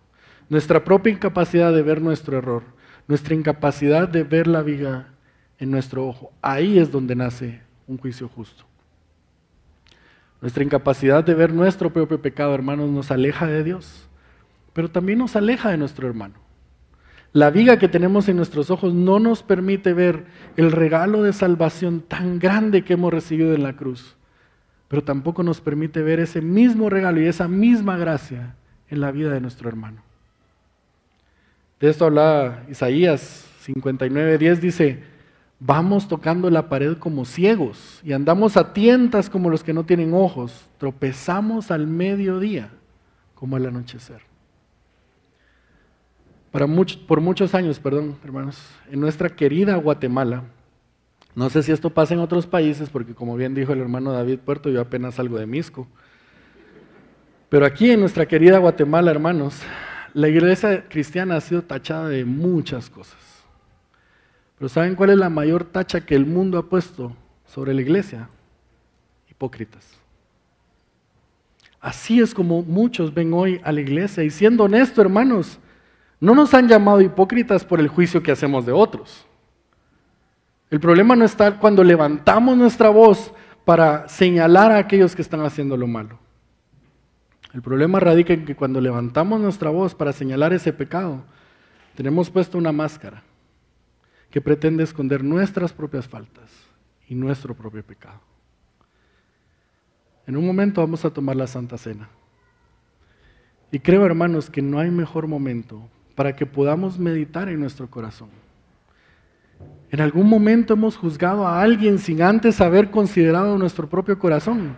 nuestra 0.47 0.83
propia 0.85 1.11
incapacidad 1.11 1.73
de 1.73 1.81
ver 1.81 2.01
nuestro 2.01 2.37
error 2.37 2.63
nuestra 3.11 3.35
incapacidad 3.35 4.07
de 4.07 4.23
ver 4.23 4.47
la 4.47 4.61
viga 4.61 5.09
en 5.59 5.69
nuestro 5.69 6.07
ojo. 6.07 6.31
Ahí 6.41 6.79
es 6.79 6.93
donde 6.93 7.13
nace 7.13 7.59
un 7.85 7.97
juicio 7.97 8.29
justo. 8.29 8.63
Nuestra 10.39 10.63
incapacidad 10.63 11.21
de 11.21 11.33
ver 11.33 11.51
nuestro 11.51 11.91
propio 11.91 12.21
pecado, 12.21 12.55
hermanos, 12.55 12.89
nos 12.89 13.11
aleja 13.11 13.47
de 13.47 13.65
Dios, 13.65 14.07
pero 14.71 14.89
también 14.89 15.19
nos 15.19 15.35
aleja 15.35 15.71
de 15.71 15.77
nuestro 15.77 16.07
hermano. 16.07 16.35
La 17.33 17.49
viga 17.49 17.77
que 17.77 17.89
tenemos 17.89 18.29
en 18.29 18.37
nuestros 18.37 18.71
ojos 18.71 18.93
no 18.93 19.19
nos 19.19 19.43
permite 19.43 19.91
ver 19.91 20.23
el 20.55 20.71
regalo 20.71 21.21
de 21.21 21.33
salvación 21.33 21.99
tan 21.99 22.39
grande 22.39 22.85
que 22.85 22.93
hemos 22.93 23.11
recibido 23.11 23.53
en 23.53 23.63
la 23.63 23.75
cruz, 23.75 24.15
pero 24.87 25.03
tampoco 25.03 25.43
nos 25.43 25.59
permite 25.59 26.01
ver 26.01 26.21
ese 26.21 26.39
mismo 26.39 26.89
regalo 26.89 27.19
y 27.19 27.27
esa 27.27 27.49
misma 27.49 27.97
gracia 27.97 28.55
en 28.87 29.01
la 29.01 29.11
vida 29.11 29.33
de 29.33 29.41
nuestro 29.41 29.67
hermano. 29.67 30.01
De 31.81 31.89
esto 31.89 32.05
habla 32.05 32.63
Isaías 32.69 33.47
59:10, 33.65 34.59
dice, 34.59 35.03
vamos 35.59 36.07
tocando 36.07 36.49
la 36.51 36.69
pared 36.69 36.95
como 36.97 37.25
ciegos 37.25 37.99
y 38.03 38.13
andamos 38.13 38.55
a 38.55 38.71
tientas 38.71 39.31
como 39.31 39.49
los 39.49 39.63
que 39.63 39.73
no 39.73 39.83
tienen 39.83 40.13
ojos, 40.13 40.69
tropezamos 40.77 41.71
al 41.71 41.87
mediodía 41.87 42.69
como 43.33 43.55
al 43.55 43.65
anochecer. 43.65 44.21
Para 46.51 46.67
por 47.07 47.19
muchos 47.19 47.55
años, 47.55 47.79
perdón, 47.79 48.15
hermanos, 48.23 48.61
en 48.91 48.99
nuestra 48.99 49.29
querida 49.29 49.75
Guatemala, 49.77 50.43
no 51.33 51.49
sé 51.49 51.63
si 51.63 51.71
esto 51.71 51.89
pasa 51.89 52.13
en 52.13 52.19
otros 52.19 52.45
países, 52.45 52.89
porque 52.89 53.15
como 53.15 53.35
bien 53.37 53.55
dijo 53.55 53.73
el 53.73 53.79
hermano 53.79 54.11
David 54.11 54.39
Puerto, 54.39 54.69
yo 54.69 54.81
apenas 54.81 55.15
salgo 55.15 55.39
de 55.39 55.47
Misco. 55.47 55.87
Pero 57.49 57.65
aquí 57.65 57.89
en 57.89 58.01
nuestra 58.01 58.27
querida 58.27 58.57
Guatemala, 58.57 59.11
hermanos, 59.11 59.61
la 60.13 60.27
iglesia 60.27 60.87
cristiana 60.87 61.37
ha 61.37 61.41
sido 61.41 61.61
tachada 61.61 62.09
de 62.09 62.25
muchas 62.25 62.89
cosas. 62.89 63.19
Pero 64.57 64.69
¿saben 64.69 64.95
cuál 64.95 65.11
es 65.11 65.17
la 65.17 65.29
mayor 65.29 65.63
tacha 65.63 66.05
que 66.05 66.15
el 66.15 66.25
mundo 66.25 66.57
ha 66.57 66.69
puesto 66.69 67.15
sobre 67.45 67.73
la 67.73 67.81
iglesia? 67.81 68.29
Hipócritas. 69.29 69.87
Así 71.79 72.21
es 72.21 72.33
como 72.33 72.61
muchos 72.61 73.13
ven 73.13 73.33
hoy 73.33 73.59
a 73.63 73.71
la 73.71 73.81
iglesia. 73.81 74.23
Y 74.23 74.29
siendo 74.29 74.65
honesto, 74.65 75.01
hermanos, 75.01 75.57
no 76.19 76.35
nos 76.35 76.53
han 76.53 76.67
llamado 76.67 77.01
hipócritas 77.01 77.65
por 77.65 77.79
el 77.79 77.87
juicio 77.87 78.21
que 78.21 78.31
hacemos 78.31 78.65
de 78.65 78.71
otros. 78.71 79.25
El 80.69 80.79
problema 80.79 81.15
no 81.15 81.25
está 81.25 81.57
cuando 81.57 81.83
levantamos 81.83 82.55
nuestra 82.55 82.89
voz 82.89 83.33
para 83.65 84.07
señalar 84.07 84.71
a 84.71 84.77
aquellos 84.77 85.15
que 85.15 85.23
están 85.23 85.41
haciendo 85.41 85.75
lo 85.75 85.87
malo. 85.87 86.19
El 87.53 87.61
problema 87.61 87.99
radica 87.99 88.33
en 88.33 88.45
que 88.45 88.55
cuando 88.55 88.79
levantamos 88.79 89.39
nuestra 89.39 89.69
voz 89.69 89.93
para 89.93 90.13
señalar 90.13 90.53
ese 90.53 90.71
pecado, 90.71 91.23
tenemos 91.95 92.29
puesto 92.29 92.57
una 92.57 92.71
máscara 92.71 93.23
que 94.29 94.39
pretende 94.39 94.83
esconder 94.83 95.23
nuestras 95.23 95.73
propias 95.73 96.07
faltas 96.07 96.49
y 97.07 97.15
nuestro 97.15 97.53
propio 97.53 97.83
pecado. 97.83 98.19
En 100.25 100.37
un 100.37 100.45
momento 100.45 100.79
vamos 100.79 101.03
a 101.03 101.09
tomar 101.09 101.35
la 101.35 101.47
Santa 101.47 101.77
Cena. 101.77 102.07
Y 103.71 103.79
creo, 103.79 104.05
hermanos, 104.05 104.49
que 104.49 104.61
no 104.61 104.79
hay 104.79 104.89
mejor 104.89 105.27
momento 105.27 105.81
para 106.15 106.35
que 106.35 106.45
podamos 106.45 106.99
meditar 106.99 107.49
en 107.49 107.59
nuestro 107.59 107.89
corazón. 107.89 108.29
En 109.91 109.99
algún 109.99 110.29
momento 110.29 110.73
hemos 110.73 110.95
juzgado 110.95 111.45
a 111.45 111.61
alguien 111.61 111.99
sin 111.99 112.21
antes 112.21 112.61
haber 112.61 112.91
considerado 112.91 113.57
nuestro 113.57 113.89
propio 113.89 114.17
corazón. 114.17 114.75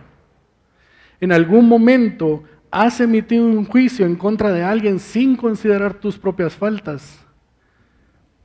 En 1.20 1.30
algún 1.30 1.68
momento 1.68 2.42
has 2.74 2.98
emitido 3.00 3.44
un 3.44 3.64
juicio 3.64 4.04
en 4.04 4.16
contra 4.16 4.50
de 4.50 4.64
alguien 4.64 4.98
sin 4.98 5.36
considerar 5.36 5.94
tus 5.94 6.18
propias 6.18 6.56
faltas. 6.56 7.24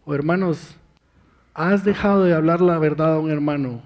O 0.05 0.13
hermanos, 0.13 0.77
has 1.55 1.83
dejado 1.83 2.25
de 2.25 2.35
hablar 2.35 2.61
la 2.61 2.77
verdad 2.77 3.15
a 3.15 3.19
un 3.19 3.31
hermano 3.31 3.81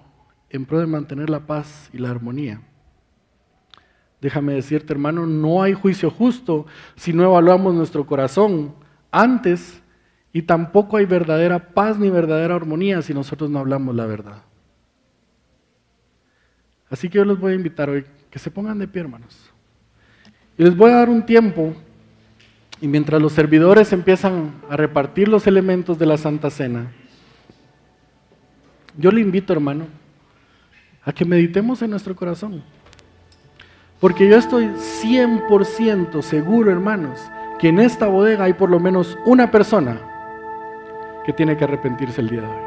en 0.50 0.66
pro 0.66 0.82
de 0.82 0.86
mantener 0.86 1.30
la 1.30 1.48
paz 1.48 1.90
y 1.94 1.98
la 1.98 2.10
armonía. 2.10 2.62
Déjame 4.20 4.54
decirte, 4.54 4.92
hermano, 4.92 5.26
no 5.26 5.64
hay 5.64 5.72
juicio 5.74 6.12
justo 6.12 6.66
si 6.98 7.14
no 7.14 7.24
evaluamos 7.24 7.74
nuestro 7.74 8.06
corazón 8.06 8.76
antes 9.12 9.82
y 10.34 10.42
tampoco 10.42 10.98
hay 10.98 11.06
verdadera 11.06 11.70
paz 11.70 11.98
ni 11.98 12.10
verdadera 12.10 12.56
armonía 12.56 13.02
si 13.02 13.14
nosotros 13.14 13.50
no 13.50 13.60
hablamos 13.60 13.96
la 13.96 14.06
verdad. 14.06 14.44
Así 16.90 17.08
que 17.08 17.20
yo 17.20 17.24
les 17.24 17.40
voy 17.40 17.54
a 17.54 17.56
invitar 17.56 17.90
hoy 17.90 18.04
que 18.30 18.40
se 18.40 18.52
pongan 18.52 18.78
de 18.78 18.90
pie, 18.90 19.04
hermanos. 19.04 19.53
Y 20.58 20.64
les 20.64 20.76
voy 20.76 20.92
a 20.92 20.96
dar 20.96 21.10
un 21.10 21.26
tiempo, 21.26 21.74
y 22.80 22.88
mientras 22.88 23.22
los 23.22 23.34
servidores 23.34 23.92
empiezan 23.92 24.54
a 24.70 24.78
repartir 24.78 25.28
los 25.28 25.48
elementos 25.48 25.98
de 25.98 26.06
la 26.06 26.18
Santa 26.18 26.50
Cena, 26.50 26.92
yo 28.98 29.12
le 29.12 29.22
invito, 29.22 29.54
hermano, 29.54 29.88
a 31.04 31.12
que 31.12 31.26
meditemos 31.26 31.82
en 31.82 31.90
nuestro 31.90 32.16
corazón. 32.16 32.64
Porque 34.00 34.28
yo 34.28 34.38
estoy 34.38 34.66
100% 34.66 36.22
seguro, 36.22 36.72
hermanos, 36.72 37.20
que 37.58 37.70
en 37.70 37.80
esta 37.80 38.08
bodega 38.08 38.44
hay 38.44 38.54
por 38.54 38.70
lo 38.70 38.80
menos 38.80 39.18
una 39.26 39.50
persona 39.50 40.00
que 41.26 41.34
tiene 41.34 41.58
que 41.58 41.64
arrepentirse 41.64 42.22
el 42.22 42.30
día 42.30 42.42
de 42.42 42.48
hoy. 42.48 42.64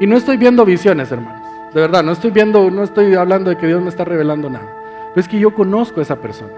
Y 0.00 0.06
no 0.06 0.16
estoy 0.16 0.36
viendo 0.38 0.64
visiones, 0.64 1.12
hermanos. 1.12 1.46
De 1.74 1.80
verdad, 1.80 2.02
no 2.02 2.12
estoy 2.12 2.30
viendo, 2.30 2.70
no 2.70 2.84
estoy 2.84 3.14
hablando 3.14 3.50
de 3.50 3.58
que 3.58 3.66
Dios 3.66 3.82
me 3.82 3.88
está 3.88 4.04
revelando 4.04 4.48
nada 4.48 4.83
es 5.16 5.28
que 5.28 5.38
yo 5.38 5.54
conozco 5.54 6.00
a 6.00 6.02
esa 6.02 6.16
persona. 6.16 6.52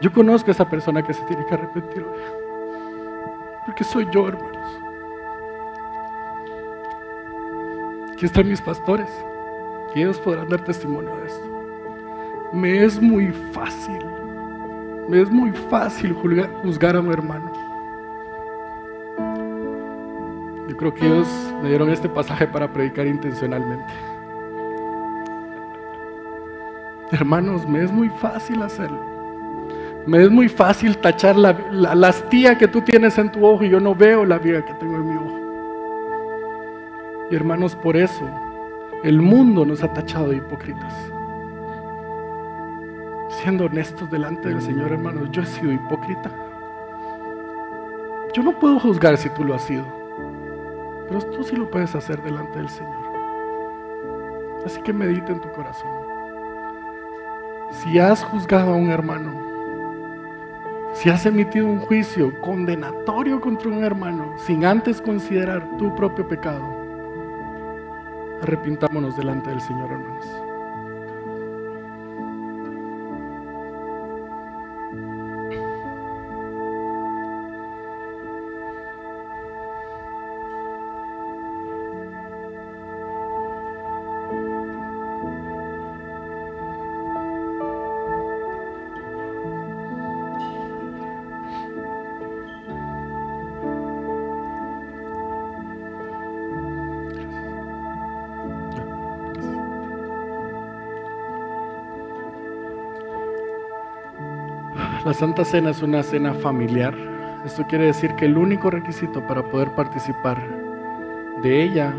Yo 0.00 0.12
conozco 0.12 0.50
a 0.50 0.52
esa 0.52 0.68
persona 0.68 1.02
que 1.02 1.14
se 1.14 1.22
tiene 1.24 1.44
que 1.46 1.54
arrepentir 1.54 2.02
hoy. 2.02 2.18
Porque 3.66 3.84
soy 3.84 4.08
yo, 4.10 4.28
hermanos. 4.28 4.80
Aquí 8.12 8.26
están 8.26 8.48
mis 8.48 8.60
pastores. 8.60 9.08
Y 9.94 10.00
ellos 10.00 10.18
podrán 10.18 10.48
dar 10.48 10.64
testimonio 10.64 11.16
de 11.16 11.26
esto. 11.26 11.50
Me 12.52 12.84
es 12.84 13.00
muy 13.00 13.28
fácil. 13.52 14.04
Me 15.08 15.20
es 15.20 15.30
muy 15.30 15.52
fácil 15.52 16.12
juzgar 16.62 16.96
a 16.96 17.02
mi 17.02 17.12
hermano. 17.12 17.52
Yo 20.68 20.76
creo 20.76 20.94
que 20.94 21.06
ellos 21.06 21.28
me 21.62 21.68
dieron 21.68 21.90
este 21.90 22.08
pasaje 22.08 22.46
para 22.46 22.72
predicar 22.72 23.06
intencionalmente. 23.06 24.09
Hermanos, 27.12 27.66
me 27.66 27.82
es 27.82 27.90
muy 27.90 28.08
fácil 28.08 28.62
hacerlo. 28.62 29.04
Me 30.06 30.22
es 30.22 30.30
muy 30.30 30.48
fácil 30.48 30.96
tachar 30.98 31.36
la, 31.36 31.52
la, 31.72 32.08
astilla 32.08 32.56
que 32.56 32.68
tú 32.68 32.80
tienes 32.80 33.18
en 33.18 33.30
tu 33.32 33.44
ojo 33.44 33.64
y 33.64 33.68
yo 33.68 33.80
no 33.80 33.94
veo 33.94 34.24
la 34.24 34.38
viga 34.38 34.64
que 34.64 34.72
tengo 34.74 34.96
en 34.96 35.08
mi 35.08 35.16
ojo. 35.16 35.38
Y 37.30 37.34
hermanos, 37.34 37.74
por 37.76 37.96
eso 37.96 38.24
el 39.02 39.20
mundo 39.20 39.64
nos 39.66 39.82
ha 39.82 39.92
tachado 39.92 40.28
de 40.28 40.36
hipócritas. 40.36 40.94
siendo 43.42 43.66
honestos 43.66 44.10
delante 44.10 44.48
del 44.48 44.60
Señor, 44.60 44.92
hermanos, 44.92 45.28
yo 45.30 45.42
he 45.42 45.46
sido 45.46 45.72
hipócrita. 45.72 46.30
Yo 48.34 48.42
no 48.42 48.58
puedo 48.58 48.78
juzgar 48.78 49.16
si 49.16 49.28
tú 49.30 49.44
lo 49.44 49.54
has 49.54 49.62
sido, 49.62 49.84
pero 51.08 51.20
tú 51.22 51.42
sí 51.42 51.56
lo 51.56 51.70
puedes 51.70 51.94
hacer 51.94 52.22
delante 52.22 52.58
del 52.58 52.68
Señor. 52.68 53.10
Así 54.64 54.80
que 54.82 54.92
medita 54.92 55.32
en 55.32 55.40
tu 55.40 55.50
corazón. 55.52 55.99
Si 57.70 57.98
has 57.98 58.22
juzgado 58.24 58.72
a 58.72 58.76
un 58.76 58.90
hermano, 58.90 59.32
si 60.92 61.08
has 61.08 61.24
emitido 61.24 61.66
un 61.66 61.78
juicio 61.78 62.32
condenatorio 62.40 63.40
contra 63.40 63.68
un 63.68 63.84
hermano 63.84 64.34
sin 64.38 64.64
antes 64.64 65.00
considerar 65.00 65.64
tu 65.78 65.94
propio 65.94 66.26
pecado, 66.26 66.62
arrepintámonos 68.42 69.16
delante 69.16 69.50
del 69.50 69.60
Señor, 69.60 69.92
hermanos. 69.92 70.39
La 105.04 105.14
Santa 105.14 105.46
Cena 105.46 105.70
es 105.70 105.80
una 105.80 106.02
cena 106.02 106.34
familiar. 106.34 106.94
Esto 107.46 107.66
quiere 107.66 107.86
decir 107.86 108.14
que 108.16 108.26
el 108.26 108.36
único 108.36 108.68
requisito 108.68 109.26
para 109.26 109.42
poder 109.42 109.70
participar 109.74 110.36
de 111.42 111.62
ella 111.62 111.94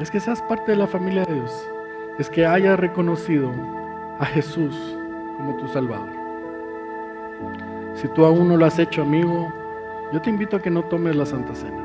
es 0.00 0.10
que 0.10 0.20
seas 0.20 0.40
parte 0.40 0.72
de 0.72 0.78
la 0.78 0.86
familia 0.86 1.26
de 1.26 1.34
Dios, 1.34 1.68
es 2.18 2.30
que 2.30 2.46
hayas 2.46 2.80
reconocido 2.80 3.52
a 4.18 4.24
Jesús 4.24 4.74
como 5.36 5.54
tu 5.56 5.68
Salvador. 5.68 6.08
Si 7.94 8.08
tú 8.08 8.24
aún 8.24 8.48
no 8.48 8.56
lo 8.56 8.64
has 8.64 8.78
hecho, 8.78 9.02
amigo, 9.02 9.52
yo 10.14 10.22
te 10.22 10.30
invito 10.30 10.56
a 10.56 10.62
que 10.62 10.70
no 10.70 10.82
tomes 10.82 11.14
la 11.14 11.26
Santa 11.26 11.54
Cena. 11.54 11.84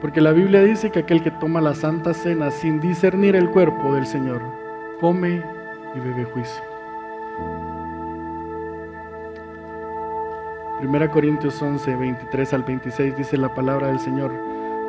Porque 0.00 0.20
la 0.20 0.30
Biblia 0.30 0.62
dice 0.62 0.90
que 0.92 1.00
aquel 1.00 1.24
que 1.24 1.32
toma 1.32 1.60
la 1.60 1.74
Santa 1.74 2.14
Cena 2.14 2.52
sin 2.52 2.78
discernir 2.78 3.34
el 3.34 3.50
cuerpo 3.50 3.96
del 3.96 4.06
Señor, 4.06 4.42
come 5.00 5.42
y 5.96 5.98
bebe 5.98 6.22
juicio. 6.22 6.71
1 10.82 11.10
Corintios 11.12 11.62
11, 11.62 11.94
23 11.94 12.54
al 12.54 12.64
26 12.64 13.16
dice 13.16 13.36
la 13.36 13.54
palabra 13.54 13.86
del 13.86 14.00
Señor, 14.00 14.32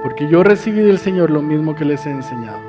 porque 0.01 0.27
yo 0.27 0.43
recibí 0.43 0.79
del 0.79 0.97
Señor 0.97 1.29
lo 1.29 1.43
mismo 1.43 1.75
que 1.75 1.85
les 1.85 2.05
he 2.07 2.09
enseñado. 2.09 2.61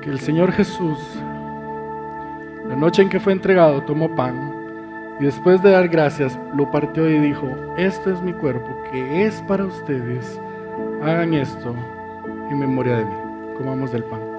Que 0.00 0.08
el 0.08 0.20
Señor 0.20 0.52
Jesús, 0.52 0.98
la 2.66 2.76
noche 2.76 3.02
en 3.02 3.10
que 3.10 3.20
fue 3.20 3.34
entregado, 3.34 3.82
tomó 3.82 4.14
pan 4.16 4.54
y 5.20 5.24
después 5.24 5.62
de 5.62 5.72
dar 5.72 5.88
gracias 5.88 6.38
lo 6.56 6.70
partió 6.70 7.10
y 7.10 7.18
dijo, 7.18 7.46
esto 7.76 8.10
es 8.10 8.22
mi 8.22 8.32
cuerpo 8.32 8.82
que 8.90 9.26
es 9.26 9.42
para 9.42 9.66
ustedes, 9.66 10.40
hagan 11.02 11.34
esto 11.34 11.74
en 12.50 12.58
memoria 12.58 12.96
de 12.96 13.04
mí. 13.04 13.14
Comamos 13.58 13.92
del 13.92 14.04
pan. 14.04 14.29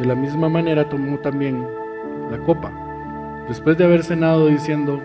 De 0.00 0.06
la 0.06 0.14
misma 0.14 0.48
manera 0.48 0.88
tomó 0.88 1.18
también 1.18 1.62
la 2.30 2.38
copa, 2.38 2.72
después 3.46 3.76
de 3.76 3.84
haber 3.84 4.02
cenado 4.02 4.46
diciendo, 4.46 4.98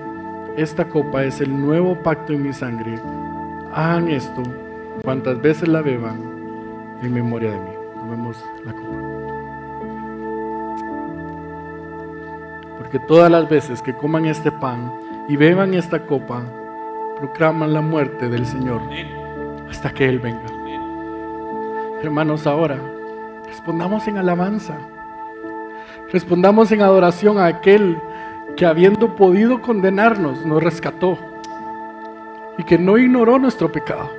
esta 0.56 0.86
copa 0.86 1.26
es 1.26 1.42
el 1.42 1.54
nuevo 1.54 2.02
pacto 2.02 2.32
en 2.32 2.44
mi 2.44 2.54
sangre, 2.54 2.98
hagan 3.74 4.08
esto 4.08 4.42
cuantas 5.04 5.42
veces 5.42 5.68
la 5.68 5.82
beban 5.82 6.18
en 7.04 7.14
memoria 7.14 7.52
de 7.52 7.58
mí. 7.58 7.72
Tomemos 7.94 8.38
la 8.64 8.72
copa. 8.72 8.98
Porque 12.78 13.00
todas 13.00 13.30
las 13.30 13.50
veces 13.50 13.82
que 13.82 13.94
coman 13.98 14.26
este 14.26 14.50
pan 14.50 14.94
y 15.28 15.36
beban 15.36 15.74
esta 15.74 16.06
copa, 16.06 16.42
proclaman 17.20 17.74
la 17.74 17.82
muerte 17.82 18.30
del 18.30 18.46
Señor 18.46 18.82
hasta 19.70 19.90
que 19.90 20.08
Él 20.08 20.20
venga. 20.20 20.46
Hermanos, 22.02 22.48
ahora 22.48 22.95
respondamos 23.48 24.08
en 24.08 24.18
alabanza. 24.18 24.78
Respondamos 26.12 26.72
en 26.72 26.82
adoración 26.82 27.38
a 27.38 27.48
aquel 27.48 27.98
que 28.56 28.66
habiendo 28.66 29.16
podido 29.16 29.62
condenarnos, 29.62 30.46
nos 30.46 30.64
rescató 30.64 31.18
y 32.58 32.64
que 32.64 32.78
no 32.78 32.98
ignoró 32.98 33.38
nuestro 33.38 33.72
pecado, 33.72 34.10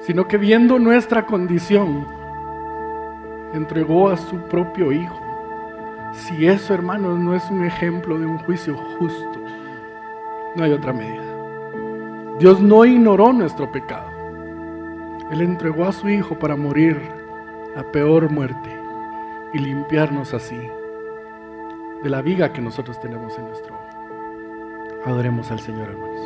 sino 0.00 0.26
que 0.26 0.38
viendo 0.38 0.78
nuestra 0.78 1.26
condición, 1.26 2.06
entregó 3.52 4.08
a 4.08 4.16
su 4.16 4.36
propio 4.48 4.92
Hijo. 4.92 5.20
Si 6.12 6.46
eso, 6.46 6.74
hermanos, 6.74 7.18
no 7.18 7.34
es 7.34 7.50
un 7.50 7.64
ejemplo 7.64 8.18
de 8.18 8.26
un 8.26 8.38
juicio 8.38 8.76
justo, 8.98 9.40
no 10.54 10.64
hay 10.64 10.72
otra 10.72 10.92
medida. 10.92 11.22
Dios 12.38 12.60
no 12.60 12.84
ignoró 12.84 13.32
nuestro 13.32 13.70
pecado. 13.70 14.11
Él 15.32 15.40
entregó 15.40 15.86
a 15.86 15.92
su 15.92 16.10
Hijo 16.10 16.38
para 16.38 16.56
morir 16.56 17.00
la 17.74 17.90
peor 17.90 18.30
muerte 18.30 18.68
y 19.54 19.58
limpiarnos 19.60 20.34
así 20.34 20.58
de 22.02 22.10
la 22.10 22.20
viga 22.20 22.52
que 22.52 22.60
nosotros 22.60 23.00
tenemos 23.00 23.38
en 23.38 23.46
nuestro 23.46 23.74
ojo. 23.74 25.06
Adoremos 25.06 25.50
al 25.50 25.58
Señor, 25.58 25.88
hermanos. 25.88 26.20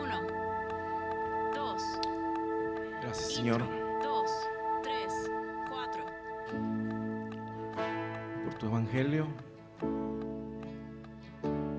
Uno, 0.00 0.20
dos, 1.56 1.82
Gracias, 3.02 3.32
Señor, 3.32 3.64
dos, 4.00 4.30
tres, 4.84 5.28
cuatro. 5.68 6.04
por 8.44 8.54
tu 8.54 8.66
evangelio, 8.66 9.26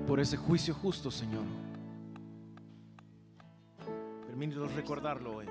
por 0.06 0.20
ese 0.20 0.36
juicio 0.36 0.74
justo, 0.74 1.10
Señor. 1.10 1.71
Permítenos 4.32 4.72
recordarlo 4.72 5.36
hoy. 5.36 5.46